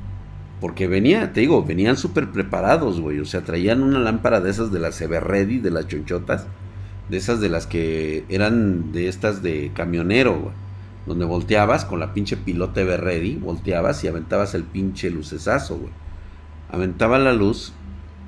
Porque 0.61 0.87
venía, 0.87 1.31
te 1.31 1.41
digo, 1.41 1.63
venían 1.63 1.97
súper 1.97 2.31
preparados, 2.31 2.99
güey. 2.99 3.19
O 3.19 3.25
sea, 3.25 3.43
traían 3.43 3.81
una 3.81 3.99
lámpara 3.99 4.41
de 4.41 4.49
esas 4.49 4.71
de 4.71 4.79
las 4.79 5.01
Everready, 5.01 5.59
de 5.59 5.71
las 5.71 5.87
chonchotas. 5.87 6.47
De 7.09 7.17
esas 7.17 7.39
de 7.39 7.49
las 7.49 7.65
que 7.65 8.25
eran 8.29 8.91
de 8.91 9.07
estas 9.07 9.41
de 9.41 9.71
camionero, 9.73 10.39
güey. 10.39 10.53
Donde 11.05 11.25
volteabas 11.25 11.85
con 11.85 11.99
la 11.99 12.13
pinche 12.13 12.37
pilota 12.37 12.81
Everready, 12.81 13.35
volteabas 13.37 14.03
y 14.03 14.07
aventabas 14.07 14.53
el 14.53 14.63
pinche 14.63 15.09
lucesazo, 15.09 15.77
güey. 15.77 15.93
Aventaba 16.71 17.17
la 17.17 17.33
luz 17.33 17.73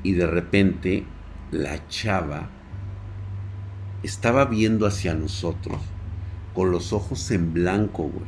y 0.04 0.14
de 0.14 0.26
repente 0.26 1.04
la 1.52 1.88
chava 1.90 2.50
estaba 4.04 4.46
viendo 4.46 4.88
hacia 4.88 5.14
nosotros 5.14 5.80
con 6.54 6.72
los 6.72 6.94
ojos 6.94 7.32
en 7.32 7.54
blanco, 7.54 8.04
güey. 8.04 8.26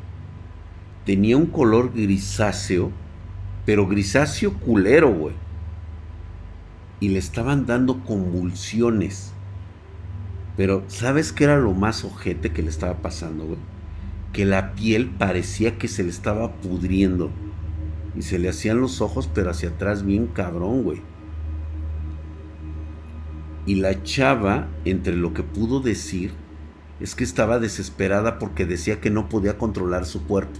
Tenía 1.06 1.36
un 1.36 1.48
color 1.48 1.92
grisáceo, 1.94 2.92
pero 3.66 3.88
grisáceo 3.88 4.54
culero, 4.54 5.14
güey. 5.14 5.36
Y 7.00 7.10
le 7.10 7.20
estaban 7.20 7.66
dando 7.66 8.00
convulsiones. 8.04 9.34
Pero, 10.56 10.84
¿sabes 10.88 11.34
qué 11.34 11.46
era 11.46 11.58
lo 11.58 11.74
más 11.74 12.06
ojete 12.06 12.52
que 12.52 12.62
le 12.62 12.70
estaba 12.70 13.02
pasando, 13.02 13.46
güey? 13.46 13.60
Que 14.32 14.46
la 14.46 14.74
piel 14.74 15.10
parecía 15.10 15.78
que 15.78 15.88
se 15.88 16.04
le 16.04 16.10
estaba 16.10 16.54
pudriendo. 16.54 17.32
Y 18.16 18.22
se 18.22 18.40
le 18.40 18.50
hacían 18.50 18.80
los 18.80 19.02
ojos, 19.02 19.30
pero 19.34 19.50
hacia 19.50 19.70
atrás 19.70 20.04
bien 20.06 20.28
cabrón, 20.28 20.84
güey. 20.84 21.02
Y 23.66 23.76
la 23.76 24.04
chava, 24.04 24.68
entre 24.86 25.16
lo 25.16 25.34
que 25.34 25.44
pudo 25.44 25.80
decir, 25.80 26.32
es 27.04 27.16
que 27.16 27.26
estaba 27.26 27.60
desesperada 27.60 28.40
porque 28.40 28.66
decía 28.66 29.02
que 29.02 29.10
no 29.10 29.28
podía 29.28 29.58
controlar 29.58 30.06
su 30.06 30.26
cuerpo. 30.26 30.58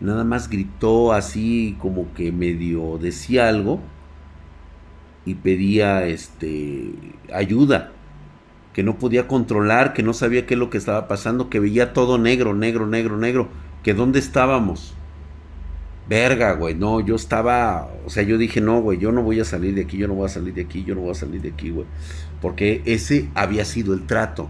Nada 0.00 0.24
más 0.24 0.48
gritó 0.48 1.12
así 1.12 1.76
como 1.78 2.14
que 2.14 2.32
medio 2.32 2.96
decía 2.96 3.46
algo 3.46 3.78
y 5.26 5.34
pedía 5.34 6.06
este 6.06 6.92
ayuda, 7.30 7.92
que 8.72 8.82
no 8.82 8.96
podía 8.96 9.28
controlar, 9.28 9.92
que 9.92 10.02
no 10.02 10.14
sabía 10.14 10.46
qué 10.46 10.54
es 10.54 10.60
lo 10.60 10.70
que 10.70 10.78
estaba 10.78 11.08
pasando, 11.08 11.50
que 11.50 11.60
veía 11.60 11.92
todo 11.92 12.16
negro, 12.16 12.54
negro, 12.54 12.86
negro, 12.86 13.18
negro, 13.18 13.48
que 13.82 13.92
dónde 13.92 14.18
estábamos. 14.18 14.94
Verga, 16.08 16.52
güey, 16.54 16.74
no, 16.74 17.00
yo 17.00 17.16
estaba, 17.16 17.90
o 18.06 18.08
sea, 18.08 18.22
yo 18.22 18.38
dije, 18.38 18.62
no, 18.62 18.80
güey, 18.80 18.96
yo 18.96 19.12
no 19.12 19.22
voy 19.22 19.40
a 19.40 19.44
salir 19.44 19.74
de 19.74 19.82
aquí, 19.82 19.98
yo 19.98 20.08
no 20.08 20.14
voy 20.14 20.26
a 20.26 20.30
salir 20.30 20.54
de 20.54 20.62
aquí, 20.62 20.84
yo 20.84 20.94
no 20.94 21.02
voy 21.02 21.10
a 21.10 21.14
salir 21.14 21.42
de 21.42 21.50
aquí, 21.50 21.68
güey. 21.68 21.86
Porque 22.46 22.80
ese 22.84 23.28
había 23.34 23.64
sido 23.64 23.92
el 23.92 24.06
trato. 24.06 24.48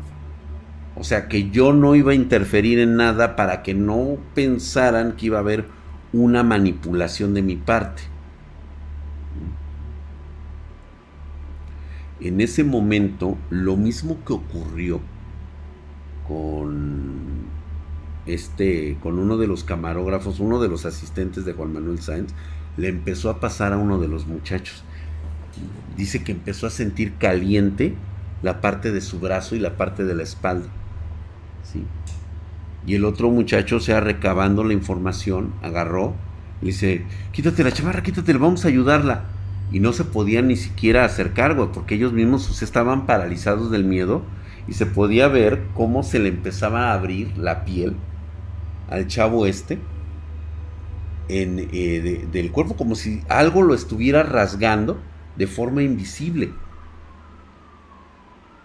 O 0.97 1.03
sea, 1.03 1.29
que 1.29 1.49
yo 1.49 1.73
no 1.73 1.95
iba 1.95 2.13
a 2.13 2.15
interferir 2.15 2.79
en 2.79 2.97
nada 2.97 3.37
para 3.37 3.63
que 3.63 3.73
no 3.73 4.19
pensaran 4.35 5.17
que 5.17 5.25
iba 5.25 5.39
a 5.39 5.41
haber 5.41 5.65
una 6.13 6.43
manipulación 6.43 7.33
de 7.33 7.41
mi 7.41 7.57
parte. 7.57 8.03
En 12.21 12.43
ese 12.43 12.65
momento, 12.65 13.39
lo 13.49 13.79
mismo 13.79 14.23
que 14.27 14.35
ocurrió 14.35 15.01
con 16.29 17.47
este, 18.27 18.99
con 19.03 19.19
uno 19.19 19.39
de 19.39 19.47
los 19.47 19.65
camarógrafos, 19.65 20.39
uno 20.39 20.61
de 20.61 20.69
los 20.69 20.85
asistentes 20.85 21.47
de 21.47 21.55
Juan 21.55 21.73
Manuel 21.73 22.03
Sáenz, 22.03 22.35
le 22.77 22.89
empezó 22.89 23.31
a 23.31 23.41
pasar 23.41 23.73
a 23.73 23.79
uno 23.79 23.99
de 23.99 24.09
los 24.09 24.27
muchachos. 24.27 24.85
Dice 25.97 26.23
que 26.23 26.33
empezó 26.33 26.67
a 26.67 26.71
sentir 26.71 27.15
caliente 27.15 27.95
la 28.43 28.61
parte 28.61 28.93
de 28.93 29.01
su 29.01 29.19
brazo 29.19 29.57
y 29.57 29.59
la 29.59 29.77
parte 29.77 30.05
de 30.05 30.15
la 30.15 30.23
espalda. 30.23 30.69
¿sí? 31.63 31.85
Y 32.87 32.95
el 32.95 33.05
otro 33.05 33.31
muchacho, 33.31 33.77
o 33.77 33.81
sea, 33.81 34.01
recabando 34.01 34.63
la 34.63 34.73
información, 34.73 35.53
agarró 35.63 36.15
y 36.63 36.67
dice, 36.67 37.05
quítate 37.33 37.65
la 37.65 37.73
chamarra, 37.73 38.03
quítate, 38.03 38.33
vamos 38.35 38.65
a 38.65 38.69
ayudarla. 38.69 39.25
Y 39.73 39.81
no 39.81 39.93
se 39.93 40.05
podían 40.05 40.49
ni 40.49 40.57
siquiera 40.57 41.05
acercar, 41.05 41.55
güey, 41.55 41.71
porque 41.73 41.97
ellos 41.97 42.13
mismos 42.13 42.63
estaban 42.63 43.07
paralizados 43.07 43.71
del 43.71 43.85
miedo 43.85 44.23
y 44.69 44.75
se 44.75 44.87
podía 44.87 45.29
ver 45.29 45.65
cómo 45.75 46.03
se 46.03 46.19
le 46.19 46.29
empezaba 46.29 46.91
a 46.91 46.95
abrir 46.95 47.37
la 47.37 47.65
piel 47.65 47.97
al 48.89 49.07
chavo 49.09 49.47
este 49.47 49.79
en, 51.29 51.69
eh, 51.73 52.27
del 52.31 52.53
cuerpo 52.53 52.77
como 52.77 52.95
si 52.95 53.23
algo 53.29 53.63
lo 53.63 53.75
estuviera 53.75 54.23
rasgando 54.23 55.01
de 55.37 55.47
forma 55.47 55.83
invisible. 55.83 56.53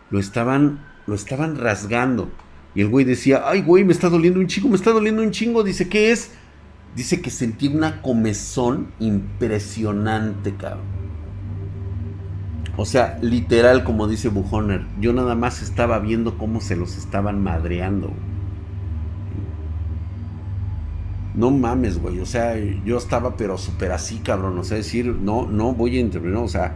Lo 0.10 0.20
estaban, 0.20 0.86
lo 1.08 1.16
estaban 1.16 1.58
rasgando. 1.58 2.30
Y 2.76 2.82
el 2.82 2.90
güey 2.90 3.06
decía, 3.06 3.44
ay 3.46 3.62
güey, 3.62 3.84
me 3.84 3.94
está 3.94 4.10
doliendo 4.10 4.40
un 4.40 4.48
chingo, 4.48 4.70
me 4.70 4.76
está 4.76 4.92
doliendo 4.92 5.22
un 5.22 5.32
chingo. 5.32 5.64
Dice, 5.64 5.90
¿qué 5.90 6.12
es? 6.12 6.32
Dice 6.96 7.22
que 7.22 7.30
sentí 7.30 7.68
una 7.68 8.02
comezón 8.02 8.92
impresionante, 9.00 10.56
cabrón. 10.56 11.02
O 12.78 12.86
sea, 12.86 13.20
literal, 13.22 13.84
como 13.84 14.08
dice 14.08 14.30
Bujoner, 14.30 14.86
yo 15.00 15.14
nada 15.14 15.36
más 15.36 15.62
estaba 15.62 16.00
viendo 16.00 16.38
cómo 16.38 16.62
se 16.62 16.76
los 16.76 16.98
estaban 16.98 17.44
madreando. 17.44 18.14
No 21.34 21.50
mames, 21.50 22.00
güey. 22.00 22.20
O 22.20 22.26
sea, 22.26 22.56
yo 22.86 22.98
estaba 22.98 23.38
pero 23.38 23.58
súper 23.58 23.92
así, 23.92 24.18
cabrón. 24.20 24.58
O 24.58 24.64
sea, 24.64 24.78
decir, 24.78 25.08
no, 25.08 25.48
no 25.48 25.74
voy 25.74 25.98
a 25.98 26.02
intervenir. 26.02 26.38
O 26.38 26.48
sea, 26.48 26.76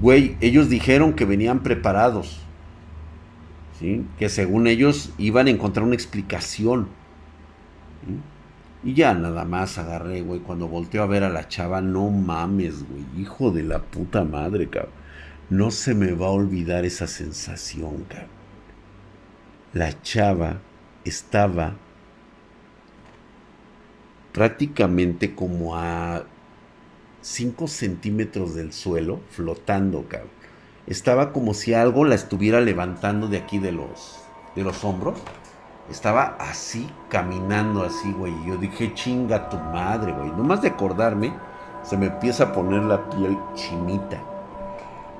güey, 0.00 0.36
ellos 0.40 0.68
dijeron 0.68 1.12
que 1.12 1.24
venían 1.24 1.62
preparados. 1.62 2.40
¿Sí? 3.78 4.06
Que 4.18 4.28
según 4.28 4.66
ellos 4.66 5.12
iban 5.18 5.46
a 5.46 5.50
encontrar 5.50 5.84
una 5.86 5.94
explicación. 5.94 6.88
Y 8.82 8.94
ya 8.94 9.12
nada 9.12 9.44
más 9.44 9.76
agarré, 9.78 10.22
güey. 10.22 10.40
Cuando 10.40 10.68
volteo 10.68 11.02
a 11.02 11.06
ver 11.06 11.24
a 11.24 11.28
la 11.28 11.48
chava, 11.48 11.82
no 11.82 12.08
mames, 12.10 12.84
güey. 12.88 13.04
Hijo 13.22 13.50
de 13.50 13.62
la 13.62 13.80
puta 13.80 14.24
madre, 14.24 14.68
cabrón. 14.68 14.92
No 15.50 15.70
se 15.70 15.94
me 15.94 16.12
va 16.12 16.26
a 16.26 16.30
olvidar 16.30 16.84
esa 16.84 17.06
sensación, 17.06 18.04
cabrón. 18.08 18.28
La 19.72 20.00
chava 20.02 20.58
estaba 21.04 21.74
prácticamente 24.32 25.34
como 25.34 25.76
a 25.76 26.24
5 27.22 27.68
centímetros 27.68 28.54
del 28.54 28.72
suelo, 28.72 29.20
flotando, 29.30 30.06
cabrón. 30.08 30.40
Estaba 30.86 31.32
como 31.32 31.54
si 31.54 31.74
algo 31.74 32.04
la 32.04 32.14
estuviera 32.14 32.60
levantando 32.60 33.28
de 33.28 33.38
aquí 33.38 33.58
de 33.58 33.72
los, 33.72 34.18
de 34.56 34.64
los 34.64 34.82
hombros. 34.84 35.18
Estaba 35.90 36.36
así, 36.38 36.88
caminando 37.08 37.84
así, 37.84 38.12
güey. 38.12 38.32
Y 38.42 38.48
yo 38.48 38.56
dije, 38.56 38.92
chinga 38.94 39.48
tu 39.50 39.56
madre, 39.56 40.12
güey. 40.12 40.30
Nomás 40.30 40.62
de 40.62 40.68
acordarme, 40.68 41.32
se 41.82 41.96
me 41.96 42.06
empieza 42.06 42.44
a 42.44 42.52
poner 42.52 42.82
la 42.82 43.08
piel 43.10 43.38
chinita. 43.54 44.20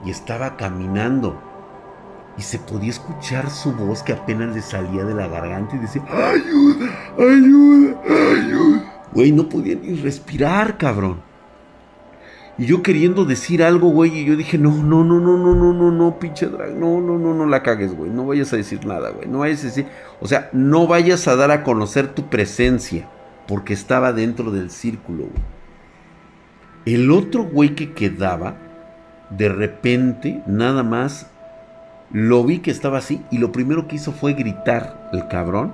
Y 0.05 0.11
estaba 0.11 0.57
caminando. 0.57 1.41
Y 2.39 2.43
se 2.43 2.59
podía 2.59 2.91
escuchar 2.91 3.51
su 3.51 3.73
voz 3.73 4.03
que 4.03 4.15
apenas 4.15 4.55
le 4.55 4.63
salía 4.63 5.05
de 5.05 5.15
la 5.15 5.29
garganta 5.29 5.77
y 5.77 5.81
decía, 5.81 6.03
ayuda, 6.11 6.89
ayuda, 7.19 8.01
ayuda. 8.33 9.00
Güey, 9.13 9.33
no 9.33 9.49
podía 9.49 9.75
ni 9.75 9.95
respirar, 9.95 10.79
cabrón. 10.79 11.31
Y 12.61 12.67
yo 12.67 12.83
queriendo 12.83 13.25
decir 13.25 13.63
algo, 13.63 13.89
güey, 13.89 14.19
y 14.19 14.25
yo 14.27 14.37
dije, 14.37 14.59
no, 14.59 14.71
no, 14.71 15.03
no, 15.03 15.19
no, 15.19 15.39
no, 15.39 15.55
no, 15.55 15.73
no, 15.73 15.91
no, 15.91 16.19
pinche 16.19 16.47
drag, 16.47 16.75
no, 16.75 17.01
no, 17.01 17.19
no, 17.19 17.33
no 17.33 17.47
la 17.47 17.63
cagues, 17.63 17.95
güey, 17.97 18.11
no 18.11 18.27
vayas 18.27 18.53
a 18.53 18.57
decir 18.57 18.85
nada, 18.85 19.13
güey, 19.13 19.27
no 19.29 19.39
vayas 19.39 19.63
a 19.63 19.69
decir, 19.69 19.87
o 20.21 20.29
sea, 20.29 20.51
no 20.53 20.87
vayas 20.87 21.27
a 21.27 21.37
dar 21.37 21.53
a 21.53 21.63
conocer 21.63 22.09
tu 22.09 22.29
presencia, 22.29 23.09
porque 23.49 23.73
estaba 23.73 24.13
dentro 24.13 24.51
del 24.51 24.71
círculo, 24.71 25.21
güey. 25.25 25.43
El 26.85 27.11
otro 27.11 27.45
güey 27.45 27.75
que 27.75 27.95
quedaba, 27.95 28.57
de 29.31 29.49
repente, 29.49 30.43
nada 30.47 30.83
más, 30.83 31.31
lo 32.13 32.45
vi 32.45 32.59
que 32.59 32.71
estaba 32.71 32.99
así, 32.99 33.23
y 33.31 33.39
lo 33.39 33.53
primero 33.53 33.89
que 33.89 33.97
hizo 33.97 34.13
fue 34.13 34.35
gritar, 34.35 35.09
el 35.15 35.29
cabrón, 35.29 35.73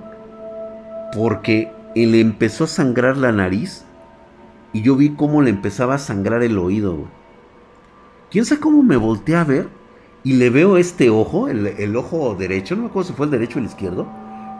porque 1.12 1.72
le 2.05 2.20
empezó 2.20 2.64
a 2.64 2.66
sangrar 2.66 3.16
la 3.16 3.32
nariz 3.32 3.86
y 4.74 4.82
yo 4.82 4.97
vi 4.97 5.14
cómo 5.14 5.40
le 5.40 5.49
empezaba 5.49 5.94
a 5.94 5.99
sangrar 5.99 6.42
el 6.42 6.59
oído, 6.59 6.94
güey. 6.94 7.09
¿Quién 8.30 8.44
sabe 8.44 8.61
cómo 8.61 8.82
me 8.82 8.99
volteé 8.99 9.36
a 9.36 9.44
ver? 9.44 9.70
Y 10.22 10.34
le 10.34 10.51
veo 10.51 10.76
este 10.76 11.09
ojo, 11.09 11.49
el, 11.49 11.97
ojo 11.97 12.34
derecho, 12.34 12.76
no 12.76 12.82
me 12.82 12.88
acuerdo 12.88 13.09
si 13.09 13.14
fue 13.14 13.24
el 13.24 13.32
derecho 13.32 13.59
o 13.59 13.61
el 13.61 13.66
izquierdo. 13.66 14.07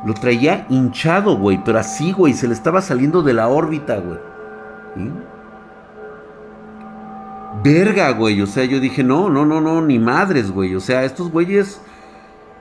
Lo 0.07 0.14
traía 0.14 0.66
hinchado, 0.70 1.37
güey, 1.37 1.62
pero 1.62 1.78
así, 1.78 2.12
güey, 2.12 2.32
se 2.32 2.49
le 2.49 2.55
estaba 2.55 2.80
saliendo 2.80 3.22
de 3.22 3.34
la 3.34 3.49
órbita, 3.49 3.99
güey. 3.99 4.18
Verga, 7.62 8.12
güey, 8.12 8.41
o 8.41 8.47
sea, 8.47 8.64
yo 8.64 8.80
dije, 8.80 9.03
no, 9.03 9.28
no, 9.28 9.45
no, 9.45 9.61
no, 9.61 9.82
ni 9.82 9.99
madres, 9.99 10.51
güey. 10.51 10.74
O 10.74 10.80
sea, 10.80 11.05
estos 11.05 11.30
güeyes, 11.30 11.80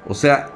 o 0.08 0.14
sea, 0.14 0.50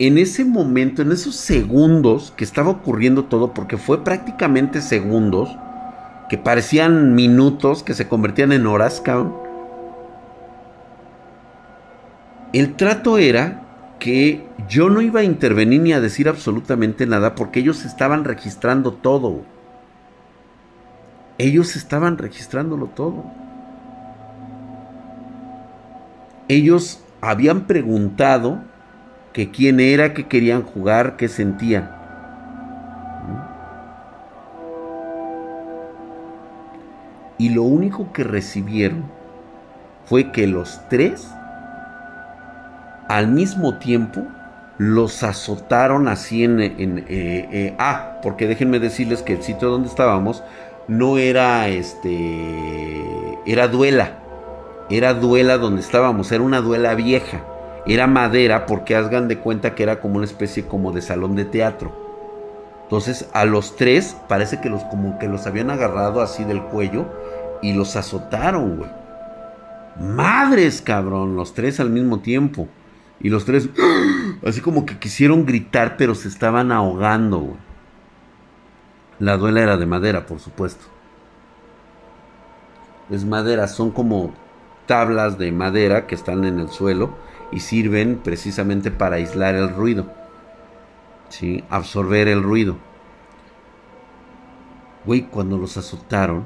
en 0.00 0.16
ese 0.16 0.46
momento, 0.46 1.02
en 1.02 1.12
esos 1.12 1.36
segundos 1.36 2.32
que 2.34 2.42
estaba 2.42 2.70
ocurriendo 2.70 3.26
todo, 3.26 3.52
porque 3.52 3.76
fue 3.76 4.02
prácticamente 4.02 4.80
segundos, 4.80 5.54
que 6.30 6.38
parecían 6.38 7.14
minutos, 7.14 7.82
que 7.82 7.92
se 7.92 8.08
convertían 8.08 8.52
en 8.52 8.66
horas. 8.66 9.02
El 12.54 12.76
trato 12.76 13.18
era 13.18 13.60
que 13.98 14.48
yo 14.70 14.88
no 14.88 15.02
iba 15.02 15.20
a 15.20 15.24
intervenir 15.24 15.82
ni 15.82 15.92
a 15.92 16.00
decir 16.00 16.30
absolutamente 16.30 17.06
nada 17.06 17.34
porque 17.34 17.60
ellos 17.60 17.84
estaban 17.84 18.24
registrando 18.24 18.94
todo. 18.94 19.42
Ellos 21.36 21.76
estaban 21.76 22.16
registrándolo 22.16 22.86
todo. 22.86 23.24
Ellos 26.48 27.04
habían 27.20 27.66
preguntado 27.66 28.69
que 29.32 29.50
quién 29.50 29.80
era, 29.80 30.12
que 30.12 30.26
querían 30.26 30.62
jugar, 30.62 31.16
qué 31.16 31.28
sentían. 31.28 31.90
Y 37.38 37.50
lo 37.50 37.62
único 37.62 38.12
que 38.12 38.24
recibieron 38.24 39.04
fue 40.04 40.32
que 40.32 40.46
los 40.46 40.80
tres, 40.88 41.28
al 43.08 43.28
mismo 43.28 43.78
tiempo, 43.78 44.26
los 44.76 45.22
azotaron 45.22 46.08
así 46.08 46.44
en... 46.44 46.60
en 46.60 46.98
eh, 46.98 47.04
eh, 47.08 47.74
ah, 47.78 48.18
porque 48.22 48.46
déjenme 48.46 48.78
decirles 48.78 49.22
que 49.22 49.34
el 49.34 49.42
sitio 49.42 49.68
donde 49.68 49.88
estábamos 49.88 50.42
no 50.88 51.18
era 51.18 51.68
este... 51.68 53.04
Era 53.46 53.68
duela. 53.68 54.18
Era 54.90 55.14
duela 55.14 55.56
donde 55.56 55.80
estábamos, 55.80 56.32
era 56.32 56.42
una 56.42 56.60
duela 56.60 56.94
vieja 56.94 57.42
era 57.94 58.06
madera 58.06 58.66
porque 58.66 58.94
hagan 58.94 59.26
de 59.26 59.38
cuenta 59.38 59.74
que 59.74 59.82
era 59.82 60.00
como 60.00 60.16
una 60.16 60.24
especie 60.24 60.64
como 60.64 60.92
de 60.92 61.02
salón 61.02 61.34
de 61.34 61.44
teatro. 61.44 61.92
Entonces 62.84 63.28
a 63.32 63.44
los 63.44 63.76
tres 63.76 64.16
parece 64.28 64.60
que 64.60 64.70
los 64.70 64.84
como 64.84 65.18
que 65.18 65.28
los 65.28 65.46
habían 65.46 65.70
agarrado 65.70 66.20
así 66.20 66.44
del 66.44 66.62
cuello 66.62 67.06
y 67.62 67.72
los 67.72 67.96
azotaron, 67.96 68.76
güey. 68.76 68.90
Madres, 69.98 70.82
cabrón, 70.82 71.36
los 71.36 71.52
tres 71.52 71.80
al 71.80 71.90
mismo 71.90 72.20
tiempo. 72.20 72.68
Y 73.20 73.28
los 73.28 73.44
tres 73.44 73.68
así 74.46 74.60
como 74.60 74.86
que 74.86 74.98
quisieron 74.98 75.44
gritar, 75.44 75.96
pero 75.96 76.14
se 76.14 76.28
estaban 76.28 76.72
ahogando, 76.72 77.38
güey. 77.38 77.70
La 79.18 79.36
duela 79.36 79.62
era 79.62 79.76
de 79.76 79.86
madera, 79.86 80.26
por 80.26 80.38
supuesto. 80.38 80.86
Es 83.10 83.24
madera, 83.24 83.66
son 83.66 83.90
como 83.90 84.32
tablas 84.86 85.38
de 85.38 85.52
madera 85.52 86.06
que 86.06 86.14
están 86.14 86.44
en 86.44 86.60
el 86.60 86.68
suelo 86.70 87.29
y 87.52 87.60
sirven 87.60 88.20
precisamente 88.22 88.90
para 88.90 89.16
aislar 89.16 89.54
el 89.54 89.74
ruido, 89.74 90.06
¿sí? 91.28 91.64
absorber 91.68 92.28
el 92.28 92.42
ruido. 92.42 92.76
Güey, 95.04 95.22
cuando 95.22 95.56
los 95.56 95.76
azotaron, 95.76 96.44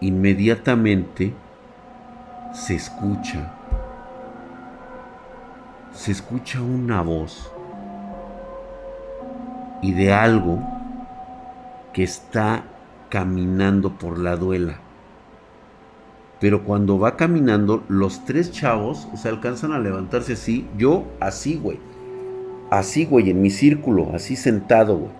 inmediatamente 0.00 1.34
se 2.52 2.74
escucha, 2.74 3.54
se 5.92 6.12
escucha 6.12 6.60
una 6.60 7.02
voz 7.02 7.52
y 9.82 9.92
de 9.92 10.12
algo 10.12 10.58
que 11.92 12.02
está 12.02 12.64
caminando 13.08 13.98
por 13.98 14.18
la 14.18 14.36
duela. 14.36 14.78
Pero 16.40 16.64
cuando 16.64 16.98
va 16.98 17.16
caminando, 17.16 17.84
los 17.88 18.24
tres 18.24 18.50
chavos, 18.50 19.06
o 19.12 19.16
sea, 19.18 19.30
alcanzan 19.30 19.72
a 19.72 19.78
levantarse 19.78 20.32
así. 20.32 20.66
Yo, 20.76 21.04
así, 21.20 21.60
güey. 21.62 21.78
Así, 22.70 23.04
güey, 23.04 23.28
en 23.30 23.42
mi 23.42 23.50
círculo, 23.50 24.12
así 24.14 24.36
sentado, 24.36 24.96
güey. 24.96 25.10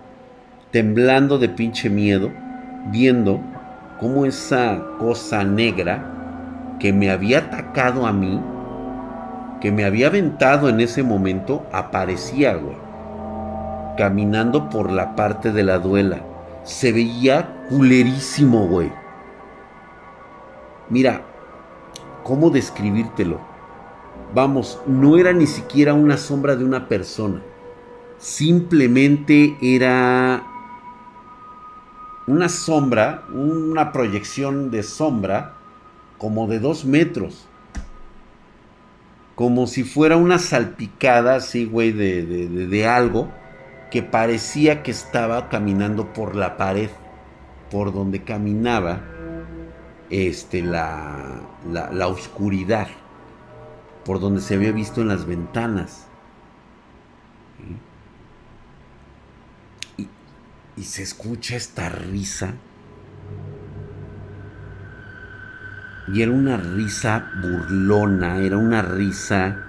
Temblando 0.71 1.37
de 1.37 1.49
pinche 1.49 1.91
miedo, 1.91 2.31
viendo 2.91 3.39
cómo 3.99 4.25
esa 4.25 4.83
cosa 4.97 5.43
negra 5.43 6.77
que 6.79 6.91
me 6.91 7.11
había 7.11 7.39
atacado 7.39 8.07
a 8.07 8.13
mí, 8.13 8.41
que 9.59 9.71
me 9.71 9.85
había 9.85 10.07
aventado 10.07 10.69
en 10.69 10.79
ese 10.79 11.03
momento, 11.03 11.67
aparecía, 11.71 12.55
güey. 12.55 12.77
Caminando 13.95 14.69
por 14.69 14.91
la 14.91 15.15
parte 15.15 15.51
de 15.51 15.63
la 15.63 15.77
duela. 15.77 16.23
Se 16.63 16.91
veía 16.91 17.65
culerísimo, 17.69 18.67
güey 18.67 19.00
Mira, 20.91 21.21
¿cómo 22.21 22.49
describírtelo? 22.49 23.39
Vamos, 24.35 24.77
no 24.85 25.17
era 25.17 25.31
ni 25.31 25.47
siquiera 25.47 25.93
una 25.93 26.17
sombra 26.17 26.57
de 26.57 26.65
una 26.65 26.89
persona. 26.89 27.41
Simplemente 28.17 29.55
era 29.61 30.43
una 32.27 32.49
sombra, 32.49 33.23
una 33.33 33.93
proyección 33.93 34.69
de 34.69 34.83
sombra 34.83 35.53
como 36.17 36.47
de 36.47 36.59
dos 36.59 36.83
metros. 36.83 37.47
Como 39.35 39.67
si 39.67 39.85
fuera 39.85 40.17
una 40.17 40.39
salpicada 40.39 41.35
así, 41.35 41.63
güey, 41.63 41.93
de, 41.93 42.25
de 42.25 42.87
algo 42.87 43.31
que 43.91 44.03
parecía 44.03 44.83
que 44.83 44.91
estaba 44.91 45.47
caminando 45.47 46.11
por 46.11 46.35
la 46.35 46.57
pared, 46.57 46.89
por 47.69 47.93
donde 47.93 48.25
caminaba 48.25 49.10
este, 50.11 50.61
la, 50.61 51.41
la, 51.71 52.07
oscuridad 52.07 52.89
por 54.03 54.19
donde 54.19 54.41
se 54.41 54.55
había 54.55 54.73
visto 54.73 55.01
en 55.01 55.07
las 55.07 55.25
ventanas. 55.25 56.05
Y, 59.97 60.09
y, 60.75 60.83
se 60.83 61.01
escucha 61.01 61.55
esta 61.55 61.87
risa. 61.87 62.55
Y 66.13 66.21
era 66.21 66.31
una 66.31 66.57
risa 66.57 67.31
burlona, 67.41 68.39
era 68.39 68.57
una 68.57 68.81
risa 68.81 69.63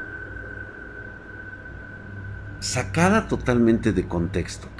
sacada 2.59 3.29
totalmente 3.29 3.93
de 3.93 4.09
contexto. 4.09 4.72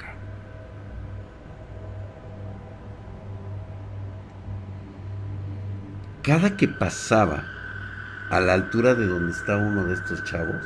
Cada 6.23 6.55
que 6.55 6.69
pasaba 6.69 7.43
a 8.29 8.39
la 8.39 8.53
altura 8.53 8.95
de 8.95 9.05
donde 9.05 9.33
estaba 9.33 9.61
uno 9.61 9.83
de 9.83 9.93
estos 9.93 10.23
chavos, 10.23 10.63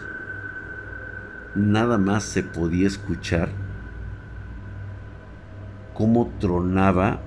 nada 1.56 1.98
más 1.98 2.24
se 2.24 2.44
podía 2.44 2.86
escuchar 2.86 3.50
cómo 5.96 6.32
tronaba 6.40 7.20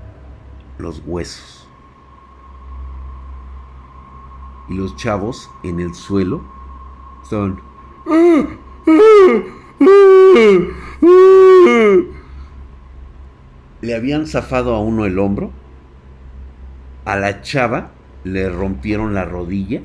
los 0.79 1.03
huesos. 1.05 1.69
Y 4.69 4.75
los 4.75 4.95
chavos 4.97 5.51
en 5.65 5.81
el 5.81 5.93
suelo 5.95 6.45
estaban... 7.25 7.59
Le 13.81 13.97
habían 13.97 14.29
zafado 14.29 14.77
a 14.77 14.81
uno 14.81 15.05
el 15.05 15.19
hombro, 15.19 15.51
a 17.05 17.17
la 17.17 17.43
chava 17.43 17.91
le 18.25 18.49
rompieron 18.49 19.15
la 19.15 19.25
rodilla 19.25 19.83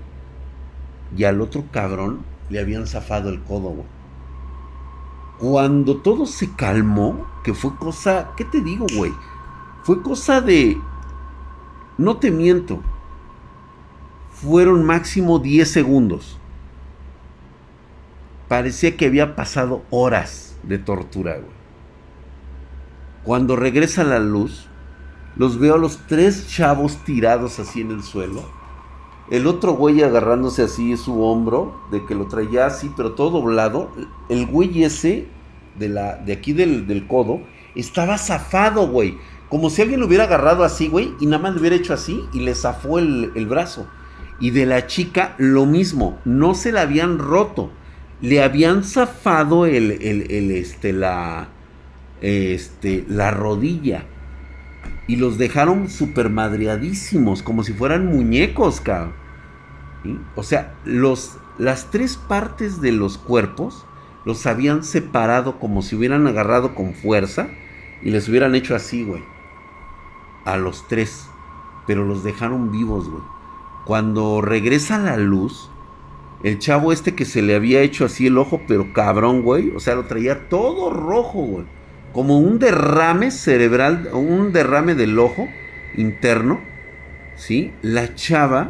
y 1.15 1.23
al 1.23 1.41
otro 1.41 1.65
cabrón 1.71 2.19
le 2.49 2.59
habían 2.59 2.87
zafado 2.87 3.29
el 3.29 3.41
codo. 3.41 3.75
Cuando 5.39 5.97
todo 5.97 6.25
se 6.25 6.53
calmó, 6.53 7.25
que 7.43 7.53
fue 7.53 7.75
cosa, 7.75 8.31
¿qué 8.37 8.45
te 8.45 8.61
digo, 8.61 8.85
güey? 8.95 9.13
Fue 9.83 10.01
cosa 10.01 10.41
de 10.41 10.77
no 11.97 12.17
te 12.17 12.31
miento, 12.31 12.81
fueron 14.31 14.83
máximo 14.83 15.39
10 15.39 15.69
segundos. 15.69 16.37
Parecía 18.47 18.95
que 18.97 19.05
había 19.05 19.35
pasado 19.35 19.83
horas 19.89 20.57
de 20.63 20.77
tortura, 20.77 21.35
güey. 21.35 21.55
Cuando 23.23 23.55
regresa 23.55 24.03
la 24.03 24.19
luz, 24.19 24.67
los 25.35 25.59
veo 25.59 25.75
a 25.75 25.77
los 25.77 25.97
tres 26.07 26.47
chavos 26.47 26.97
tirados 27.03 27.59
así 27.59 27.81
en 27.81 27.91
el 27.91 28.03
suelo. 28.03 28.43
El 29.29 29.47
otro 29.47 29.73
güey 29.73 30.03
agarrándose 30.03 30.63
así 30.63 30.95
su 30.97 31.23
hombro, 31.23 31.81
de 31.91 32.05
que 32.05 32.13
lo 32.13 32.27
traía 32.27 32.67
así, 32.67 32.91
pero 32.95 33.13
todo 33.13 33.41
doblado. 33.41 33.89
El 34.29 34.45
güey 34.45 34.83
ese, 34.83 35.27
de, 35.79 35.89
la, 35.89 36.17
de 36.17 36.33
aquí 36.33 36.53
del, 36.53 36.85
del 36.87 37.07
codo, 37.07 37.41
estaba 37.75 38.17
zafado, 38.17 38.87
güey. 38.87 39.17
Como 39.49 39.69
si 39.69 39.81
alguien 39.81 39.99
lo 39.99 40.07
hubiera 40.07 40.25
agarrado 40.25 40.63
así, 40.63 40.87
güey, 40.87 41.13
y 41.19 41.25
nada 41.27 41.41
más 41.41 41.53
le 41.53 41.59
hubiera 41.59 41.75
hecho 41.75 41.93
así 41.93 42.25
y 42.33 42.39
le 42.39 42.55
zafó 42.55 42.99
el, 42.99 43.47
brazo. 43.47 43.87
Y 44.39 44.51
de 44.51 44.65
la 44.65 44.87
chica 44.87 45.35
lo 45.37 45.65
mismo, 45.65 46.19
no 46.25 46.55
se 46.55 46.71
la 46.71 46.81
habían 46.81 47.19
roto, 47.19 47.71
le 48.21 48.43
habían 48.43 48.83
zafado 48.83 49.65
el, 49.65 49.91
el, 49.91 50.51
este, 50.51 50.93
la, 50.93 51.49
este, 52.21 53.05
la 53.07 53.31
rodilla. 53.31 54.05
Y 55.07 55.17
los 55.17 55.37
dejaron 55.37 55.89
super 55.89 56.29
madreadísimos, 56.29 57.43
como 57.43 57.63
si 57.63 57.73
fueran 57.73 58.07
muñecos, 58.07 58.81
cabrón. 58.81 59.13
O 60.35 60.43
sea, 60.43 60.75
los, 60.83 61.37
las 61.57 61.91
tres 61.91 62.17
partes 62.17 62.81
de 62.81 62.91
los 62.91 63.17
cuerpos 63.17 63.85
los 64.23 64.45
habían 64.45 64.83
separado 64.83 65.59
como 65.59 65.81
si 65.81 65.95
hubieran 65.95 66.25
agarrado 66.27 66.75
con 66.75 66.93
fuerza 66.93 67.49
y 68.01 68.11
les 68.11 68.27
hubieran 68.27 68.55
hecho 68.55 68.75
así, 68.75 69.03
güey 69.03 69.23
a 70.45 70.57
los 70.57 70.87
tres, 70.87 71.27
pero 71.85 72.05
los 72.05 72.23
dejaron 72.23 72.71
vivos, 72.71 73.09
güey. 73.09 73.23
Cuando 73.83 74.41
regresa 74.41 74.97
la 74.97 75.17
luz, 75.17 75.69
el 76.43 76.59
chavo 76.59 76.93
este 76.93 77.15
que 77.15 77.25
se 77.25 77.41
le 77.41 77.55
había 77.55 77.81
hecho 77.81 78.05
así 78.05 78.27
el 78.27 78.37
ojo, 78.37 78.61
pero 78.67 78.93
cabrón, 78.93 79.41
güey, 79.41 79.71
o 79.75 79.79
sea, 79.79 79.95
lo 79.95 80.05
traía 80.05 80.47
todo 80.47 80.91
rojo, 80.91 81.39
güey. 81.39 81.65
Como 82.15 82.39
un 82.39 82.59
derrame 82.59 83.29
cerebral, 83.29 84.07
un 84.13 84.53
derrame 84.53 84.95
del 84.95 85.19
ojo 85.19 85.49
interno, 85.97 86.61
¿sí? 87.35 87.73
La 87.81 88.15
chava 88.15 88.69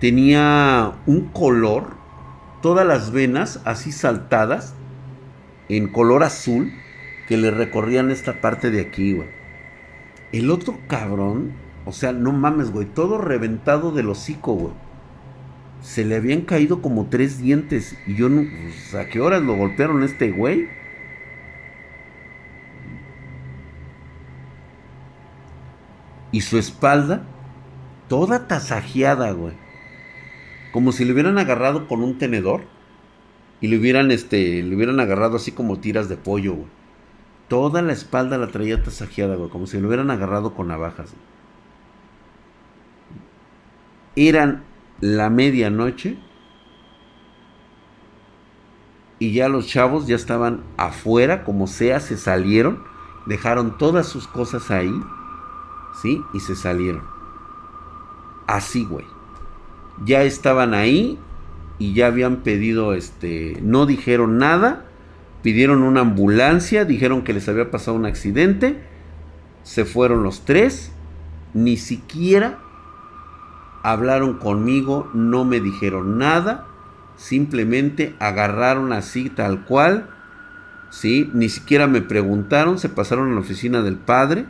tenía 0.00 0.94
un 1.06 1.26
color, 1.26 1.90
todas 2.60 2.84
las 2.84 3.12
venas 3.12 3.60
así 3.64 3.92
saltadas, 3.92 4.74
en 5.68 5.86
color 5.86 6.24
azul, 6.24 6.72
que 7.28 7.36
le 7.36 7.52
recorrían 7.52 8.10
esta 8.10 8.40
parte 8.40 8.72
de 8.72 8.80
aquí, 8.80 9.12
güey. 9.12 9.28
El 10.32 10.50
otro 10.50 10.76
cabrón, 10.88 11.52
o 11.84 11.92
sea, 11.92 12.12
no 12.12 12.32
mames, 12.32 12.72
güey, 12.72 12.84
todo 12.84 13.18
reventado 13.18 13.92
del 13.92 14.08
hocico, 14.08 14.54
güey. 14.54 14.74
Se 15.82 16.04
le 16.04 16.16
habían 16.16 16.40
caído 16.40 16.82
como 16.82 17.06
tres 17.10 17.38
dientes. 17.38 17.96
Y 18.08 18.16
yo 18.16 18.28
no. 18.28 18.42
Pues, 18.42 18.92
¿A 18.96 19.08
qué 19.08 19.20
horas 19.20 19.40
lo 19.40 19.54
golpearon 19.54 20.02
este 20.02 20.32
güey? 20.32 20.79
Y 26.32 26.42
su 26.42 26.58
espalda, 26.58 27.22
toda 28.08 28.46
tasajeada, 28.46 29.32
güey. 29.32 29.54
Como 30.72 30.92
si 30.92 31.04
le 31.04 31.12
hubieran 31.12 31.38
agarrado 31.38 31.88
con 31.88 32.02
un 32.02 32.18
tenedor. 32.18 32.62
Y 33.60 33.68
le 33.68 33.78
hubieran, 33.78 34.10
este, 34.10 34.62
le 34.62 34.74
hubieran 34.74 35.00
agarrado 35.00 35.36
así 35.36 35.52
como 35.52 35.80
tiras 35.80 36.08
de 36.08 36.16
pollo, 36.16 36.54
güey. 36.54 36.68
Toda 37.48 37.82
la 37.82 37.92
espalda 37.92 38.38
la 38.38 38.46
traía 38.46 38.82
tasajeada, 38.82 39.34
güey, 39.34 39.50
como 39.50 39.66
si 39.66 39.80
lo 39.80 39.88
hubieran 39.88 40.10
agarrado 40.10 40.54
con 40.54 40.68
navajas. 40.68 41.12
Eran 44.14 44.62
la 45.00 45.30
medianoche 45.30 46.16
y 49.18 49.32
ya 49.32 49.48
los 49.48 49.66
chavos 49.66 50.06
ya 50.06 50.16
estaban 50.16 50.62
afuera, 50.76 51.44
como 51.44 51.66
sea, 51.66 52.00
se 52.00 52.16
salieron, 52.16 52.82
dejaron 53.26 53.76
todas 53.76 54.06
sus 54.08 54.26
cosas 54.26 54.70
ahí, 54.70 54.92
¿sí? 56.00 56.22
Y 56.32 56.40
se 56.40 56.56
salieron. 56.56 57.02
Así, 58.46 58.84
güey. 58.84 59.06
Ya 60.04 60.22
estaban 60.22 60.74
ahí 60.74 61.18
y 61.78 61.94
ya 61.94 62.06
habían 62.06 62.38
pedido, 62.38 62.94
este, 62.94 63.58
no 63.62 63.86
dijeron 63.86 64.38
nada 64.38 64.86
pidieron 65.42 65.82
una 65.82 66.02
ambulancia, 66.02 66.84
dijeron 66.84 67.22
que 67.22 67.32
les 67.32 67.48
había 67.48 67.70
pasado 67.70 67.96
un 67.96 68.06
accidente, 68.06 68.80
se 69.62 69.84
fueron 69.84 70.22
los 70.22 70.44
tres, 70.44 70.92
ni 71.54 71.76
siquiera 71.76 72.58
hablaron 73.82 74.38
conmigo, 74.38 75.10
no 75.14 75.44
me 75.44 75.60
dijeron 75.60 76.18
nada, 76.18 76.66
simplemente 77.16 78.14
agarraron 78.18 78.92
así 78.92 79.30
tal 79.30 79.64
cual, 79.64 80.10
¿sí? 80.90 81.30
Ni 81.32 81.48
siquiera 81.48 81.86
me 81.86 82.02
preguntaron, 82.02 82.78
se 82.78 82.88
pasaron 82.88 83.30
a 83.30 83.34
la 83.34 83.40
oficina 83.40 83.82
del 83.82 83.96
padre, 83.96 84.44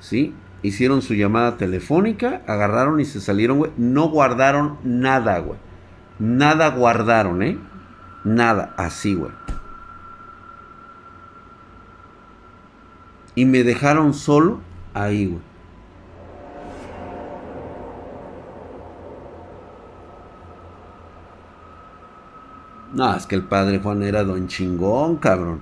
¿sí? 0.00 0.34
Hicieron 0.62 1.02
su 1.02 1.14
llamada 1.14 1.56
telefónica, 1.56 2.42
agarraron 2.46 3.00
y 3.00 3.04
se 3.04 3.20
salieron, 3.20 3.58
güey. 3.58 3.70
No 3.76 4.08
guardaron 4.08 4.78
nada, 4.82 5.38
güey. 5.38 5.58
Nada 6.18 6.70
guardaron, 6.70 7.42
¿eh? 7.42 7.58
Nada, 8.24 8.74
así, 8.76 9.14
güey. 9.14 9.30
Y 13.36 13.44
me 13.44 13.62
dejaron 13.62 14.14
solo 14.14 14.60
ahí, 14.94 15.26
güey. 15.26 15.48
No, 22.92 23.14
es 23.14 23.26
que 23.26 23.36
el 23.36 23.44
padre 23.44 23.78
Juan 23.78 24.02
era 24.02 24.24
don 24.24 24.48
chingón, 24.48 25.16
cabrón. 25.16 25.60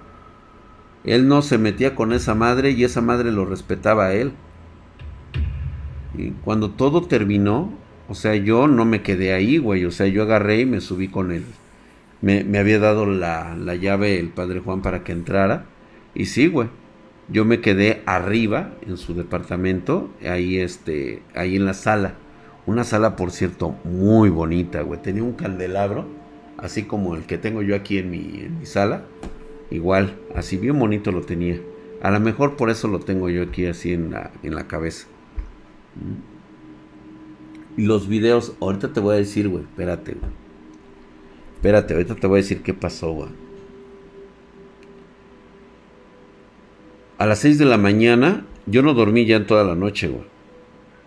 Él 1.05 1.29
no 1.29 1.43
se 1.43 1.59
metía 1.59 1.95
con 1.95 2.13
esa 2.13 2.35
madre 2.35 2.71
y 2.71 2.83
esa 2.85 3.01
madre 3.01 3.31
lo 3.31 3.45
respetaba 3.45 4.07
a 4.07 4.15
él. 4.15 4.33
Cuando 6.45 6.71
todo 6.71 7.03
terminó, 7.03 7.73
o 8.09 8.15
sea, 8.15 8.35
yo 8.37 8.69
no 8.69 8.85
me 8.85 9.03
quedé 9.03 9.33
ahí, 9.33 9.59
güey. 9.59 9.85
O 9.85 9.91
sea, 9.91 10.07
yo 10.07 10.23
agarré 10.23 10.61
y 10.61 10.67
me 10.67 10.81
subí 10.81 11.09
con 11.09 11.33
él. 11.33 11.45
Me, 12.23 12.45
me 12.45 12.59
había 12.59 12.79
dado 12.79 13.07
la, 13.07 13.57
la 13.57 13.75
llave 13.75 14.19
el 14.19 14.29
padre 14.29 14.61
Juan 14.61 14.83
para 14.83 15.05
que 15.05 15.13
entrara. 15.13 15.67
Y 16.15 16.27
sí, 16.27 16.49
güey 16.49 16.69
yo 17.29 17.45
me 17.45 17.61
quedé 17.61 18.03
arriba 18.07 18.75
en 18.87 18.97
su 18.97 19.15
departamento, 19.15 20.11
ahí 20.25 20.59
este, 20.59 21.23
ahí 21.35 21.57
en 21.57 21.67
la 21.67 21.75
sala. 21.75 22.15
Una 22.67 22.85
sala, 22.85 23.17
por 23.17 23.31
cierto, 23.31 23.77
muy 23.85 24.29
bonita, 24.29 24.83
güey. 24.83 25.01
Tenía 25.03 25.23
un 25.23 25.33
candelabro, 25.33 26.07
así 26.59 26.85
como 26.85 27.15
el 27.15 27.25
que 27.25 27.39
tengo 27.39 27.63
yo 27.63 27.75
aquí 27.75 27.99
en 27.99 28.11
mi, 28.11 28.41
en 28.41 28.59
mi 28.59 28.67
sala. 28.67 29.05
Igual, 29.71 30.17
así 30.35 30.57
bien 30.57 30.79
bonito 30.79 31.11
lo 31.11 31.23
tenía. 31.23 31.61
A 32.03 32.11
lo 32.11 32.21
mejor 32.21 32.57
por 32.57 32.71
eso 32.71 32.89
lo 32.89 33.01
tengo 33.01 33.29
yo 33.29 33.43
aquí 33.43 33.67
así 33.67 33.93
en 33.93 34.13
la, 34.13 34.31
en 34.43 34.55
la 34.55 34.69
cabeza. 34.69 35.07
Y 37.77 37.83
los 37.83 38.09
videos, 38.09 38.55
ahorita 38.61 38.93
te 38.93 39.01
voy 39.01 39.15
a 39.15 39.19
decir, 39.19 39.49
güey, 39.49 39.65
espérate. 39.65 40.17
Espérate, 41.55 41.95
ahorita 41.95 42.15
te 42.15 42.27
voy 42.27 42.39
a 42.39 42.43
decir 42.43 42.63
qué 42.63 42.75
pasó, 42.75 43.13
güey. 43.13 43.47
a 47.19 47.27
las 47.27 47.39
6 47.41 47.59
de 47.59 47.65
la 47.65 47.79
mañana, 47.79 48.45
yo 48.67 48.83
no 48.83 48.95
dormí 48.95 49.25
ya 49.25 49.37
en 49.37 49.47
toda 49.47 49.65
la 49.65 49.75
noche, 49.75 50.09
güey. 50.09 50.25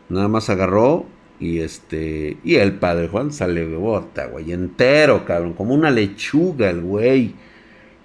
Nada 0.09 0.27
más 0.27 0.49
agarró 0.49 1.05
y 1.39 1.59
este. 1.59 2.37
Y 2.43 2.55
el 2.55 2.73
padre 2.73 3.07
Juan 3.07 3.31
sale 3.31 3.67
de 3.67 3.75
bota, 3.75 4.25
güey. 4.25 4.51
Entero, 4.51 5.23
cabrón. 5.25 5.53
Como 5.53 5.75
una 5.75 5.91
lechuga 5.91 6.69
el 6.69 6.81
güey. 6.81 7.35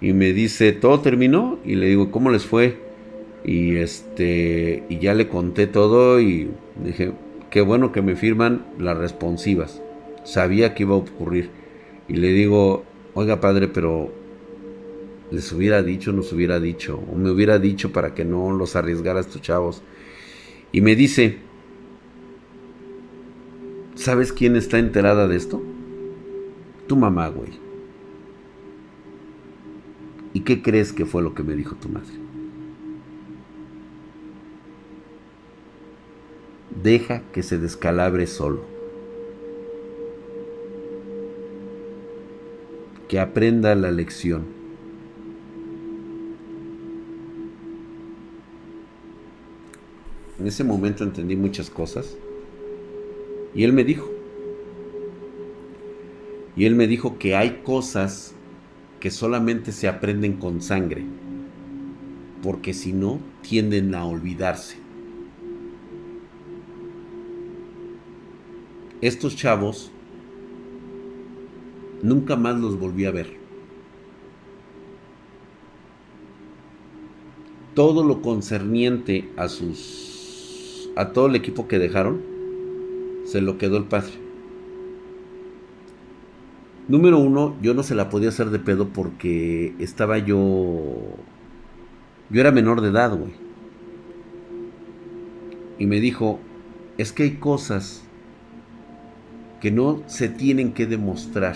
Y 0.01 0.13
me 0.13 0.33
dice, 0.33 0.71
¿todo 0.71 0.99
terminó? 0.99 1.59
Y 1.65 1.75
le 1.75 1.87
digo, 1.87 2.11
¿cómo 2.11 2.29
les 2.29 2.45
fue? 2.45 2.84
Y 3.45 3.77
este. 3.77 4.83
Y 4.89 4.97
ya 4.99 5.13
le 5.13 5.27
conté 5.27 5.67
todo 5.67 6.19
y 6.19 6.49
dije, 6.83 7.13
qué 7.51 7.61
bueno 7.61 7.91
que 7.91 8.01
me 8.01 8.15
firman 8.15 8.65
las 8.79 8.97
responsivas. 8.97 9.81
Sabía 10.23 10.73
que 10.73 10.83
iba 10.83 10.95
a 10.95 10.97
ocurrir. 10.97 11.51
Y 12.07 12.15
le 12.15 12.29
digo, 12.29 12.83
oiga 13.13 13.39
padre, 13.39 13.67
pero 13.67 14.11
les 15.31 15.51
hubiera 15.51 15.83
dicho, 15.83 16.11
nos 16.11 16.31
hubiera 16.33 16.59
dicho, 16.59 17.01
o 17.11 17.15
me 17.15 17.31
hubiera 17.31 17.59
dicho 17.59 17.91
para 17.91 18.13
que 18.13 18.25
no 18.25 18.51
los 18.51 18.75
arriesgara 18.75 19.19
a 19.19 19.21
estos 19.21 19.41
chavos. 19.41 19.81
Y 20.71 20.81
me 20.81 20.95
dice, 20.95 21.37
¿sabes 23.95 24.33
quién 24.33 24.55
está 24.55 24.79
enterada 24.79 25.27
de 25.27 25.37
esto? 25.37 25.61
Tu 26.87 26.95
mamá, 26.95 27.27
güey. 27.29 27.51
¿Y 30.33 30.41
qué 30.41 30.61
crees 30.61 30.91
que 30.91 31.05
fue 31.05 31.23
lo 31.23 31.33
que 31.33 31.43
me 31.43 31.55
dijo 31.55 31.75
tu 31.75 31.89
madre? 31.89 32.24
Deja 36.85 37.23
que 37.33 37.41
se 37.41 37.57
descalabre 37.57 38.27
solo. 38.27 38.61
Que 43.07 43.19
aprenda 43.19 43.73
la 43.73 43.89
lección 43.89 44.45
En 50.39 50.49
ese 50.49 50.63
momento 50.63 51.03
entendí 51.03 51.35
muchas 51.35 51.71
cosas. 51.71 52.15
Y 53.55 53.63
él 53.63 53.73
me 53.73 53.83
dijo. 53.83 54.11
Y 56.55 56.65
él 56.65 56.75
me 56.75 56.85
dijo 56.85 57.17
que 57.17 57.35
hay 57.35 57.61
cosas 57.63 58.35
que 58.99 59.09
solamente 59.09 59.71
se 59.71 59.87
aprenden 59.87 60.33
con 60.33 60.61
sangre. 60.61 61.03
Porque 62.43 62.75
si 62.75 62.93
no, 62.93 63.19
tienden 63.41 63.95
a 63.95 64.05
olvidarse. 64.05 64.84
Estos 69.05 69.35
chavos 69.35 69.91
nunca 72.01 72.35
más 72.35 72.59
los 72.59 72.79
volví 72.79 73.05
a 73.05 73.11
ver. 73.11 73.45
todo 77.75 78.05
lo 78.05 78.21
concerniente 78.21 79.29
a 79.35 79.49
sus 79.49 80.89
a 80.95 81.11
todo 81.11 81.27
el 81.27 81.35
equipo 81.35 81.67
que 81.67 81.77
dejaron 81.77 82.21
se 83.25 83.41
lo 83.41 83.57
quedó 83.57 83.77
el 83.77 83.83
padre. 83.83 84.13
Número 86.87 87.17
uno, 87.19 87.55
yo 87.61 87.73
no 87.73 87.83
se 87.83 87.95
la 87.95 88.09
podía 88.09 88.29
hacer 88.29 88.49
de 88.49 88.59
pedo 88.59 88.89
porque 88.89 89.73
estaba 89.79 90.19
yo. 90.19 90.37
Yo 92.29 92.41
era 92.41 92.51
menor 92.51 92.81
de 92.81 92.89
edad, 92.89 93.17
güey. 93.17 93.33
Y 95.79 95.87
me 95.87 95.99
dijo: 95.99 96.39
Es 96.97 97.11
que 97.11 97.23
hay 97.23 97.31
cosas 97.37 98.04
que 99.65 99.71
no 99.71 100.03
se 100.05 100.29
tienen 100.29 100.73
que 100.73 100.85
demostrar, 100.85 101.55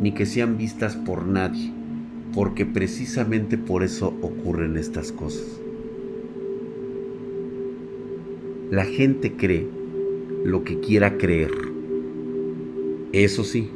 ni 0.00 0.10
que 0.10 0.26
sean 0.26 0.58
vistas 0.58 0.96
por 0.96 1.24
nadie 1.24 1.70
porque 2.34 2.66
precisamente 2.66 3.56
por 3.56 3.84
eso 3.84 4.08
ocurren 4.20 4.76
estas 4.76 5.12
cosas. 5.12 5.46
La 8.72 8.84
gente 8.84 9.34
cree 9.34 9.68
lo 10.44 10.64
que 10.64 10.80
quiera 10.80 11.18
creer. 11.18 11.52
Eso 13.12 13.44
sí, 13.44 13.70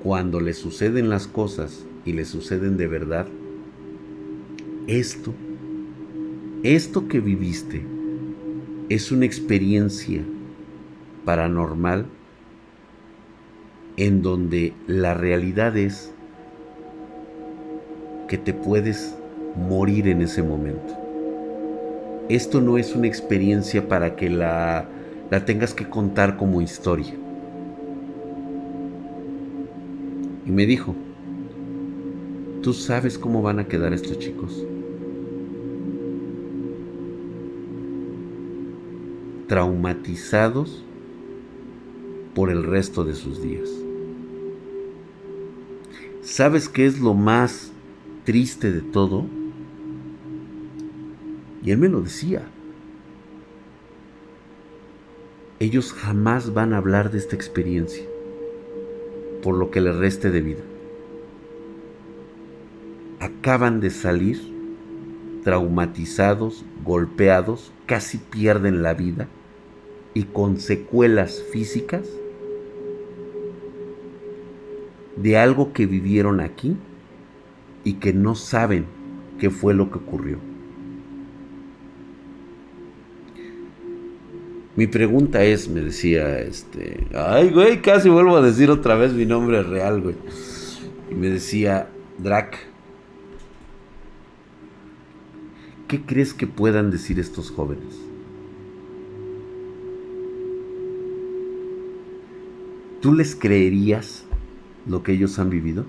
cuando 0.00 0.40
le 0.40 0.54
suceden 0.54 1.08
las 1.08 1.26
cosas 1.26 1.84
y 2.04 2.12
le 2.12 2.24
suceden 2.24 2.76
de 2.76 2.86
verdad, 2.86 3.26
esto, 4.86 5.34
esto 6.62 7.08
que 7.08 7.18
viviste, 7.18 7.82
es 8.88 9.10
una 9.10 9.26
experiencia 9.26 10.22
paranormal 11.24 12.06
en 13.96 14.22
donde 14.22 14.72
la 14.86 15.14
realidad 15.14 15.76
es 15.76 16.12
que 18.28 18.38
te 18.38 18.54
puedes 18.54 19.14
morir 19.56 20.08
en 20.08 20.22
ese 20.22 20.42
momento. 20.42 20.96
Esto 22.28 22.60
no 22.60 22.78
es 22.78 22.94
una 22.94 23.08
experiencia 23.08 23.88
para 23.88 24.16
que 24.16 24.30
la, 24.30 24.86
la 25.30 25.44
tengas 25.44 25.74
que 25.74 25.88
contar 25.88 26.36
como 26.36 26.62
historia. 26.62 27.12
Y 30.46 30.50
me 30.50 30.64
dijo, 30.64 30.94
¿tú 32.62 32.72
sabes 32.72 33.18
cómo 33.18 33.42
van 33.42 33.58
a 33.58 33.66
quedar 33.66 33.92
estos 33.92 34.18
chicos? 34.18 34.64
Traumatizados 39.48 40.84
por 42.34 42.50
el 42.50 42.64
resto 42.64 43.04
de 43.04 43.14
sus 43.14 43.42
días. 43.42 43.68
¿Sabes 46.22 46.68
qué 46.68 46.86
es 46.86 47.00
lo 47.00 47.14
más 47.14 47.72
triste 48.24 48.70
de 48.70 48.80
todo. 48.80 49.26
Y 51.62 51.70
él 51.72 51.78
me 51.78 51.88
lo 51.88 52.00
decía. 52.00 52.42
Ellos 55.58 55.92
jamás 55.92 56.54
van 56.54 56.72
a 56.72 56.78
hablar 56.78 57.10
de 57.10 57.18
esta 57.18 57.36
experiencia 57.36 58.04
por 59.42 59.56
lo 59.56 59.70
que 59.70 59.80
le 59.80 59.92
reste 59.92 60.30
de 60.30 60.40
vida. 60.40 60.62
Acaban 63.18 63.80
de 63.80 63.90
salir 63.90 64.40
traumatizados, 65.44 66.64
golpeados, 66.84 67.72
casi 67.86 68.18
pierden 68.18 68.82
la 68.82 68.94
vida 68.94 69.28
y 70.14 70.24
con 70.24 70.58
secuelas 70.58 71.42
físicas 71.52 72.08
de 75.16 75.36
algo 75.36 75.72
que 75.72 75.86
vivieron 75.86 76.40
aquí 76.40 76.76
y 77.84 77.94
que 77.94 78.12
no 78.12 78.34
saben 78.34 78.86
qué 79.38 79.50
fue 79.50 79.74
lo 79.74 79.90
que 79.90 79.98
ocurrió. 79.98 80.38
Mi 84.76 84.86
pregunta 84.86 85.42
es, 85.42 85.68
me 85.68 85.80
decía, 85.80 86.38
este, 86.40 87.06
ay, 87.14 87.50
güey, 87.50 87.82
casi 87.82 88.08
vuelvo 88.08 88.36
a 88.36 88.40
decir 88.40 88.70
otra 88.70 88.94
vez 88.94 89.12
mi 89.12 89.26
nombre 89.26 89.62
real, 89.62 90.00
güey. 90.00 90.14
Me 91.10 91.28
decía, 91.28 91.90
Drac, 92.18 92.56
¿qué 95.88 96.00
crees 96.02 96.32
que 96.32 96.46
puedan 96.46 96.90
decir 96.90 97.18
estos 97.18 97.50
jóvenes? 97.50 98.09
¿Tú 103.00 103.14
les 103.14 103.34
creerías 103.34 104.24
lo 104.86 105.02
que 105.02 105.12
ellos 105.12 105.38
han 105.38 105.50
vivido? 105.50 105.86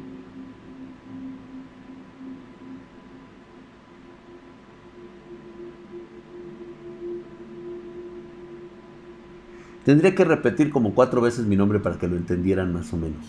Tendría 9.84 10.14
que 10.16 10.24
repetir 10.24 10.70
como 10.70 10.94
cuatro 10.94 11.22
veces 11.22 11.46
mi 11.46 11.56
nombre 11.56 11.80
para 11.80 11.98
que 11.98 12.08
lo 12.08 12.16
entendieran 12.16 12.72
más 12.72 12.94
o 12.94 12.98
menos. 12.98 13.20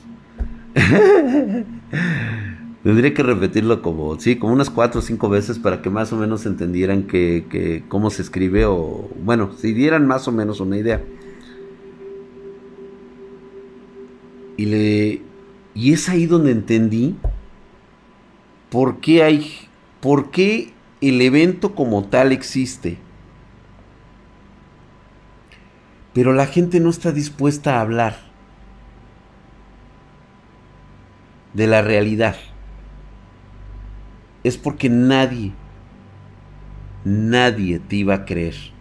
Tendría 2.83 3.15
que 3.15 3.23
repetirlo 3.23 3.81
como, 3.81 4.19
sí, 4.21 4.37
como 4.37 4.53
unas 4.53 4.69
cuatro 4.69 5.01
o 5.01 5.03
cinco 5.03 5.29
veces 5.29 5.59
para 5.59 5.83
que 5.83 5.91
más 5.91 6.13
o 6.13 6.17
menos 6.17 6.45
entendieran 6.47 7.05
que, 7.05 7.85
cómo 7.89 8.11
se 8.11 8.23
escribe 8.23 8.67
o, 8.67 9.09
bueno, 9.25 9.53
si 9.57 9.73
dieran 9.73 10.07
más 10.07 10.29
o 10.29 10.33
menos 10.33 10.61
una 10.61 10.77
idea. 10.77 11.01
Y 15.75 15.93
es 15.93 16.09
ahí 16.09 16.27
donde 16.27 16.53
entendí 16.53 17.17
por 18.71 19.01
qué 19.01 19.23
hay, 19.23 19.53
por 20.01 20.31
qué 20.31 20.73
el 21.01 21.21
evento 21.21 21.75
como 21.75 22.05
tal 22.05 22.33
existe 22.33 22.99
pero 26.13 26.33
la 26.33 26.47
gente 26.47 26.81
no 26.81 26.91
está 26.91 27.13
dispuesta 27.13 27.77
a 27.77 27.81
hablar 27.81 28.17
de 31.55 31.67
la 31.67 31.83
realidad. 31.83 32.37
Es 34.45 34.59
porque 34.59 34.91
nadie, 34.91 35.53
nadie 37.05 37.79
te 37.79 37.97
iba 37.97 38.15
a 38.15 38.25
creer. 38.25 38.72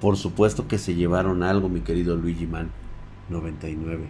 Por 0.00 0.16
supuesto 0.16 0.68
que 0.68 0.78
se 0.78 0.94
llevaron 0.94 1.42
algo, 1.42 1.68
mi 1.68 1.80
querido 1.80 2.16
Luigi 2.16 2.46
Man, 2.46 2.70
99. 3.30 4.08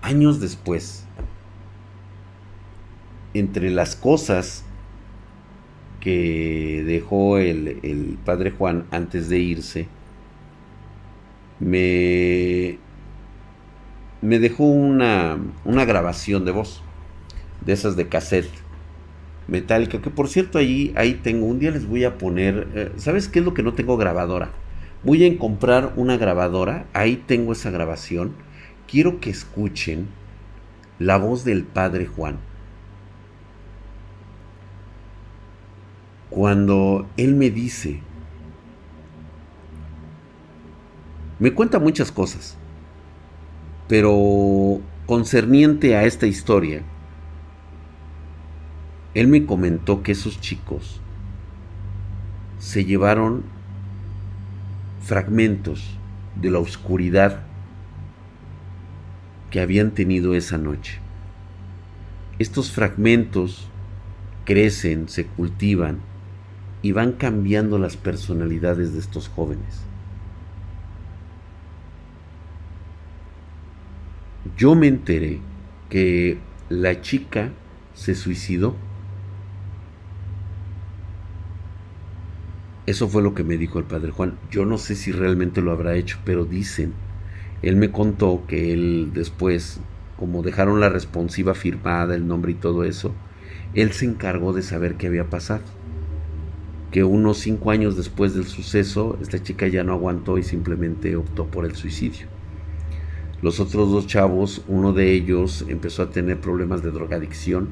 Años 0.00 0.40
después, 0.40 1.04
entre 3.34 3.70
las 3.70 3.96
cosas 3.96 4.64
que 6.00 6.82
dejó 6.86 7.38
el, 7.38 8.18
padre 8.24 8.50
Juan 8.50 8.86
antes 8.90 9.28
de 9.28 9.38
irse, 9.38 9.88
me, 11.60 12.78
me 14.22 14.38
dejó 14.38 14.64
una, 14.64 15.38
una 15.64 15.84
grabación 15.84 16.44
de 16.44 16.50
voz, 16.50 16.82
de 17.60 17.74
esas 17.74 17.94
de 17.94 18.08
cassette 18.08 18.61
metálica, 19.48 20.00
que 20.00 20.10
por 20.10 20.28
cierto 20.28 20.58
ahí, 20.58 20.92
ahí 20.96 21.14
tengo, 21.14 21.46
un 21.46 21.58
día 21.58 21.70
les 21.70 21.86
voy 21.86 22.04
a 22.04 22.18
poner, 22.18 22.68
eh, 22.74 22.92
¿sabes 22.96 23.28
qué 23.28 23.40
es 23.40 23.44
lo 23.44 23.54
que 23.54 23.62
no 23.62 23.74
tengo 23.74 23.96
grabadora? 23.96 24.50
Voy 25.04 25.24
a 25.24 25.38
comprar 25.38 25.92
una 25.96 26.16
grabadora, 26.16 26.86
ahí 26.92 27.16
tengo 27.26 27.52
esa 27.52 27.70
grabación, 27.70 28.34
quiero 28.86 29.20
que 29.20 29.30
escuchen 29.30 30.08
la 30.98 31.16
voz 31.16 31.44
del 31.44 31.64
padre 31.64 32.06
Juan. 32.06 32.38
Cuando 36.30 37.08
Él 37.16 37.34
me 37.34 37.50
dice, 37.50 38.00
me 41.38 41.52
cuenta 41.52 41.78
muchas 41.78 42.12
cosas, 42.12 42.56
pero 43.88 44.80
concerniente 45.06 45.96
a 45.96 46.04
esta 46.04 46.26
historia, 46.26 46.82
Él 49.14 49.28
me 49.28 49.44
comentó 49.44 50.02
que 50.02 50.12
esos 50.12 50.40
chicos 50.40 51.00
se 52.58 52.84
llevaron 52.84 53.42
fragmentos 55.02 55.98
de 56.40 56.50
la 56.50 56.58
oscuridad 56.58 57.42
que 59.50 59.60
habían 59.60 59.90
tenido 59.90 60.34
esa 60.34 60.56
noche. 60.56 60.98
Estos 62.38 62.70
fragmentos 62.70 63.68
crecen, 64.44 65.08
se 65.08 65.26
cultivan 65.26 65.98
y 66.80 66.92
van 66.92 67.12
cambiando 67.12 67.78
las 67.78 67.96
personalidades 67.96 68.94
de 68.94 69.00
estos 69.00 69.28
jóvenes. 69.28 69.82
Yo 74.56 74.74
me 74.74 74.88
enteré 74.88 75.40
que 75.88 76.38
la 76.68 77.00
chica 77.00 77.50
se 77.94 78.14
suicidó. 78.14 78.74
Eso 82.84 83.08
fue 83.08 83.22
lo 83.22 83.32
que 83.32 83.44
me 83.44 83.56
dijo 83.56 83.78
el 83.78 83.84
padre 83.84 84.10
Juan. 84.10 84.38
Yo 84.50 84.66
no 84.66 84.76
sé 84.76 84.96
si 84.96 85.12
realmente 85.12 85.62
lo 85.62 85.70
habrá 85.70 85.94
hecho, 85.94 86.18
pero 86.24 86.44
dicen, 86.44 86.92
él 87.62 87.76
me 87.76 87.92
contó 87.92 88.42
que 88.48 88.72
él 88.72 89.10
después, 89.14 89.80
como 90.18 90.42
dejaron 90.42 90.80
la 90.80 90.88
responsiva 90.88 91.54
firmada, 91.54 92.16
el 92.16 92.26
nombre 92.26 92.52
y 92.52 92.56
todo 92.56 92.82
eso, 92.82 93.12
él 93.74 93.92
se 93.92 94.06
encargó 94.06 94.52
de 94.52 94.62
saber 94.62 94.96
qué 94.96 95.06
había 95.06 95.30
pasado. 95.30 95.62
Que 96.90 97.04
unos 97.04 97.38
cinco 97.38 97.70
años 97.70 97.96
después 97.96 98.34
del 98.34 98.46
suceso, 98.46 99.16
esta 99.22 99.40
chica 99.40 99.68
ya 99.68 99.84
no 99.84 99.92
aguantó 99.92 100.36
y 100.36 100.42
simplemente 100.42 101.14
optó 101.14 101.46
por 101.46 101.64
el 101.64 101.76
suicidio. 101.76 102.26
Los 103.42 103.60
otros 103.60 103.92
dos 103.92 104.08
chavos, 104.08 104.62
uno 104.66 104.92
de 104.92 105.12
ellos 105.12 105.64
empezó 105.68 106.02
a 106.02 106.10
tener 106.10 106.40
problemas 106.40 106.82
de 106.82 106.90
drogadicción. 106.90 107.68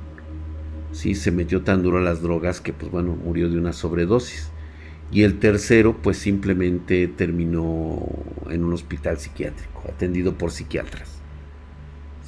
Sí, 0.93 1.17
se 1.17 1.33
metió 1.33 1.63
tan 1.63 1.83
duro 1.83 1.99
a 1.99 2.01
las 2.01 2.23
drogas 2.23 2.61
que, 2.61 2.73
pues 2.73 2.91
bueno, 2.93 3.17
murió 3.17 3.51
de 3.51 3.59
una 3.59 3.73
sobredosis. 3.73 4.50
Y 5.13 5.25
el 5.25 5.39
tercero, 5.41 5.97
pues 6.03 6.19
simplemente 6.19 7.09
terminó 7.09 8.07
en 8.49 8.65
un 8.65 8.73
hospital 8.73 9.19
psiquiátrico, 9.19 9.83
atendido 9.89 10.35
por 10.39 10.53
psiquiatras. 10.53 11.21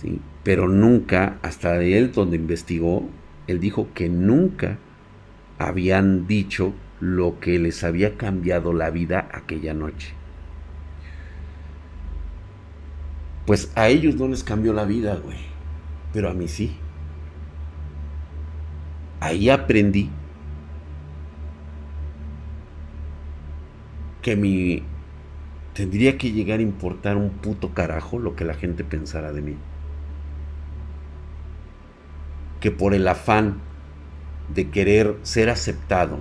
¿sí? 0.00 0.20
Pero 0.42 0.68
nunca, 0.68 1.38
hasta 1.42 1.80
él 1.80 2.10
donde 2.12 2.36
investigó, 2.36 3.08
él 3.46 3.60
dijo 3.60 3.88
que 3.94 4.08
nunca 4.08 4.78
habían 5.58 6.26
dicho 6.26 6.72
lo 7.00 7.38
que 7.38 7.58
les 7.58 7.84
había 7.84 8.16
cambiado 8.16 8.72
la 8.72 8.90
vida 8.90 9.28
aquella 9.32 9.74
noche. 9.74 10.14
Pues 13.46 13.72
a 13.76 13.88
ellos 13.88 14.16
no 14.16 14.28
les 14.28 14.42
cambió 14.42 14.72
la 14.72 14.84
vida, 14.84 15.16
güey. 15.16 15.38
Pero 16.12 16.30
a 16.30 16.34
mí 16.34 16.48
sí. 16.48 16.76
Ahí 19.20 19.50
aprendí 19.50 20.10
que 24.22 24.36
mi 24.36 24.84
tendría 25.74 26.18
que 26.18 26.32
llegar 26.32 26.60
a 26.60 26.62
importar 26.62 27.16
un 27.16 27.30
puto 27.30 27.74
carajo 27.74 28.18
lo 28.18 28.36
que 28.36 28.44
la 28.44 28.54
gente 28.54 28.84
pensara 28.84 29.32
de 29.32 29.42
mí. 29.42 29.56
Que 32.60 32.70
por 32.70 32.94
el 32.94 33.08
afán 33.08 33.60
de 34.54 34.70
querer 34.70 35.16
ser 35.22 35.50
aceptado, 35.50 36.20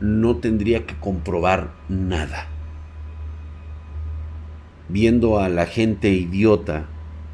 no 0.00 0.36
tendría 0.36 0.86
que 0.86 0.96
comprobar 0.96 1.72
nada. 1.88 2.46
Viendo 4.88 5.38
a 5.38 5.48
la 5.48 5.66
gente 5.66 6.08
idiota 6.08 6.86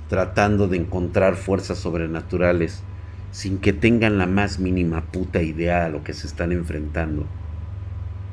tratando 0.08 0.68
de 0.68 0.76
encontrar 0.76 1.36
fuerzas 1.36 1.78
sobrenaturales 1.78 2.82
sin 3.30 3.58
que 3.58 3.72
tengan 3.72 4.18
la 4.18 4.26
más 4.26 4.58
mínima 4.58 5.02
puta 5.02 5.42
idea 5.42 5.84
a 5.84 5.88
lo 5.88 6.02
que 6.04 6.12
se 6.12 6.26
están 6.26 6.52
enfrentando 6.52 7.26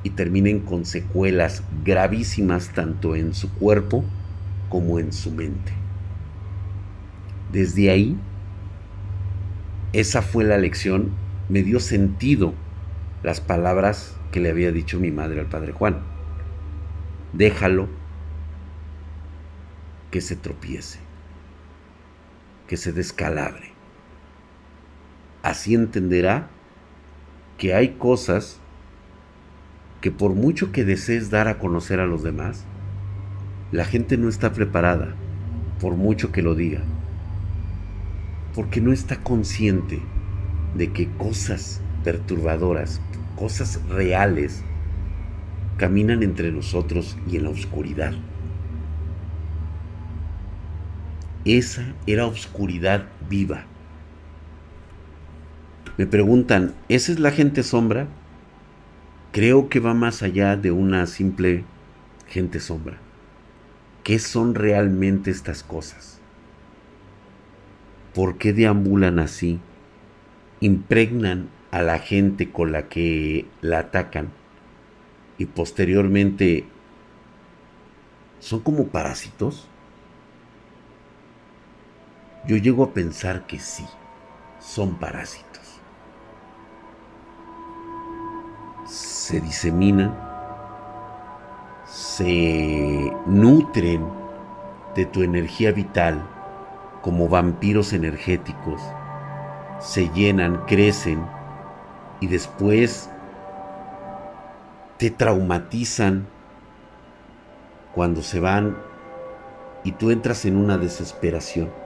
y 0.04 0.12
terminen 0.12 0.60
con 0.60 0.86
secuelas 0.86 1.64
gravísimas 1.84 2.70
tanto 2.70 3.16
en 3.16 3.34
su 3.34 3.52
cuerpo 3.54 4.04
como 4.70 5.00
en 5.00 5.14
su 5.14 5.32
mente. 5.32 5.72
Desde 7.52 7.90
ahí, 7.90 8.18
esa 9.94 10.22
fue 10.22 10.44
la 10.44 10.58
lección, 10.58 11.12
me 11.50 11.64
dio 11.64 11.80
sentido 11.80 12.54
las 13.24 13.40
palabras 13.42 14.16
que 14.32 14.40
le 14.40 14.50
había 14.50 14.72
dicho 14.72 15.00
mi 15.00 15.12
madre 15.12 15.40
al 15.40 15.48
padre 15.48 15.72
Juan. 15.72 16.00
Déjalo 17.32 17.88
que 20.12 20.22
se 20.22 20.36
tropiece, 20.36 21.00
que 22.68 22.78
se 22.78 22.92
descalabre 22.92 23.73
Así 25.44 25.76
entenderá 25.76 26.48
que 27.58 27.74
hay 27.74 27.96
cosas 27.96 28.62
que 30.00 30.10
por 30.10 30.34
mucho 30.36 30.72
que 30.72 30.86
desees 30.86 31.30
dar 31.30 31.50
a 31.50 31.60
conocer 31.60 32.00
a 32.00 32.06
los 32.06 32.24
demás, 32.24 32.64
la 33.74 33.84
gente 33.84 34.18
no 34.18 34.30
está 34.30 34.54
preparada, 34.54 35.16
por 35.82 35.98
mucho 35.98 36.32
que 36.32 36.42
lo 36.42 36.56
diga, 36.56 36.82
porque 38.56 38.80
no 38.80 38.94
está 38.94 39.22
consciente 39.22 40.02
de 40.76 40.94
que 40.94 41.10
cosas 41.10 41.82
perturbadoras, 42.06 43.02
cosas 43.36 43.82
reales, 43.90 44.64
caminan 45.76 46.24
entre 46.24 46.54
nosotros 46.54 47.18
y 47.30 47.36
en 47.36 47.44
la 47.44 47.50
oscuridad. 47.50 48.14
Esa 51.44 51.94
era 52.08 52.28
oscuridad 52.28 53.10
viva 53.30 53.66
me 55.98 56.08
preguntan, 56.08 56.74
¿esa 56.90 57.12
es 57.12 57.20
la 57.20 57.32
gente 57.32 57.64
sombra? 57.64 58.08
Creo 59.32 59.70
que 59.70 59.80
va 59.80 59.94
más 59.94 60.24
allá 60.24 60.56
de 60.56 60.72
una 60.72 61.06
simple 61.06 61.64
gente 62.28 62.60
sombra. 62.60 62.98
¿Qué 64.04 64.20
son 64.20 64.56
realmente 64.56 65.32
estas 65.32 65.64
cosas? 65.64 66.20
¿Por 68.14 68.38
qué 68.38 68.54
deambulan 68.54 69.20
así? 69.20 69.60
Impregnan 70.60 71.50
a 71.72 71.82
la 71.82 72.00
gente 72.00 72.52
con 72.52 72.72
la 72.72 72.90
que 72.90 73.48
la 73.62 73.80
atacan 73.80 74.30
y 75.38 75.46
posteriormente 75.46 76.66
son 78.40 78.60
como 78.60 78.88
parásitos? 78.88 79.68
Yo 82.46 82.58
llego 82.58 82.84
a 82.84 82.94
pensar 82.94 83.48
que 83.48 83.60
sí, 83.60 83.86
son 84.60 85.00
parásitos. 85.00 85.53
Se 89.24 89.40
diseminan, 89.40 90.14
se 91.86 93.10
nutren 93.26 94.06
de 94.96 95.06
tu 95.06 95.24
energía 95.24 95.72
vital 95.72 96.22
como 97.02 97.30
vampiros 97.30 97.94
energéticos, 97.94 98.82
se 99.80 100.10
llenan, 100.10 100.66
crecen 100.66 101.26
y 102.20 102.28
después 102.28 103.10
te 104.98 105.10
traumatizan 105.10 106.28
cuando 107.96 108.24
se 108.24 108.42
van 108.42 108.78
y 109.86 109.94
tú 109.94 110.12
entras 110.12 110.44
en 110.44 110.58
una 110.58 110.78
desesperación. 110.78 111.83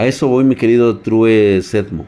A 0.00 0.06
eso 0.06 0.28
voy, 0.28 0.44
mi 0.44 0.54
querido 0.54 1.00
True 1.00 1.60
Sedmo. 1.60 2.06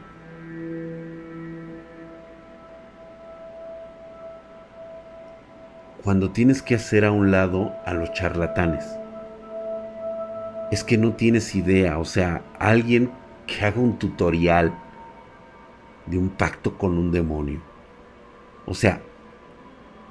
Cuando 6.05 6.31
tienes 6.31 6.63
que 6.63 6.77
hacer 6.77 7.05
a 7.05 7.11
un 7.11 7.33
lado 7.33 7.73
a 7.85 7.93
los 7.95 8.13
charlatanes, 8.13 8.85
es 10.71 10.85
que 10.85 10.99
no 10.99 11.15
tienes 11.15 11.57
idea, 11.57 11.99
o 11.99 12.05
sea, 12.05 12.43
alguien 12.61 13.11
que 13.49 13.65
haga 13.65 13.81
un 13.81 13.99
tutorial 13.99 14.73
de 16.07 16.17
un 16.17 16.29
pacto 16.29 16.79
con 16.79 16.97
un 16.97 17.11
demonio. 17.11 17.61
O 18.67 18.75
sea, 18.75 19.01